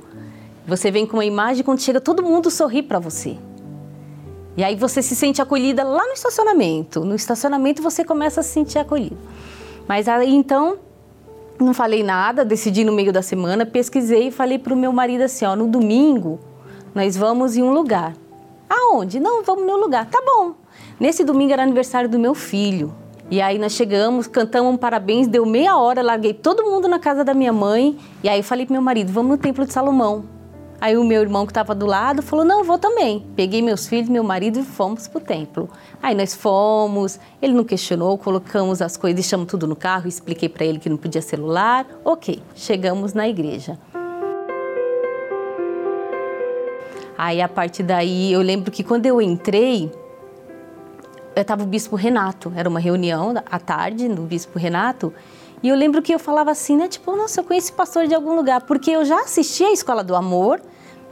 Você 0.66 0.90
vem 0.90 1.07
com 1.07 1.16
uma 1.16 1.24
imagem 1.24 1.64
quando 1.64 1.80
chega 1.80 2.01
todo 2.01 2.22
mundo 2.22 2.51
sorri 2.51 2.82
para 2.82 2.98
você. 2.98 3.36
E 4.57 4.64
aí 4.64 4.76
você 4.76 5.03
se 5.03 5.16
sente 5.16 5.42
acolhida 5.42 5.82
lá 5.82 6.07
no 6.07 6.12
estacionamento. 6.12 7.05
No 7.05 7.14
estacionamento 7.14 7.82
você 7.82 8.05
começa 8.05 8.40
a 8.40 8.42
se 8.42 8.51
sentir 8.51 8.78
acolhida. 8.78 9.16
Mas 9.88 10.09
aí 10.09 10.32
então 10.32 10.78
não 11.59 11.74
falei 11.74 12.03
nada, 12.03 12.44
decidi 12.44 12.84
no 12.84 12.92
meio 12.92 13.12
da 13.12 13.20
semana, 13.20 13.66
pesquisei 13.66 14.28
e 14.28 14.30
falei 14.30 14.59
para 14.59 14.72
o 14.72 14.76
meu 14.76 14.92
marido 14.92 15.22
assim, 15.22 15.44
ó, 15.44 15.55
no 15.55 15.66
domingo 15.66 16.40
nós 16.94 17.16
vamos 17.16 17.57
em 17.57 17.62
um 17.62 17.72
lugar. 17.72 18.14
Aonde? 18.68 19.18
Não, 19.18 19.42
vamos 19.42 19.66
no 19.66 19.76
lugar. 19.76 20.07
Tá 20.07 20.22
bom. 20.24 20.55
Nesse 20.98 21.24
domingo 21.24 21.53
era 21.53 21.62
aniversário 21.62 22.09
do 22.09 22.18
meu 22.18 22.34
filho. 22.34 22.94
E 23.30 23.40
aí 23.40 23.58
nós 23.58 23.72
chegamos, 23.72 24.26
cantamos 24.26 24.74
um 24.74 24.76
parabéns, 24.76 25.28
deu 25.28 25.46
meia 25.46 25.76
hora, 25.76 26.02
larguei 26.02 26.34
todo 26.34 26.64
mundo 26.64 26.88
na 26.88 26.98
casa 26.98 27.22
da 27.22 27.32
minha 27.32 27.52
mãe. 27.52 27.96
E 28.24 28.28
aí 28.28 28.42
falei 28.42 28.66
pro 28.66 28.72
meu 28.72 28.82
marido, 28.82 29.12
vamos 29.12 29.30
no 29.30 29.38
Templo 29.38 29.64
de 29.64 29.72
Salomão. 29.72 30.24
Aí 30.80 30.96
o 30.96 31.04
meu 31.04 31.20
irmão 31.20 31.46
que 31.46 31.52
estava 31.52 31.72
do 31.72 31.86
lado 31.86 32.22
falou: 32.22 32.44
Não, 32.44 32.64
vou 32.64 32.78
também. 32.78 33.24
Peguei 33.36 33.62
meus 33.62 33.86
filhos, 33.86 34.08
meu 34.08 34.24
marido 34.24 34.58
e 34.58 34.62
fomos 34.64 35.06
para 35.06 35.18
o 35.18 35.20
templo. 35.20 35.68
Aí 36.02 36.14
nós 36.14 36.34
fomos, 36.34 37.20
ele 37.40 37.52
não 37.52 37.62
questionou, 37.62 38.16
colocamos 38.16 38.80
as 38.82 38.96
coisas, 38.96 39.14
deixamos 39.14 39.46
tudo 39.46 39.66
no 39.66 39.76
carro, 39.76 40.08
expliquei 40.08 40.48
para 40.48 40.64
ele 40.64 40.78
que 40.78 40.88
não 40.88 40.96
podia 40.96 41.22
celular. 41.22 41.86
Ok, 42.04 42.42
chegamos 42.56 43.12
na 43.12 43.28
igreja. 43.28 43.78
Aí 47.16 47.42
a 47.42 47.48
partir 47.48 47.82
daí, 47.82 48.32
eu 48.32 48.40
lembro 48.40 48.70
que 48.72 48.82
quando 48.82 49.04
eu 49.04 49.20
entrei, 49.20 49.92
estava 51.43 51.62
o 51.62 51.66
bispo 51.66 51.97
Renato, 51.97 52.53
era 52.57 52.68
uma 52.68 52.80
reunião 52.80 53.34
à 53.51 53.59
tarde 53.59 54.09
do 54.09 54.22
bispo 54.22 54.59
Renato. 54.59 55.12
E 55.62 55.68
eu 55.68 55.76
lembro 55.76 56.01
que 56.01 56.14
eu 56.14 56.18
falava 56.18 56.51
assim, 56.51 56.76
né? 56.76 56.88
Tipo, 56.88 57.14
nossa, 57.14 57.41
eu 57.41 57.45
conheço 57.45 57.72
pastor 57.74 58.07
de 58.07 58.14
algum 58.14 58.34
lugar, 58.34 58.62
porque 58.62 58.91
eu 58.91 59.05
já 59.05 59.20
assisti 59.20 59.62
a 59.62 59.72
Escola 59.72 60.03
do 60.03 60.14
Amor, 60.14 60.61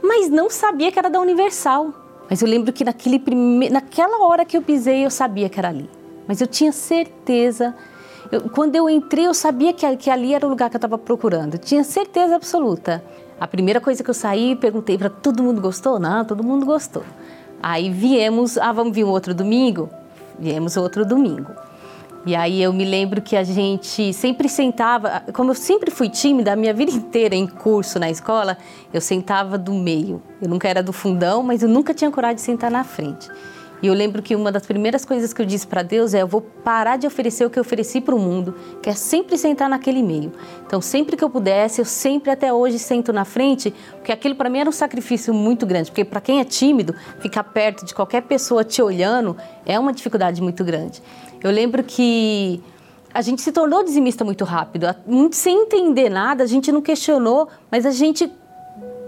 mas 0.01 0.29
não 0.29 0.49
sabia 0.49 0.91
que 0.91 0.97
era 0.97 1.09
da 1.09 1.19
Universal. 1.19 1.93
Mas 2.29 2.41
eu 2.41 2.47
lembro 2.47 2.73
que 2.73 2.83
naquele 2.83 3.19
prime... 3.19 3.69
naquela 3.69 4.25
hora 4.25 4.45
que 4.45 4.57
eu 4.57 4.61
pisei, 4.61 5.05
eu 5.05 5.09
sabia 5.09 5.49
que 5.49 5.59
era 5.59 5.69
ali. 5.69 5.89
Mas 6.27 6.41
eu 6.41 6.47
tinha 6.47 6.71
certeza. 6.71 7.75
Eu, 8.31 8.41
quando 8.49 8.75
eu 8.75 8.89
entrei, 8.89 9.27
eu 9.27 9.33
sabia 9.33 9.73
que, 9.73 9.97
que 9.97 10.09
ali 10.09 10.33
era 10.33 10.45
o 10.45 10.49
lugar 10.49 10.69
que 10.69 10.75
eu 10.75 10.79
estava 10.79 10.97
procurando. 10.97 11.55
Eu 11.55 11.59
tinha 11.59 11.83
certeza 11.83 12.35
absoluta. 12.35 13.03
A 13.39 13.47
primeira 13.47 13.79
coisa 13.79 14.03
que 14.03 14.09
eu 14.09 14.13
saí, 14.13 14.55
perguntei 14.55 14.97
para 14.97 15.09
todo 15.09 15.41
mundo 15.41 15.61
gostou? 15.61 15.99
Não, 15.99 16.25
todo 16.25 16.43
mundo 16.43 16.65
gostou. 16.65 17.03
Aí 17.61 17.89
viemos, 17.89 18.57
ah, 18.57 18.71
vamos 18.71 18.93
vir 18.93 19.03
um 19.03 19.09
outro 19.09 19.33
domingo? 19.33 19.89
Viemos 20.39 20.77
outro 20.77 21.05
domingo. 21.05 21.51
E 22.25 22.35
aí 22.35 22.61
eu 22.61 22.73
me 22.73 22.83
lembro 22.83 23.21
que 23.21 23.35
a 23.35 23.43
gente 23.43 24.13
sempre 24.13 24.49
sentava, 24.49 25.23
como 25.33 25.51
eu 25.51 25.55
sempre 25.55 25.89
fui 25.89 26.09
tímida 26.09 26.53
a 26.53 26.55
minha 26.55 26.73
vida 26.73 26.91
inteira 26.91 27.33
em 27.35 27.47
curso 27.47 27.97
na 27.97 28.09
escola, 28.09 28.57
eu 28.93 28.99
sentava 28.99 29.57
do 29.57 29.73
meio. 29.73 30.21
Eu 30.41 30.49
nunca 30.49 30.67
era 30.67 30.83
do 30.83 30.91
fundão, 30.91 31.41
mas 31.41 31.63
eu 31.63 31.69
nunca 31.69 31.93
tinha 31.93 32.11
coragem 32.11 32.35
de 32.35 32.41
sentar 32.41 32.69
na 32.69 32.83
frente. 32.83 33.29
E 33.81 33.87
eu 33.87 33.93
lembro 33.93 34.21
que 34.21 34.35
uma 34.35 34.51
das 34.51 34.65
primeiras 34.65 35.05
coisas 35.05 35.33
que 35.33 35.41
eu 35.41 35.45
disse 35.45 35.65
para 35.65 35.81
Deus 35.81 36.13
é: 36.13 36.21
eu 36.21 36.27
vou 36.27 36.41
parar 36.41 36.97
de 36.97 37.07
oferecer 37.07 37.45
o 37.45 37.49
que 37.49 37.57
eu 37.57 37.61
ofereci 37.61 38.01
para 38.01 38.13
o 38.13 38.19
mundo, 38.19 38.55
que 38.81 38.89
é 38.89 38.93
sempre 38.93 39.37
sentar 39.37 39.69
naquele 39.69 40.03
meio. 40.03 40.31
Então, 40.65 40.81
sempre 40.81 41.15
que 41.15 41.23
eu 41.23 41.29
pudesse, 41.29 41.79
eu 41.79 41.85
sempre 41.85 42.31
até 42.31 42.51
hoje 42.51 42.77
sento 42.77 43.13
na 43.13 43.25
frente, 43.25 43.73
porque 43.95 44.11
aquilo 44.11 44.35
para 44.35 44.49
mim 44.49 44.59
era 44.59 44.69
um 44.69 44.73
sacrifício 44.73 45.33
muito 45.33 45.65
grande. 45.65 45.91
Porque 45.91 46.03
para 46.03 46.21
quem 46.21 46.39
é 46.39 46.43
tímido, 46.43 46.93
ficar 47.19 47.43
perto 47.43 47.85
de 47.85 47.93
qualquer 47.93 48.23
pessoa 48.23 48.63
te 48.63 48.81
olhando 48.81 49.37
é 49.65 49.79
uma 49.79 49.93
dificuldade 49.93 50.41
muito 50.41 50.63
grande. 50.63 51.01
Eu 51.41 51.51
lembro 51.51 51.83
que 51.83 52.61
a 53.13 53.21
gente 53.21 53.41
se 53.41 53.51
tornou 53.51 53.83
dizimista 53.83 54.23
muito 54.23 54.43
rápido, 54.43 54.85
sem 55.31 55.63
entender 55.63 56.09
nada, 56.09 56.43
a 56.43 56.47
gente 56.47 56.71
não 56.71 56.81
questionou, 56.81 57.47
mas 57.71 57.85
a 57.85 57.91
gente 57.91 58.31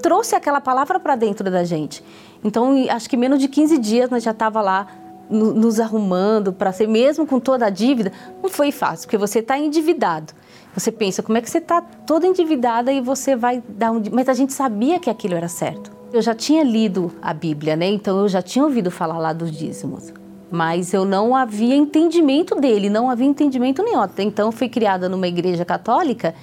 trouxe 0.01 0.35
aquela 0.35 0.59
palavra 0.59 0.99
para 0.99 1.15
dentro 1.15 1.49
da 1.51 1.63
gente. 1.63 2.03
Então, 2.43 2.73
acho 2.89 3.09
que 3.09 3.15
menos 3.15 3.39
de 3.39 3.47
15 3.47 3.77
dias 3.77 4.09
nós 4.09 4.23
já 4.23 4.31
estava 4.31 4.61
lá 4.61 4.87
nos 5.29 5.79
arrumando 5.79 6.51
para 6.51 6.73
ser, 6.73 6.87
mesmo 6.87 7.25
com 7.25 7.39
toda 7.39 7.67
a 7.67 7.69
dívida, 7.69 8.11
não 8.43 8.49
foi 8.49 8.69
fácil, 8.71 9.07
porque 9.07 9.17
você 9.17 9.39
está 9.39 9.57
endividado. 9.57 10.33
Você 10.73 10.91
pensa, 10.91 11.23
como 11.23 11.37
é 11.37 11.41
que 11.41 11.49
você 11.49 11.57
está 11.57 11.81
toda 11.81 12.27
endividada 12.27 12.91
e 12.91 13.01
você 13.01 13.35
vai 13.35 13.63
dar 13.69 13.91
um. 13.91 14.01
Mas 14.11 14.27
a 14.29 14.33
gente 14.33 14.53
sabia 14.53 14.99
que 14.99 15.09
aquilo 15.09 15.35
era 15.35 15.47
certo. 15.47 15.91
Eu 16.13 16.21
já 16.21 16.33
tinha 16.35 16.63
lido 16.63 17.13
a 17.21 17.33
Bíblia, 17.33 17.75
né? 17.75 17.89
Então 17.89 18.19
eu 18.19 18.27
já 18.27 18.41
tinha 18.41 18.63
ouvido 18.63 18.91
falar 18.91 19.17
lá 19.17 19.31
dos 19.31 19.51
dízimos. 19.51 20.13
Mas 20.49 20.93
eu 20.93 21.05
não 21.05 21.33
havia 21.33 21.75
entendimento 21.75 22.55
dele, 22.55 22.89
não 22.89 23.09
havia 23.09 23.27
entendimento 23.27 23.81
nenhum. 23.81 24.03
Então 24.19 24.51
fui 24.51 24.67
criada 24.67 25.07
numa 25.07 25.27
igreja 25.27 25.63
católica 25.63 26.35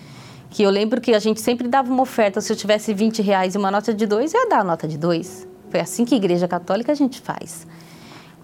que 0.51 0.62
eu 0.62 0.70
lembro 0.70 0.99
que 0.99 1.14
a 1.14 1.18
gente 1.18 1.42
sempre 1.42 1.68
dava 1.68 1.92
uma 1.92 2.03
oferta. 2.03 2.40
Se 2.40 2.51
eu 2.51 2.57
tivesse 2.57 2.94
20 2.94 3.20
reais 3.20 3.55
e 3.55 3.59
uma 3.59 3.70
nota 3.70 3.92
de 3.92 4.07
dois, 4.07 4.32
eu 4.32 4.40
ia 4.40 4.49
dar 4.49 4.61
a 4.61 4.64
nota 4.64 4.88
de 4.88 4.96
dois. 4.96 5.46
Foi 5.70 5.80
assim 5.80 6.04
que 6.04 6.14
a 6.14 6.16
igreja 6.16 6.48
católica 6.48 6.92
a 6.92 6.94
gente 6.94 7.20
faz. 7.20 7.66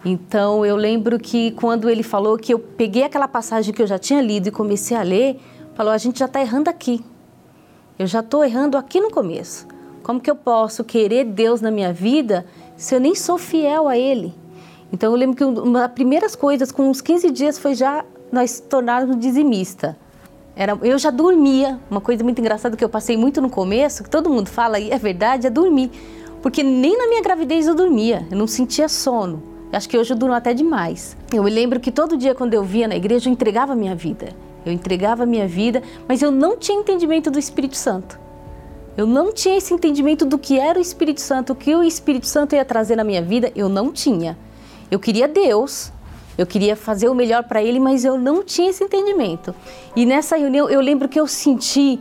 Então 0.05 0.65
eu 0.67 0.77
lembro 0.77 1.19
que 1.19 1.53
quando 1.53 1.89
ele 1.89 2.03
falou 2.03 2.37
que 2.37 2.53
eu 2.53 2.59
peguei 2.59 3.05
aquela 3.05 3.27
passagem 3.27 3.73
que 3.73 3.81
eu 3.81 3.87
já 3.87 3.99
tinha 3.99 4.21
lido 4.21 4.49
e 4.49 4.51
comecei 4.51 4.97
a 4.97 5.03
ler, 5.03 5.41
falou: 5.75 5.93
a 5.93 5.99
gente 5.99 6.19
já 6.19 6.27
está 6.27 6.41
errando 6.41 6.69
aqui. 6.69 7.03
Eu 7.99 8.07
já 8.07 8.21
estou 8.21 8.45
errando 8.45 8.77
aqui 8.77 9.01
no 9.01 9.11
começo. 9.11 9.67
Como 10.03 10.21
que 10.21 10.31
eu 10.31 10.37
posso 10.37 10.85
querer 10.85 11.25
Deus 11.25 11.61
na 11.61 11.71
minha 11.71 11.93
vida 11.93 12.45
se 12.77 12.95
eu 12.95 13.01
nem 13.01 13.15
sou 13.15 13.39
fiel 13.39 13.89
a 13.89 13.97
Ele? 13.97 14.35
Então 14.93 15.11
eu 15.11 15.17
lembro 15.17 15.37
que 15.37 15.45
uma 15.45 15.81
das 15.81 15.93
primeiras 15.93 16.37
coisas, 16.37 16.71
com 16.71 16.91
uns 16.91 17.01
15 17.01 17.31
dias, 17.31 17.59
foi 17.59 17.75
já 17.75 18.05
nós 18.31 18.61
tornarmos 18.61 19.19
dizimista. 19.19 19.97
Era, 20.57 20.79
eu 20.83 20.99
já 20.99 21.11
dormia, 21.11 21.81
uma 21.91 22.01
coisa 22.01 22.23
muito 22.23 22.41
engraçada 22.41 22.77
que 22.77 22.85
eu 22.85 22.89
passei 22.89 23.17
muito 23.17 23.41
no 23.41 23.51
começo, 23.51 24.05
que 24.05 24.11
todo 24.11 24.31
mundo 24.31 24.49
fala, 24.49 24.79
e 24.79 24.91
é 24.91 24.99
verdade, 24.99 25.47
é 25.47 25.51
dormir. 25.51 25.91
Porque 26.45 26.63
nem 26.63 26.95
na 26.99 27.09
minha 27.09 27.23
gravidez 27.23 27.67
eu 27.67 27.75
dormia, 27.75 28.29
eu 28.31 28.37
não 28.37 28.47
sentia 28.47 28.87
sono. 28.87 29.43
Acho 29.73 29.89
que 29.89 29.97
hoje 29.97 30.13
eu 30.13 30.17
durmo 30.19 30.35
até 30.35 30.53
demais. 30.53 31.17
Eu 31.33 31.43
me 31.43 31.49
lembro 31.49 31.81
que 31.81 31.91
todo 31.91 32.19
dia 32.19 32.35
quando 32.35 32.53
eu 32.53 32.63
via 32.63 32.87
na 32.87 32.95
igreja, 32.95 33.31
eu 33.31 33.33
entregava 33.33 33.73
a 33.73 33.75
minha 33.75 33.95
vida. 33.95 34.29
Eu 34.63 34.71
entregava 34.71 35.23
a 35.23 35.27
minha 35.27 35.49
vida, 35.49 35.83
mas 36.07 36.21
eu 36.21 36.31
não 36.31 36.55
tinha 36.59 36.79
entendimento 36.79 37.31
do 37.31 37.39
Espírito 37.39 37.79
Santo. 37.79 38.21
Eu 38.95 39.07
não 39.07 39.33
tinha 39.33 39.57
esse 39.57 39.73
entendimento 39.73 40.27
do 40.27 40.37
que 40.37 40.61
era 40.61 40.79
o 40.79 40.83
Espírito 40.83 41.23
Santo, 41.23 41.55
o 41.55 41.57
que 41.57 41.75
o 41.75 41.83
Espírito 41.83 42.27
Santo 42.27 42.55
ia 42.55 42.63
trazer 42.63 42.97
na 42.97 43.05
minha 43.05 43.23
vida, 43.23 43.51
eu 43.57 43.71
não 43.71 43.91
tinha. 43.91 44.37
Eu 44.91 45.01
queria 45.01 45.27
Deus, 45.27 45.91
eu 46.37 46.45
queria 46.45 46.77
fazer 46.77 47.09
o 47.09 47.15
melhor 47.15 47.45
para 47.45 47.63
Ele, 47.63 47.81
mas 47.81 48.05
eu 48.05 48.19
não 48.19 48.45
tinha 48.45 48.69
esse 48.69 48.85
entendimento. 48.85 49.55
E 49.97 50.05
nessa 50.05 50.37
reunião 50.37 50.69
eu 50.69 50.83
lembro 50.83 51.09
que 51.09 51.19
eu 51.19 51.27
senti 51.27 51.99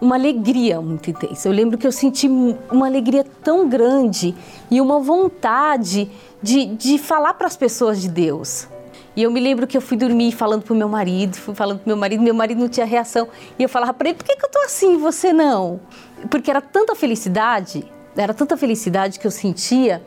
uma 0.00 0.16
alegria 0.16 0.80
muito 0.80 1.10
intensa. 1.10 1.48
Eu 1.48 1.52
lembro 1.52 1.78
que 1.78 1.86
eu 1.86 1.92
senti 1.92 2.28
uma 2.28 2.86
alegria 2.86 3.24
tão 3.42 3.68
grande 3.68 4.34
e 4.70 4.80
uma 4.80 5.00
vontade 5.00 6.10
de, 6.42 6.66
de 6.66 6.98
falar 6.98 7.34
para 7.34 7.46
as 7.46 7.56
pessoas 7.56 8.00
de 8.00 8.08
Deus. 8.08 8.68
E 9.16 9.22
eu 9.22 9.30
me 9.30 9.38
lembro 9.38 9.66
que 9.66 9.76
eu 9.76 9.80
fui 9.80 9.96
dormir 9.96 10.32
falando 10.32 10.62
pro 10.62 10.74
meu 10.74 10.88
marido, 10.88 11.36
fui 11.36 11.54
falando 11.54 11.78
pro 11.78 11.88
meu 11.88 11.96
marido, 11.96 12.22
meu 12.22 12.34
marido 12.34 12.60
não 12.60 12.68
tinha 12.68 12.84
reação. 12.84 13.28
E 13.58 13.62
eu 13.62 13.68
falava 13.68 13.94
para 13.94 14.08
ele, 14.08 14.18
por 14.18 14.24
que, 14.24 14.36
que 14.36 14.44
eu 14.44 14.50
tô 14.50 14.58
assim 14.60 14.94
e 14.94 14.96
você 14.96 15.32
não? 15.32 15.80
Porque 16.28 16.50
era 16.50 16.60
tanta 16.60 16.94
felicidade, 16.96 17.84
era 18.16 18.34
tanta 18.34 18.56
felicidade 18.56 19.20
que 19.20 19.26
eu 19.26 19.30
sentia. 19.30 20.02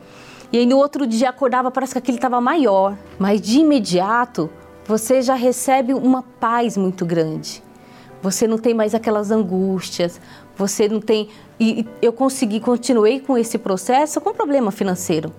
E 0.52 0.58
aí 0.58 0.66
no 0.66 0.76
outro 0.76 1.06
dia 1.06 1.30
acordava, 1.30 1.70
parece 1.70 1.92
que 1.92 1.98
aquele 1.98 2.18
estava 2.18 2.40
maior. 2.40 2.96
Mas 3.18 3.40
de 3.40 3.60
imediato, 3.60 4.50
você 4.86 5.22
já 5.22 5.34
recebe 5.34 5.94
uma 5.94 6.22
paz 6.22 6.76
muito 6.76 7.06
grande. 7.06 7.62
Você 8.22 8.46
não 8.46 8.58
tem 8.58 8.74
mais 8.74 8.94
aquelas 8.94 9.30
angústias, 9.30 10.20
você 10.56 10.88
não 10.88 11.00
tem. 11.00 11.28
E 11.58 11.86
eu 12.02 12.12
consegui, 12.12 12.60
continuei 12.60 13.20
com 13.20 13.38
esse 13.38 13.58
processo 13.58 14.20
com 14.20 14.32
problema 14.32 14.70
financeiro. 14.70 15.32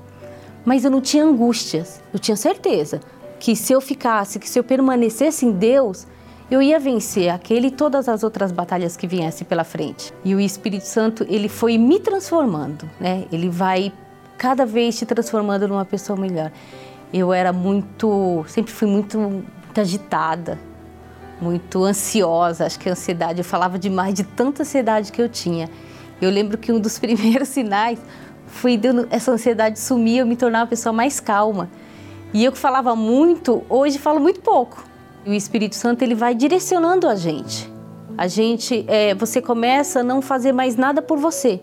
Mas 0.66 0.86
eu 0.86 0.92
não 0.92 1.02
tinha 1.02 1.24
angústias, 1.24 2.02
eu 2.14 2.20
tinha 2.20 2.36
certeza 2.36 3.00
que 3.40 3.56
se 3.56 3.74
eu 3.74 3.80
ficasse, 3.80 4.38
que 4.38 4.50
se 4.50 4.60
eu 4.60 4.64
permanecesse 4.64 5.46
em 5.46 5.52
Deus, 5.52 6.06
eu 6.52 6.62
ia 6.62 6.80
vencer 6.80 7.30
aquele 7.30 7.68
e 7.68 7.72
todas 7.72 8.10
as 8.10 8.24
outras 8.24 8.52
batalhas 8.52 8.98
que 8.98 9.08
viessem 9.08 9.48
pela 9.48 9.64
frente. 9.64 10.14
E 10.26 10.36
o 10.36 10.40
Espírito 10.40 10.86
Santo, 10.86 11.26
ele 11.30 11.48
foi 11.48 11.78
me 11.78 12.00
transformando, 12.00 12.90
né? 13.00 13.26
Ele 13.32 13.50
vai 13.50 13.94
cada 14.38 14.66
vez 14.66 14.98
te 14.98 15.06
transformando 15.06 15.68
numa 15.68 15.86
pessoa 15.86 16.20
melhor. 16.20 16.52
Eu 17.14 17.32
era 17.32 17.54
muito, 17.54 18.44
sempre 18.48 18.72
fui 18.72 18.88
muito, 18.88 19.18
muito 19.18 19.80
agitada, 19.80 20.60
muito 21.42 21.84
ansiosa, 21.84 22.66
acho 22.66 22.80
que 22.80 22.90
a 22.90 22.92
ansiedade, 22.92 23.40
eu 23.40 23.46
falava 23.46 23.80
demais 23.80 24.14
de 24.14 24.24
tanta 24.24 24.64
ansiedade 24.64 25.12
que 25.12 25.22
eu 25.22 25.30
tinha. 25.30 25.70
Eu 26.22 26.30
lembro 26.30 26.58
que 26.58 26.72
um 26.72 26.80
dos 26.80 26.98
primeiros 27.00 27.50
sinais 27.50 28.00
foi 28.48 28.78
dando 28.78 29.08
essa 29.10 29.32
ansiedade 29.32 29.80
sumir, 29.80 30.20
eu 30.20 30.26
me 30.26 30.36
tornar 30.36 30.62
uma 30.62 30.68
pessoa 30.68 30.92
mais 30.92 31.20
calma. 31.20 31.70
E 32.34 32.44
eu 32.44 32.52
que 32.52 32.58
falava 32.58 32.96
muito, 32.96 33.64
hoje 33.70 33.98
falo 33.98 34.20
muito 34.20 34.42
pouco. 34.42 34.84
E 35.26 35.30
o 35.30 35.34
Espírito 35.34 35.76
Santo 35.76 36.04
ele 36.04 36.16
vai 36.16 36.36
direcionando 36.36 37.08
a 37.08 37.16
gente. 37.16 37.72
A 38.18 38.28
gente, 38.28 38.84
é, 38.88 39.16
você 39.16 39.42
começa 39.42 40.02
a 40.02 40.04
não 40.04 40.22
fazer 40.22 40.52
mais 40.52 40.76
nada 40.76 41.02
por 41.02 41.18
você. 41.18 41.62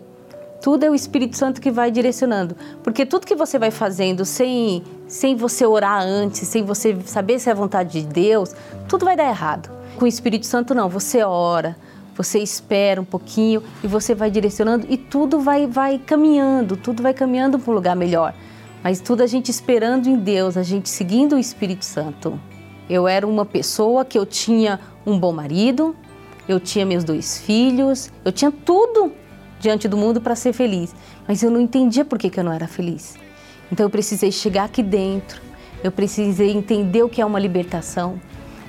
Tudo 0.61 0.85
é 0.85 0.91
o 0.91 0.95
Espírito 0.95 1.37
Santo 1.37 1.61
que 1.61 1.71
vai 1.71 1.91
direcionando. 1.91 2.57
Porque 2.83 3.05
tudo 3.05 3.27
que 3.27 3.35
você 3.35 3.59
vai 3.59 3.71
fazendo 3.71 4.25
sem, 4.25 4.83
sem 5.07 5.37
você 5.37 5.65
orar 5.65 6.03
antes, 6.03 6.49
sem 6.49 6.65
você 6.65 6.97
saber 7.05 7.39
se 7.39 7.49
é 7.49 7.53
a 7.53 7.55
vontade 7.55 8.01
de 8.01 8.07
Deus, 8.07 8.55
tudo 8.89 9.05
vai 9.05 9.17
dar 9.17 9.29
errado. 9.29 9.71
Com 9.97 10.05
o 10.05 10.09
Espírito 10.09 10.47
Santo, 10.47 10.75
não. 10.75 10.89
Você 10.89 11.23
ora, 11.23 11.77
você 12.15 12.39
espera 12.39 13.01
um 13.01 13.05
pouquinho 13.05 13.63
e 13.83 13.87
você 13.87 14.15
vai 14.15 14.31
direcionando 14.31 14.87
e 14.89 14.97
tudo 14.97 15.41
vai, 15.41 15.67
vai 15.67 15.99
caminhando, 15.99 16.77
tudo 16.77 17.03
vai 17.03 17.15
caminhando 17.15 17.59
para 17.59 17.71
um 17.71 17.75
lugar 17.75 17.97
melhor 17.97 18.35
mas 18.87 19.01
tudo 19.01 19.25
a 19.25 19.27
gente 19.27 19.51
esperando 19.51 20.07
em 20.07 20.15
Deus, 20.15 20.57
a 20.57 20.63
gente 20.63 20.89
seguindo 20.89 21.35
o 21.35 21.39
Espírito 21.41 21.85
Santo. 21.85 22.39
Eu 22.89 23.09
era 23.09 23.27
uma 23.27 23.45
pessoa 23.45 24.05
que 24.05 24.17
eu 24.17 24.25
tinha 24.25 24.79
um 25.05 25.19
bom 25.19 25.33
marido, 25.33 25.97
eu 26.49 26.61
tinha 26.61 26.87
meus 26.87 27.03
dois 27.03 27.37
filhos, 27.37 28.13
eu 28.25 28.31
tinha 28.31 28.53
tudo 28.53 29.13
diante 29.59 29.89
do 29.89 29.97
mundo 29.97 30.21
para 30.21 30.37
ser 30.37 30.53
feliz, 30.53 30.95
mas 31.27 31.43
eu 31.43 31.51
não 31.51 31.61
entendia 31.61 32.05
por 32.05 32.17
que, 32.17 32.31
que 32.31 32.39
eu 32.39 32.45
não 32.45 32.53
era 32.53 32.69
feliz. 32.69 33.17
Então 33.71 33.87
eu 33.87 33.91
precisei 33.91 34.31
chegar 34.31 34.65
aqui 34.65 34.83
dentro, 34.83 35.41
eu 35.83 35.91
precisei 35.91 36.51
entender 36.51 37.03
o 37.03 37.09
que 37.09 37.21
é 37.21 37.27
uma 37.27 37.39
libertação, 37.39 38.21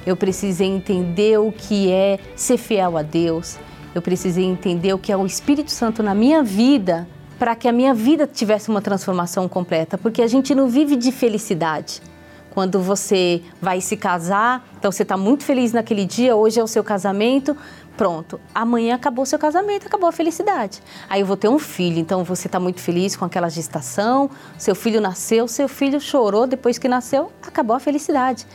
eu 0.06 0.16
precisei 0.16 0.68
entender 0.68 1.38
o 1.40 1.52
que 1.52 1.92
é 1.92 2.20
ser 2.36 2.58
fiel 2.58 2.98
a 2.98 3.02
Deus, 3.02 3.58
eu 3.94 4.02
precisei 4.02 4.44
entender 4.44 4.94
o 4.94 4.98
que 4.98 5.12
é 5.12 5.18
o 5.18 5.26
Espírito 5.26 5.72
Santo 5.72 6.02
na 6.02 6.14
minha 6.14 6.44
vida 6.44 7.08
para 7.38 7.56
que 7.56 7.68
a 7.68 7.72
minha 7.72 7.94
vida 7.94 8.26
tivesse 8.26 8.70
uma 8.70 8.82
transformação 8.82 9.48
completa, 9.48 9.98
porque 9.98 10.22
a 10.22 10.28
gente 10.28 10.56
não 10.56 10.68
vive 10.68 10.96
de 10.96 11.12
felicidade. 11.12 12.02
Quando 12.50 12.80
você 12.80 13.44
vai 13.62 13.80
se 13.82 13.96
casar, 13.96 14.68
então 14.80 14.92
você 14.92 15.04
está 15.04 15.16
muito 15.16 15.44
feliz 15.44 15.72
naquele 15.72 16.06
dia, 16.06 16.36
hoje 16.36 16.60
é 16.60 16.64
o 16.64 16.68
seu 16.68 16.84
casamento, 16.84 17.56
pronto. 17.98 18.40
Amanhã 18.54 18.96
acabou 18.96 19.26
seu 19.26 19.40
casamento, 19.40 19.88
acabou 19.88 20.08
a 20.08 20.12
felicidade. 20.12 20.82
Aí 21.10 21.22
eu 21.22 21.26
vou 21.26 21.36
ter 21.36 21.50
um 21.50 21.58
filho, 21.58 21.98
então 22.00 22.24
você 22.24 22.48
está 22.48 22.60
muito 22.60 22.80
feliz 22.80 23.16
com 23.16 23.26
aquela 23.26 23.50
gestação, 23.50 24.30
seu 24.58 24.76
filho 24.76 25.02
nasceu, 25.02 25.48
seu 25.48 25.68
filho 25.68 26.00
chorou 26.00 26.46
depois 26.46 26.78
que 26.78 26.88
nasceu, 26.88 27.32
acabou 27.42 27.76
a 27.76 27.80
felicidade. 27.80 28.46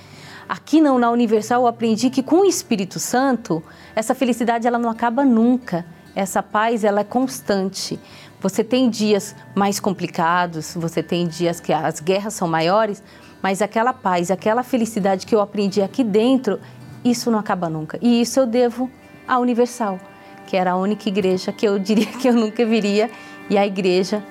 Aqui 0.49 0.81
não, 0.81 0.99
na 0.99 1.11
Universal 1.11 1.63
eu 1.63 1.67
aprendi 1.67 2.09
que 2.09 2.23
com 2.23 2.43
o 2.43 2.45
Espírito 2.45 3.01
Santo, 3.01 3.63
essa 3.97 4.15
felicidade 4.15 4.67
ela 4.67 4.79
não 4.79 4.91
acaba 4.91 5.25
nunca. 5.25 5.85
Essa 6.15 6.43
paz 6.43 6.85
ela 6.85 7.01
é 7.01 7.05
constante. 7.05 7.99
Você 8.41 8.63
tem 8.63 8.91
dias 8.91 9.35
mais 9.55 9.81
complicados, 9.81 10.75
você 10.75 11.03
tem 11.03 11.27
dias 11.27 11.59
que 11.59 11.73
as 11.73 12.01
guerras 12.01 12.35
são 12.35 12.47
maiores, 12.47 13.03
mas 13.41 13.63
aquela 13.63 13.93
paz, 13.93 14.31
aquela 14.31 14.63
felicidade 14.63 15.27
que 15.27 15.35
eu 15.35 15.41
aprendi 15.41 15.81
aqui 15.81 16.05
dentro, 16.05 16.61
isso 17.05 17.31
não 17.31 17.39
acaba 17.39 17.69
nunca. 17.69 17.99
E 18.03 18.21
isso 18.21 18.39
eu 18.39 18.47
devo 18.47 18.91
à 19.27 19.39
Universal, 19.39 19.99
que 20.47 20.57
era 20.57 20.73
a 20.73 20.77
única 20.77 21.09
igreja 21.09 21.53
que 21.53 21.67
eu 21.67 21.79
diria 21.79 22.07
que 22.21 22.29
eu 22.29 22.35
nunca 22.35 22.65
viria 22.65 23.11
e 23.49 23.57
a 23.59 23.67
igreja 23.67 24.23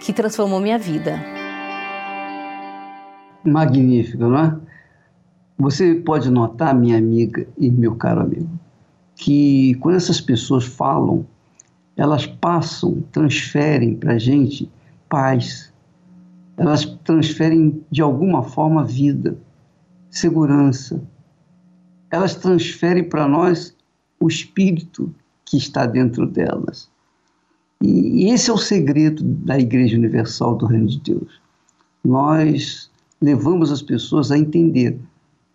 que 0.00 0.12
transformou 0.12 0.60
minha 0.60 0.78
vida. 0.78 1.18
Magnífico, 3.44 4.24
não 4.24 4.38
é? 4.38 4.56
Você 5.58 5.94
pode 5.94 6.30
notar, 6.30 6.74
minha 6.74 6.96
amiga 6.98 7.46
e 7.56 7.70
meu 7.70 7.96
caro 7.96 8.20
amigo, 8.20 8.48
que 9.16 9.74
quando 9.76 9.96
essas 9.96 10.20
pessoas 10.20 10.64
falam 10.64 11.26
elas 11.98 12.26
passam, 12.26 13.02
transferem 13.10 13.96
para 13.96 14.12
a 14.12 14.18
gente 14.18 14.70
paz, 15.08 15.72
elas 16.56 16.84
transferem 17.02 17.84
de 17.90 18.00
alguma 18.00 18.44
forma 18.44 18.84
vida, 18.84 19.36
segurança, 20.08 21.02
elas 22.08 22.36
transferem 22.36 23.02
para 23.02 23.26
nós 23.26 23.76
o 24.20 24.28
espírito 24.28 25.14
que 25.44 25.56
está 25.56 25.86
dentro 25.86 26.26
delas. 26.26 26.88
E 27.80 28.30
esse 28.30 28.50
é 28.50 28.52
o 28.52 28.58
segredo 28.58 29.22
da 29.22 29.58
Igreja 29.58 29.96
Universal 29.96 30.56
do 30.56 30.66
Reino 30.66 30.88
de 30.88 31.00
Deus. 31.00 31.40
Nós 32.04 32.90
levamos 33.20 33.70
as 33.70 33.82
pessoas 33.82 34.30
a 34.30 34.38
entender 34.38 34.98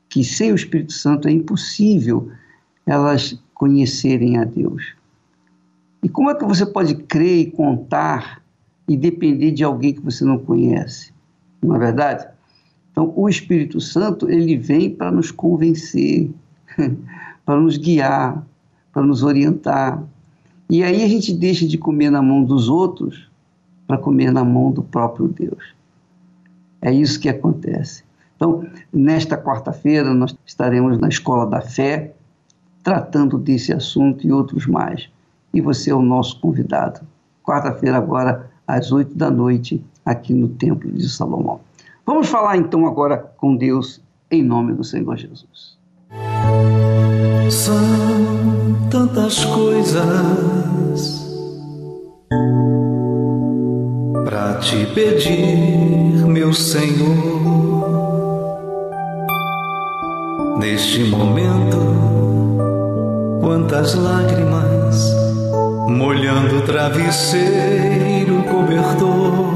que 0.10 0.24
sem 0.24 0.52
o 0.52 0.56
Espírito 0.56 0.94
Santo 0.94 1.28
é 1.28 1.32
impossível 1.32 2.32
elas 2.86 3.38
conhecerem 3.54 4.38
a 4.38 4.44
Deus. 4.44 4.96
E 6.02 6.10
como 6.10 6.30
é 6.30 6.36
que 6.36 6.46
você 6.46 6.66
pode 6.66 6.96
crer 6.96 7.40
e 7.40 7.52
contar 7.52 8.42
e 8.88 8.98
depender 8.98 9.52
de 9.52 9.64
alguém 9.64 9.94
que 9.94 10.02
você 10.02 10.24
não 10.26 10.38
conhece? 10.38 11.14
Não 11.62 11.76
é 11.76 11.80
verdade? 11.80 12.28
Então, 12.92 13.12
o 13.16 13.28
Espírito 13.28 13.80
Santo, 13.82 14.30
ele 14.30 14.56
vem 14.56 14.90
para 14.90 15.10
nos 15.10 15.32
convencer, 15.32 16.30
para 17.46 17.60
nos 17.60 17.78
guiar, 17.78 18.46
para 18.94 19.04
nos 19.04 19.24
orientar. 19.24 20.02
E 20.70 20.84
aí 20.84 21.04
a 21.04 21.08
gente 21.08 21.34
deixa 21.34 21.68
de 21.68 21.78
comer 21.78 22.10
na 22.10 22.22
mão 22.22 22.44
dos 22.44 22.70
outros 22.70 23.30
para 23.86 23.98
comer 23.98 24.32
na 24.32 24.46
mão 24.46 24.72
do 24.72 24.84
próprio 24.84 25.28
Deus. 25.28 25.74
É 26.82 26.94
isso 26.94 27.20
que 27.20 27.28
acontece. 27.28 28.04
Então, 28.38 28.66
nesta 28.94 29.38
quarta-feira, 29.38 30.14
nós 30.14 30.36
estaremos 30.46 30.98
na 30.98 31.10
Escola 31.10 31.46
da 31.46 31.62
Fé, 31.62 32.14
tratando 32.82 33.38
desse 33.38 33.74
assunto 33.74 34.26
e 34.26 34.32
outros 34.32 34.66
mais 34.66 35.10
e 35.54 35.62
você 35.62 35.92
é 35.92 35.96
o 35.96 36.02
nosso 36.02 36.40
convidado. 36.40 37.02
Quarta-feira, 37.44 37.98
agora, 37.98 38.50
às 38.68 38.92
oito 38.92 39.16
da 39.16 39.30
noite, 39.30 39.84
aqui 40.04 40.34
no 40.34 40.48
Templo 40.48 40.92
de 40.92 41.08
Salomão. 41.08 41.60
Vamos 42.06 42.28
falar 42.28 42.58
então 42.58 42.88
agora 42.88 43.18
com 43.38 43.56
Deus, 43.56 44.02
em 44.32 44.44
nome 44.44 44.74
do 44.74 44.84
Senhor 44.84 45.16
Jesus. 45.16 45.78
São 47.50 48.88
tantas 48.90 49.46
coisas 49.46 51.24
para 54.26 54.56
te 54.56 54.86
pedir, 54.88 56.26
meu 56.28 56.54
Senhor, 56.54 57.18
neste 60.60 61.04
momento, 61.06 61.78
quantas 63.42 63.96
lágrimas 63.96 65.14
molhando 65.88 66.58
o 66.58 66.62
travesseiro 66.62 68.44
cobertor. 68.44 69.53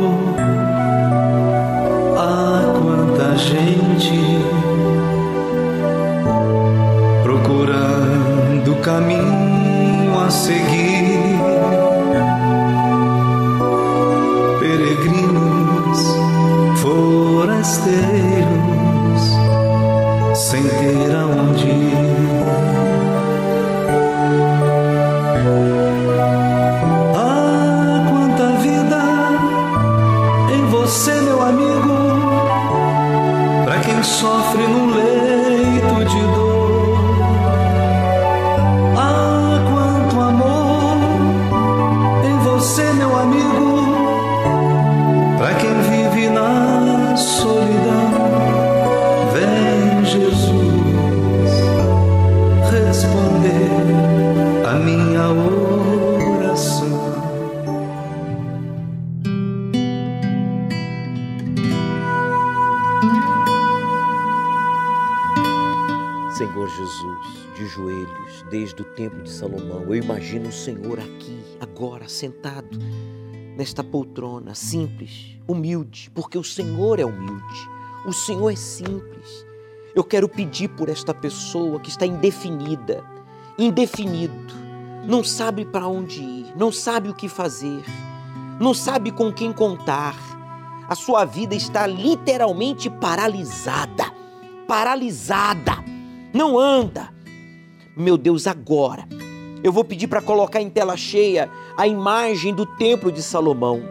caminho 8.87 10.17
a 10.17 10.29
seguir. 10.29 11.37
Peregrinos, 14.61 15.99
forasteiros, 16.77 17.97
sem 20.33 20.63
ter 20.63 21.13
aonde 21.13 21.67
ir. 21.67 21.97
Ah, 27.13 28.05
quanta 28.09 28.47
vida 28.61 29.01
em 30.55 30.63
você, 30.69 31.11
meu 31.23 31.41
amigo, 31.41 31.97
para 33.65 33.79
quem 33.79 34.01
sofre 34.01 34.65
num 34.65 34.95
leito 34.95 35.26
desde 68.97 69.03
o 69.03 69.09
tempo 69.09 69.23
de 69.23 69.29
Salomão, 69.29 69.83
eu 69.83 69.95
imagino 69.95 70.49
o 70.49 70.51
Senhor 70.51 70.99
aqui, 70.99 71.39
agora, 71.61 72.09
sentado 72.09 72.79
nesta 73.55 73.83
poltrona, 73.83 74.55
simples, 74.55 75.37
humilde, 75.47 76.11
porque 76.13 76.37
o 76.37 76.43
Senhor 76.43 76.99
é 76.99 77.05
humilde, 77.05 77.69
o 78.05 78.11
Senhor 78.11 78.49
é 78.49 78.55
simples. 78.55 79.45
Eu 79.95 80.03
quero 80.03 80.27
pedir 80.27 80.69
por 80.69 80.89
esta 80.89 81.13
pessoa 81.13 81.79
que 81.79 81.89
está 81.89 82.05
indefinida, 82.05 83.03
indefinido, 83.57 84.53
não 85.07 85.23
sabe 85.23 85.63
para 85.65 85.87
onde 85.87 86.21
ir, 86.21 86.53
não 86.55 86.71
sabe 86.71 87.09
o 87.09 87.13
que 87.13 87.29
fazer, 87.29 87.83
não 88.59 88.73
sabe 88.73 89.11
com 89.11 89.31
quem 89.31 89.53
contar. 89.53 90.15
A 90.89 90.95
sua 90.95 91.25
vida 91.25 91.55
está 91.55 91.85
literalmente 91.85 92.89
paralisada, 92.89 94.05
paralisada 94.67 95.83
não 96.33 96.59
anda. 96.59 97.16
Meu 97.99 98.15
Deus, 98.15 98.45
agora 98.45 99.07
eu 99.63 99.71
vou 99.71 99.83
pedir 99.83 100.05
para 100.05 100.21
colocar 100.21 100.61
em 100.61 100.69
tela 100.69 100.95
cheia 100.95 101.49
a 101.75 101.87
imagem 101.87 102.53
do 102.53 102.63
Templo 102.63 103.11
de 103.11 103.23
Salomão, 103.23 103.81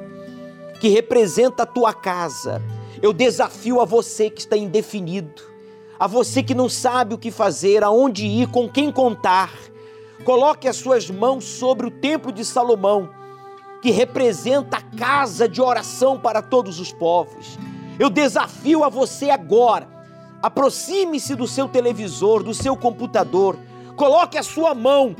que 0.81 0.89
representa 0.89 1.65
a 1.65 1.67
tua 1.67 1.93
casa. 1.93 2.63
Eu 3.03 3.13
desafio 3.13 3.81
a 3.81 3.85
você 3.85 4.31
que 4.31 4.39
está 4.39 4.57
indefinido, 4.57 5.43
a 5.99 6.07
você 6.07 6.41
que 6.41 6.55
não 6.55 6.69
sabe 6.69 7.15
o 7.15 7.19
que 7.19 7.33
fazer, 7.33 7.83
aonde 7.83 8.25
ir, 8.25 8.49
com 8.49 8.69
quem 8.69 8.93
contar. 8.93 9.53
Coloque 10.25 10.69
as 10.69 10.77
suas 10.77 11.11
mãos 11.11 11.43
sobre 11.45 11.89
o 11.89 11.91
Templo 11.91 12.31
de 12.31 12.45
Salomão, 12.45 13.11
que 13.83 13.91
representa 13.91 14.77
a 14.77 14.97
casa 14.97 15.49
de 15.49 15.61
oração 15.61 16.17
para 16.17 16.41
todos 16.41 16.79
os 16.79 16.93
povos. 16.93 17.59
Eu 17.99 18.09
desafio 18.09 18.85
a 18.85 18.89
você 18.89 19.31
agora 19.31 19.97
Aproxime-se 20.43 21.35
do 21.35 21.47
seu 21.47 21.67
televisor, 21.67 22.43
do 22.43 22.55
seu 22.55 22.77
computador, 22.77 23.59
coloque 23.97 24.39
a 24.39 24.43
sua 24.43 24.75
mão 24.75 25.17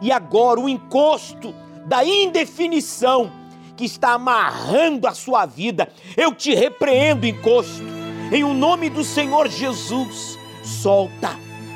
e 0.00 0.12
agora 0.12 0.60
o 0.60 0.68
encosto 0.68 1.54
da 1.86 2.04
indefinição 2.04 3.32
que 3.76 3.84
está 3.84 4.12
amarrando 4.12 5.06
a 5.06 5.14
sua 5.14 5.46
vida. 5.46 5.88
Eu 6.16 6.34
te 6.34 6.54
repreendo, 6.54 7.26
encosto, 7.26 7.84
em 8.32 8.44
o 8.44 8.52
nome 8.52 8.90
do 8.90 9.04
Senhor 9.04 9.48
Jesus. 9.48 10.38
Solta, 10.62 11.30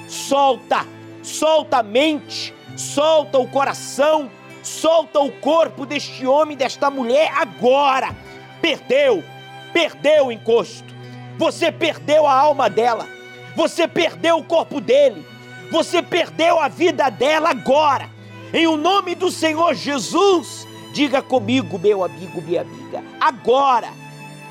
solta, 0.09 0.86
solta 1.22 1.78
a 1.78 1.82
mente, 1.82 2.55
solta 2.76 3.38
o 3.38 3.49
coração, 3.49 4.30
solta 4.62 5.20
o 5.20 5.32
corpo 5.32 5.86
deste 5.86 6.26
homem, 6.26 6.57
desta 6.57 6.90
mulher 6.90 7.32
agora. 7.34 8.14
Perdeu, 8.61 9.24
perdeu 9.72 10.26
o 10.26 10.32
encosto 10.32 10.93
você 11.38 11.72
perdeu 11.72 12.26
a 12.26 12.34
alma 12.34 12.68
dela, 12.68 13.09
você 13.57 13.88
perdeu 13.88 14.38
o 14.38 14.45
corpo 14.45 14.80
dele, 14.80 15.26
você 15.73 16.03
perdeu 16.03 16.61
a 16.61 16.68
vida 16.68 17.09
dela 17.09 17.49
agora. 17.49 18.09
Em 18.53 18.66
o 18.66 18.77
nome 18.77 19.14
do 19.14 19.31
Senhor 19.31 19.75
Jesus, 19.75 20.68
diga 20.93 21.23
comigo, 21.23 21.79
meu 21.79 22.05
amigo, 22.05 22.43
minha 22.43 22.61
amiga, 22.61 23.03
agora, 23.18 23.91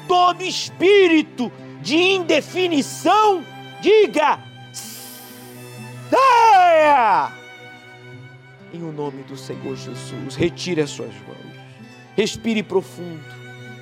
todo 0.07 0.41
espírito 0.41 1.51
de 1.79 1.95
indefinição, 1.95 3.45
diga, 3.79 4.39
saia! 6.09 7.31
Em 8.73 8.81
o 8.81 8.91
nome 8.91 9.21
do 9.21 9.37
Senhor 9.37 9.75
Jesus, 9.75 10.35
retire 10.35 10.81
as 10.81 10.89
suas 10.89 11.13
mãos, 11.27 11.55
respire 12.17 12.63
profundo, 12.63 13.23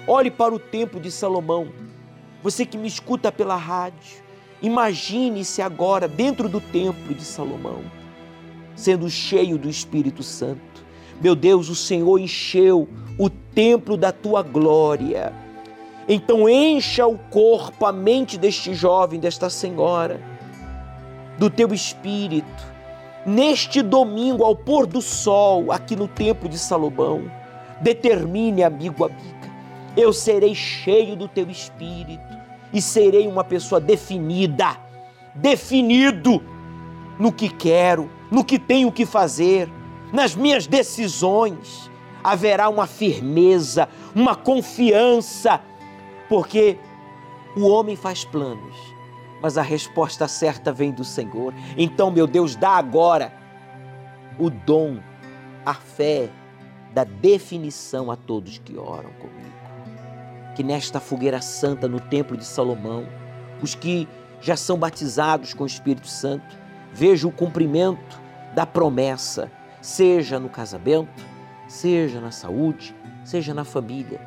olhe 0.05 0.29
para 0.29 0.53
o 0.53 0.59
tempo 0.59 0.99
de 0.99 1.09
Salomão. 1.09 1.71
Você 2.43 2.65
que 2.65 2.77
me 2.77 2.87
escuta 2.87 3.31
pela 3.31 3.55
rádio, 3.55 4.21
imagine-se 4.61 5.61
agora 5.61 6.07
dentro 6.07 6.49
do 6.49 6.59
templo 6.59 7.13
de 7.13 7.23
Salomão, 7.23 7.81
sendo 8.75 9.09
cheio 9.09 9.57
do 9.57 9.69
Espírito 9.69 10.23
Santo. 10.23 10.85
Meu 11.21 11.35
Deus, 11.35 11.69
o 11.69 11.75
Senhor 11.75 12.17
encheu 12.17 12.87
o 13.17 13.29
templo 13.29 13.97
da 13.97 14.11
tua 14.11 14.41
glória. 14.41 15.33
Então 16.07 16.49
encha 16.49 17.05
o 17.05 17.17
corpo, 17.17 17.85
a 17.85 17.91
mente 17.91 18.37
deste 18.37 18.73
jovem, 18.73 19.19
desta 19.19 19.49
senhora, 19.49 20.19
do 21.37 21.49
teu 21.49 21.73
espírito. 21.73 22.69
Neste 23.25 23.81
domingo, 23.81 24.43
ao 24.43 24.55
pôr 24.55 24.87
do 24.87 25.01
sol, 25.01 25.71
aqui 25.71 25.95
no 25.95 26.07
templo 26.07 26.49
de 26.49 26.57
Salomão, 26.57 27.29
determine, 27.81 28.63
amigo, 28.63 29.05
amiga, 29.05 29.51
eu 29.95 30.11
serei 30.13 30.55
cheio 30.55 31.15
do 31.15 31.27
teu 31.27 31.49
espírito 31.49 32.28
e 32.73 32.81
serei 32.81 33.27
uma 33.27 33.43
pessoa 33.43 33.79
definida, 33.81 34.77
definido 35.33 36.43
no 37.17 37.31
que 37.31 37.49
quero, 37.49 38.09
no 38.31 38.43
que 38.43 38.59
tenho 38.59 38.91
que 38.91 39.05
fazer, 39.05 39.71
nas 40.13 40.35
minhas 40.35 40.67
decisões. 40.67 41.89
Haverá 42.23 42.69
uma 42.69 42.85
firmeza, 42.85 43.87
uma 44.13 44.35
confiança, 44.35 45.61
porque 46.27 46.77
o 47.55 47.67
homem 47.67 47.95
faz 47.95 48.25
planos, 48.25 48.75
mas 49.41 49.57
a 49.57 49.61
resposta 49.61 50.27
certa 50.27 50.71
vem 50.71 50.91
do 50.91 51.03
Senhor. 51.03 51.53
Então, 51.77 52.11
meu 52.11 52.27
Deus, 52.27 52.55
dá 52.55 52.71
agora 52.71 53.33
o 54.37 54.49
dom, 54.49 54.99
a 55.65 55.73
fé 55.73 56.29
da 56.93 57.03
definição 57.03 58.11
a 58.11 58.15
todos 58.15 58.57
que 58.59 58.77
oram 58.77 59.11
comigo 59.13 59.38
que 60.59 60.63
nesta 60.63 60.99
fogueira 60.99 61.39
santa 61.39 61.87
no 61.87 62.01
Templo 62.01 62.35
de 62.35 62.43
Salomão, 62.43 63.07
os 63.61 63.75
que 63.75 64.09
já 64.41 64.57
são 64.57 64.77
batizados 64.77 65.53
com 65.53 65.63
o 65.63 65.67
Espírito 65.67 66.07
Santo, 66.07 66.59
vejam 66.91 67.29
o 67.29 67.33
cumprimento 67.33 68.21
da 68.53 68.65
promessa, 68.65 69.49
seja 69.81 70.37
no 70.37 70.49
casamento, 70.49 71.25
seja 71.65 72.19
na 72.19 72.29
saúde, 72.29 72.93
seja 73.23 73.53
na 73.53 73.63
família, 73.63 74.19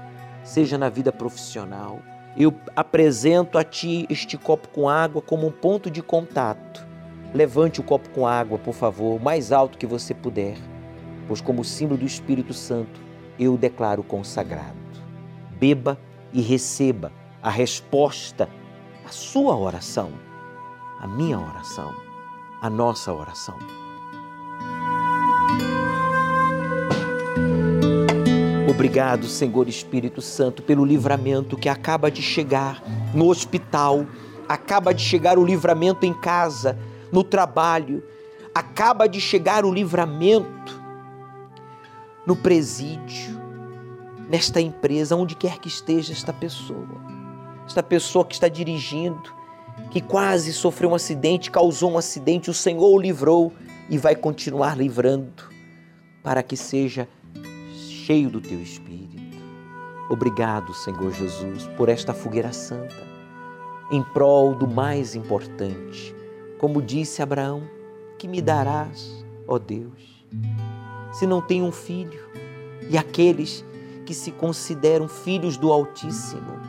seja 0.42 0.78
na 0.78 0.88
vida 0.88 1.12
profissional. 1.12 2.00
Eu 2.34 2.54
apresento 2.74 3.58
a 3.58 3.62
ti 3.62 4.06
este 4.08 4.38
copo 4.38 4.68
com 4.68 4.88
água 4.88 5.20
como 5.20 5.46
um 5.46 5.52
ponto 5.52 5.90
de 5.90 6.02
contato. 6.02 6.86
Levante 7.34 7.78
o 7.78 7.84
copo 7.84 8.08
com 8.08 8.26
água, 8.26 8.56
por 8.56 8.72
favor, 8.72 9.20
mais 9.20 9.52
alto 9.52 9.76
que 9.76 9.86
você 9.86 10.14
puder, 10.14 10.56
pois, 11.28 11.42
como 11.42 11.62
símbolo 11.62 12.00
do 12.00 12.06
Espírito 12.06 12.54
Santo, 12.54 13.02
eu 13.38 13.52
o 13.52 13.58
declaro 13.58 14.02
consagrado. 14.02 14.80
Beba 15.60 15.98
e 16.32 16.40
receba 16.40 17.12
a 17.42 17.50
resposta 17.50 18.48
à 19.04 19.08
sua 19.08 19.56
oração, 19.56 20.12
à 21.00 21.06
minha 21.06 21.38
oração, 21.38 21.94
à 22.60 22.70
nossa 22.70 23.12
oração. 23.12 23.56
Obrigado, 28.68 29.26
Senhor 29.26 29.68
Espírito 29.68 30.22
Santo, 30.22 30.62
pelo 30.62 30.84
livramento 30.84 31.58
que 31.58 31.68
acaba 31.68 32.10
de 32.10 32.22
chegar 32.22 32.82
no 33.12 33.28
hospital, 33.28 34.06
acaba 34.48 34.94
de 34.94 35.02
chegar 35.02 35.38
o 35.38 35.44
livramento 35.44 36.06
em 36.06 36.14
casa, 36.14 36.78
no 37.12 37.22
trabalho, 37.22 38.02
acaba 38.54 39.06
de 39.06 39.20
chegar 39.20 39.64
o 39.64 39.72
livramento 39.72 40.80
no 42.26 42.36
presídio, 42.36 43.41
nesta 44.32 44.62
empresa, 44.62 45.14
onde 45.14 45.36
quer 45.36 45.58
que 45.58 45.68
esteja 45.68 46.10
esta 46.10 46.32
pessoa. 46.32 47.02
Esta 47.66 47.82
pessoa 47.82 48.24
que 48.24 48.32
está 48.32 48.48
dirigindo, 48.48 49.30
que 49.90 50.00
quase 50.00 50.54
sofreu 50.54 50.88
um 50.88 50.94
acidente, 50.94 51.50
causou 51.50 51.92
um 51.92 51.98
acidente, 51.98 52.48
o 52.48 52.54
Senhor 52.54 52.88
o 52.88 52.98
livrou 52.98 53.52
e 53.90 53.98
vai 53.98 54.16
continuar 54.16 54.74
livrando 54.74 55.44
para 56.22 56.42
que 56.42 56.56
seja 56.56 57.06
cheio 57.76 58.30
do 58.30 58.40
teu 58.40 58.58
espírito. 58.58 59.36
Obrigado, 60.08 60.72
Senhor 60.72 61.12
Jesus, 61.12 61.66
por 61.76 61.90
esta 61.90 62.14
fogueira 62.14 62.54
santa, 62.54 63.06
em 63.90 64.02
prol 64.14 64.54
do 64.54 64.66
mais 64.66 65.14
importante. 65.14 66.16
Como 66.58 66.80
disse 66.80 67.20
Abraão, 67.20 67.64
que 68.18 68.26
me 68.26 68.40
darás, 68.40 69.22
ó 69.46 69.58
Deus, 69.58 70.24
se 71.12 71.26
não 71.26 71.42
tenho 71.42 71.66
um 71.66 71.72
filho, 71.72 72.18
e 72.88 72.96
aqueles 72.96 73.62
que 74.02 74.14
se 74.14 74.30
consideram 74.30 75.08
filhos 75.08 75.56
do 75.56 75.72
Altíssimo. 75.72 76.60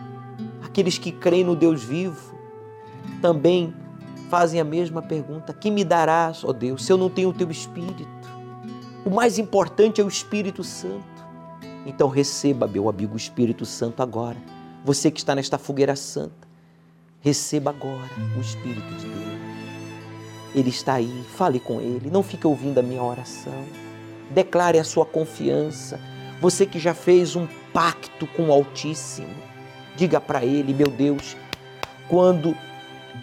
aqueles 0.64 0.98
que 0.98 1.12
creem 1.12 1.44
no 1.44 1.56
Deus 1.56 1.84
vivo, 1.84 2.34
também 3.22 3.74
fazem 4.30 4.60
a 4.60 4.64
mesma 4.64 5.02
pergunta: 5.02 5.54
que 5.54 5.70
me 5.70 5.84
darás, 5.84 6.44
ó 6.44 6.52
Deus, 6.52 6.86
se 6.86 6.92
eu 6.92 6.98
não 6.98 7.10
tenho 7.10 7.30
o 7.30 7.34
teu 7.34 7.50
Espírito? 7.52 8.08
O 9.06 9.10
mais 9.10 9.38
importante 9.38 10.00
é 10.00 10.04
o 10.04 10.08
Espírito 10.08 10.64
Santo. 10.64 11.04
Então 11.86 12.08
receba, 12.08 12.66
meu 12.66 12.88
amigo, 12.88 13.14
o 13.14 13.18
Espírito 13.18 13.66
Santo 13.66 14.02
agora. 14.02 14.38
Você 14.86 15.12
que 15.12 15.20
está 15.20 15.36
nesta 15.36 15.58
fogueira 15.58 15.96
santa, 15.96 16.48
receba 17.20 17.70
agora 17.70 18.10
o 18.38 18.42
Espírito 18.42 18.94
de 18.96 19.08
Deus. 19.08 19.24
Ele 20.56 20.70
está 20.70 20.96
aí, 20.96 21.24
fale 21.36 21.60
com 21.60 21.82
Ele, 21.82 22.10
não 22.10 22.22
fique 22.22 22.46
ouvindo 22.46 22.80
a 22.80 22.84
minha 22.84 23.02
oração. 23.02 23.66
Declare 24.32 24.80
a 24.80 24.84
sua 24.84 25.06
confiança. 25.06 26.00
Você 26.44 26.66
que 26.66 26.78
já 26.78 26.94
fez 26.94 27.38
um 27.38 27.48
pacto 27.72 28.28
com 28.28 28.50
o 28.50 28.52
Altíssimo, 28.52 29.34
diga 29.96 30.20
para 30.20 30.44
Ele, 30.44 30.74
meu 30.74 30.90
Deus, 30.90 31.38
quando 32.10 32.54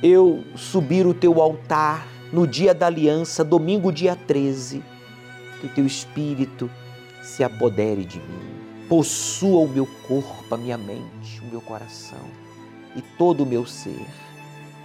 eu 0.02 0.42
subir 0.56 1.06
o 1.06 1.12
teu 1.12 1.42
altar 1.42 2.08
no 2.32 2.46
dia 2.46 2.72
da 2.72 2.86
aliança, 2.86 3.44
domingo, 3.44 3.92
dia 3.92 4.16
13, 4.16 4.82
que 5.60 5.66
o 5.66 5.68
teu 5.68 5.84
espírito 5.84 6.70
se 7.22 7.44
apodere 7.44 8.06
de 8.06 8.16
mim, 8.20 8.86
possua 8.88 9.66
o 9.66 9.68
meu 9.68 9.86
corpo, 10.08 10.54
a 10.54 10.56
minha 10.56 10.78
mente, 10.78 11.42
o 11.42 11.50
meu 11.50 11.60
coração 11.60 12.26
e 12.96 13.02
todo 13.02 13.42
o 13.42 13.46
meu 13.46 13.66
ser. 13.66 14.06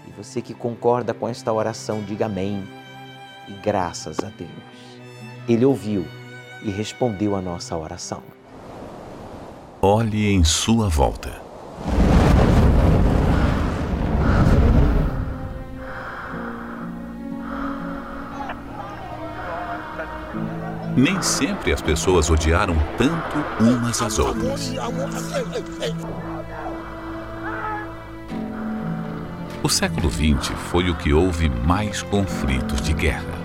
E 0.09 0.11
você 0.11 0.41
que 0.41 0.53
concorda 0.53 1.13
com 1.13 1.25
esta 1.25 1.53
oração, 1.53 2.03
diga 2.03 2.25
amém 2.25 2.67
e 3.47 3.53
graças 3.53 4.19
a 4.19 4.27
Deus. 4.27 4.51
Ele 5.47 5.63
ouviu 5.63 6.05
e 6.65 6.71
respondeu 6.71 7.35
a 7.35 7.41
nossa 7.41 7.77
oração. 7.77 8.23
Olhe 9.81 10.31
em 10.31 10.43
sua 10.43 10.89
volta. 10.89 11.39
Nem 20.97 21.21
sempre 21.21 21.71
as 21.71 21.81
pessoas 21.81 22.31
odiaram 22.31 22.75
tanto 22.97 23.37
umas 23.59 24.01
às 24.01 24.17
outras. 24.17 24.73
O 29.61 29.69
século 29.69 30.09
XX 30.09 30.49
foi 30.71 30.89
o 30.89 30.95
que 30.95 31.13
houve 31.13 31.49
mais 31.49 32.01
conflitos 32.01 32.81
de 32.81 32.93
guerra. 32.93 33.44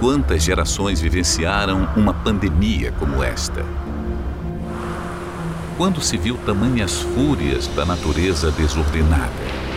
Quantas 0.00 0.42
gerações 0.42 1.00
vivenciaram 1.00 1.88
uma 1.96 2.14
pandemia 2.14 2.92
como 2.92 3.22
esta? 3.22 3.64
Quando 5.76 6.00
se 6.00 6.16
viu 6.16 6.36
tamanhas 6.38 7.00
fúrias 7.00 7.66
da 7.68 7.84
natureza 7.84 8.50
desordenada? 8.52 9.68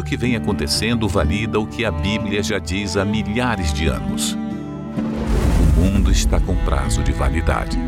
tudo 0.00 0.04
que 0.04 0.16
vem 0.16 0.36
acontecendo 0.36 1.08
valida 1.08 1.58
o 1.58 1.66
que 1.66 1.84
a 1.84 1.90
Bíblia 1.90 2.42
já 2.42 2.58
diz 2.58 2.96
há 2.96 3.04
milhares 3.04 3.72
de 3.72 3.88
anos. 3.88 4.36
O 5.76 5.80
mundo 5.80 6.12
está 6.12 6.38
com 6.38 6.54
prazo 6.64 7.02
de 7.02 7.12
validade. 7.12 7.78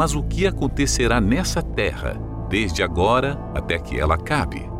Mas 0.00 0.14
o 0.14 0.22
que 0.22 0.46
acontecerá 0.46 1.20
nessa 1.20 1.60
terra, 1.62 2.18
desde 2.48 2.82
agora 2.82 3.38
até 3.54 3.78
que 3.78 4.00
ela 4.00 4.14
acabe? 4.14 4.70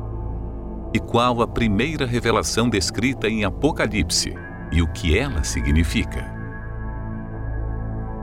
e 0.93 0.99
qual 0.99 1.43
a 1.43 1.47
primeira 1.47 2.07
revelação 2.07 2.68
descrita 2.68 3.29
em 3.29 3.45
Apocalipse 3.45 4.35
e 4.73 4.83
o 4.83 4.89
que 4.89 5.16
ela 5.16 5.45
significa. 5.45 6.35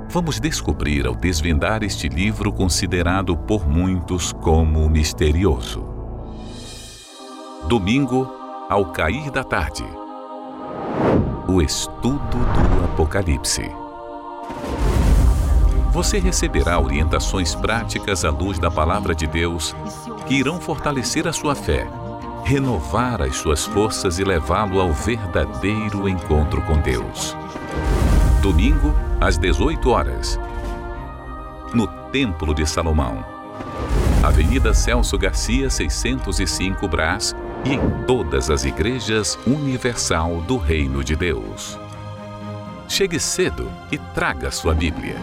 Vamos 0.10 0.40
descobrir 0.40 1.06
ao 1.06 1.16
desvendar 1.16 1.84
este 1.84 2.08
livro 2.08 2.52
considerado 2.52 3.38
por 3.38 3.68
muitos 3.70 4.32
como 4.34 4.90
misterioso. 4.90 5.86
Domingo, 7.68 8.30
ao 8.70 8.92
cair 8.92 9.30
da 9.32 9.44
tarde. 9.44 9.86
O 11.48 11.62
estudo 11.62 12.18
do 12.20 12.86
Apocalipse. 12.86 13.87
Você 15.92 16.20
receberá 16.20 16.80
orientações 16.80 17.56
práticas 17.56 18.24
à 18.24 18.30
luz 18.30 18.60
da 18.60 18.70
palavra 18.70 19.16
de 19.16 19.26
Deus 19.26 19.76
que 20.28 20.36
irão 20.36 20.60
fortalecer 20.60 21.28
a 21.28 21.34
sua 21.34 21.56
fé 21.56 21.88
renovar 22.48 23.22
as 23.22 23.36
suas 23.36 23.66
forças 23.66 24.20
e 24.20 24.24
levá-lo 24.24 24.80
ao 24.80 24.94
verdadeiro 24.94 26.08
encontro 26.08 26.62
com 26.62 26.80
Deus. 26.80 27.36
Domingo, 28.42 28.96
às 29.20 29.38
18 29.38 29.90
horas, 29.90 30.40
no 31.74 31.88
Templo 32.10 32.56
de 32.56 32.66
Salomão. 32.66 33.22
Avenida 34.24 34.74
Celso 34.74 35.18
Garcia, 35.18 35.70
605 35.70 36.88
Brás 36.88 37.36
e 37.66 37.74
em 37.74 38.06
todas 38.06 38.50
as 38.50 38.64
igrejas 38.64 39.38
universal 39.46 40.40
do 40.48 40.56
Reino 40.56 41.04
de 41.04 41.18
Deus. 41.18 41.78
Chegue 42.88 43.20
cedo 43.20 43.70
e 43.92 43.98
traga 43.98 44.50
sua 44.52 44.74
Bíblia. 44.74 45.18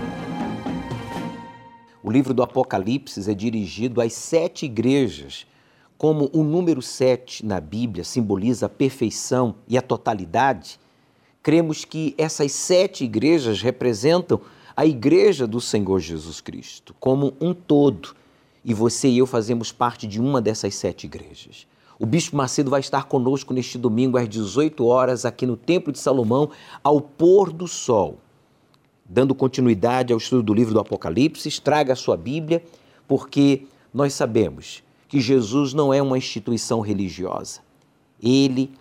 O 2.04 2.10
livro 2.10 2.34
do 2.34 2.42
Apocalipse 2.42 3.30
é 3.30 3.32
dirigido 3.32 3.98
às 3.98 4.12
sete 4.12 4.66
igrejas 4.66 5.46
como 5.96 6.28
o 6.34 6.44
número 6.44 6.82
7 6.82 7.46
na 7.46 7.58
Bíblia 7.58 8.04
simboliza 8.04 8.66
a 8.66 8.68
perfeição 8.68 9.54
e 9.66 9.78
a 9.78 9.80
totalidade, 9.80 10.78
cremos 11.42 11.86
que 11.86 12.14
essas 12.18 12.52
sete 12.52 13.04
igrejas 13.04 13.62
representam 13.62 14.38
a 14.76 14.84
igreja 14.84 15.46
do 15.46 15.62
Senhor 15.62 15.98
Jesus 15.98 16.42
Cristo 16.42 16.94
como 17.00 17.32
um 17.40 17.54
todo. 17.54 18.14
E 18.62 18.74
você 18.74 19.08
e 19.08 19.16
eu 19.16 19.26
fazemos 19.26 19.72
parte 19.72 20.06
de 20.06 20.20
uma 20.20 20.42
dessas 20.42 20.74
sete 20.74 21.04
igrejas. 21.04 21.66
O 21.98 22.04
Bispo 22.04 22.36
Macedo 22.36 22.68
vai 22.68 22.80
estar 22.80 23.04
conosco 23.04 23.54
neste 23.54 23.78
domingo 23.78 24.18
às 24.18 24.28
18 24.28 24.84
horas 24.84 25.24
aqui 25.24 25.46
no 25.46 25.56
Templo 25.56 25.90
de 25.90 25.98
Salomão, 25.98 26.50
ao 26.82 27.00
pôr 27.00 27.50
do 27.50 27.66
sol. 27.66 28.18
Dando 29.14 29.32
continuidade 29.32 30.12
ao 30.12 30.18
estudo 30.18 30.42
do 30.42 30.52
livro 30.52 30.74
do 30.74 30.80
Apocalipse, 30.80 31.60
traga 31.60 31.92
a 31.92 31.96
sua 31.96 32.16
Bíblia, 32.16 32.64
porque 33.06 33.62
nós 33.92 34.12
sabemos 34.12 34.82
que 35.06 35.20
Jesus 35.20 35.72
não 35.72 35.94
é 35.94 36.02
uma 36.02 36.18
instituição 36.18 36.80
religiosa. 36.80 37.60
Ele 38.20 38.72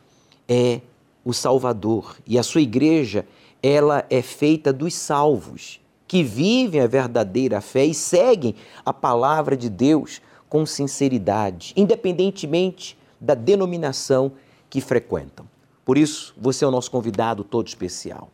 é 0.50 0.82
o 1.24 1.34
Salvador 1.34 2.18
e 2.26 2.40
a 2.40 2.42
sua 2.42 2.62
igreja, 2.62 3.28
ela 3.62 4.08
é 4.10 4.24
feita 4.24 4.74
dos 4.74 4.96
salvos 4.96 5.80
que 6.08 6.24
vivem 6.24 6.82
a 6.82 6.88
verdadeira 6.88 7.62
fé 7.62 7.86
e 7.86 7.94
seguem 7.94 8.56
a 8.84 8.92
palavra 8.92 9.56
de 9.56 9.70
Deus 9.70 10.20
com 10.50 10.66
sinceridade, 10.66 11.74
independentemente 11.78 12.98
da 13.22 13.36
denominação 13.36 14.32
que 14.68 14.82
frequentam. 14.82 15.48
Por 15.86 15.96
isso, 15.96 16.34
você 16.36 16.66
é 16.66 16.68
o 16.68 16.72
nosso 16.72 16.90
convidado 16.90 17.44
todo 17.44 17.68
especial. 17.68 18.32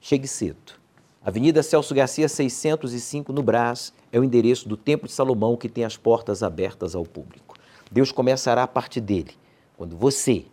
Chegue 0.00 0.28
cedo. 0.28 0.79
Avenida 1.22 1.62
Celso 1.62 1.94
Garcia 1.94 2.26
605 2.26 3.30
no 3.30 3.42
Brás 3.42 3.92
é 4.10 4.18
o 4.18 4.24
endereço 4.24 4.66
do 4.66 4.74
Templo 4.74 5.06
de 5.06 5.12
Salomão 5.12 5.54
que 5.54 5.68
tem 5.68 5.84
as 5.84 5.94
portas 5.94 6.42
abertas 6.42 6.94
ao 6.94 7.04
público. 7.04 7.56
Deus 7.92 8.10
começará 8.10 8.62
a 8.62 8.66
partir 8.66 9.02
dele, 9.02 9.32
quando 9.76 9.94
você 9.98 10.46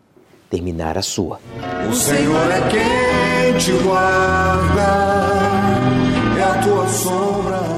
terminar 0.49 0.97
a 0.97 1.01
sua. 1.01 1.39
O 1.89 1.93
Senhor 1.93 2.51
é 2.51 2.61
quem 2.69 3.57
te 3.57 3.71
guarda, 3.81 4.81
é 6.37 6.43
a 6.43 6.61
tua 6.61 6.87
sombra 6.89 7.76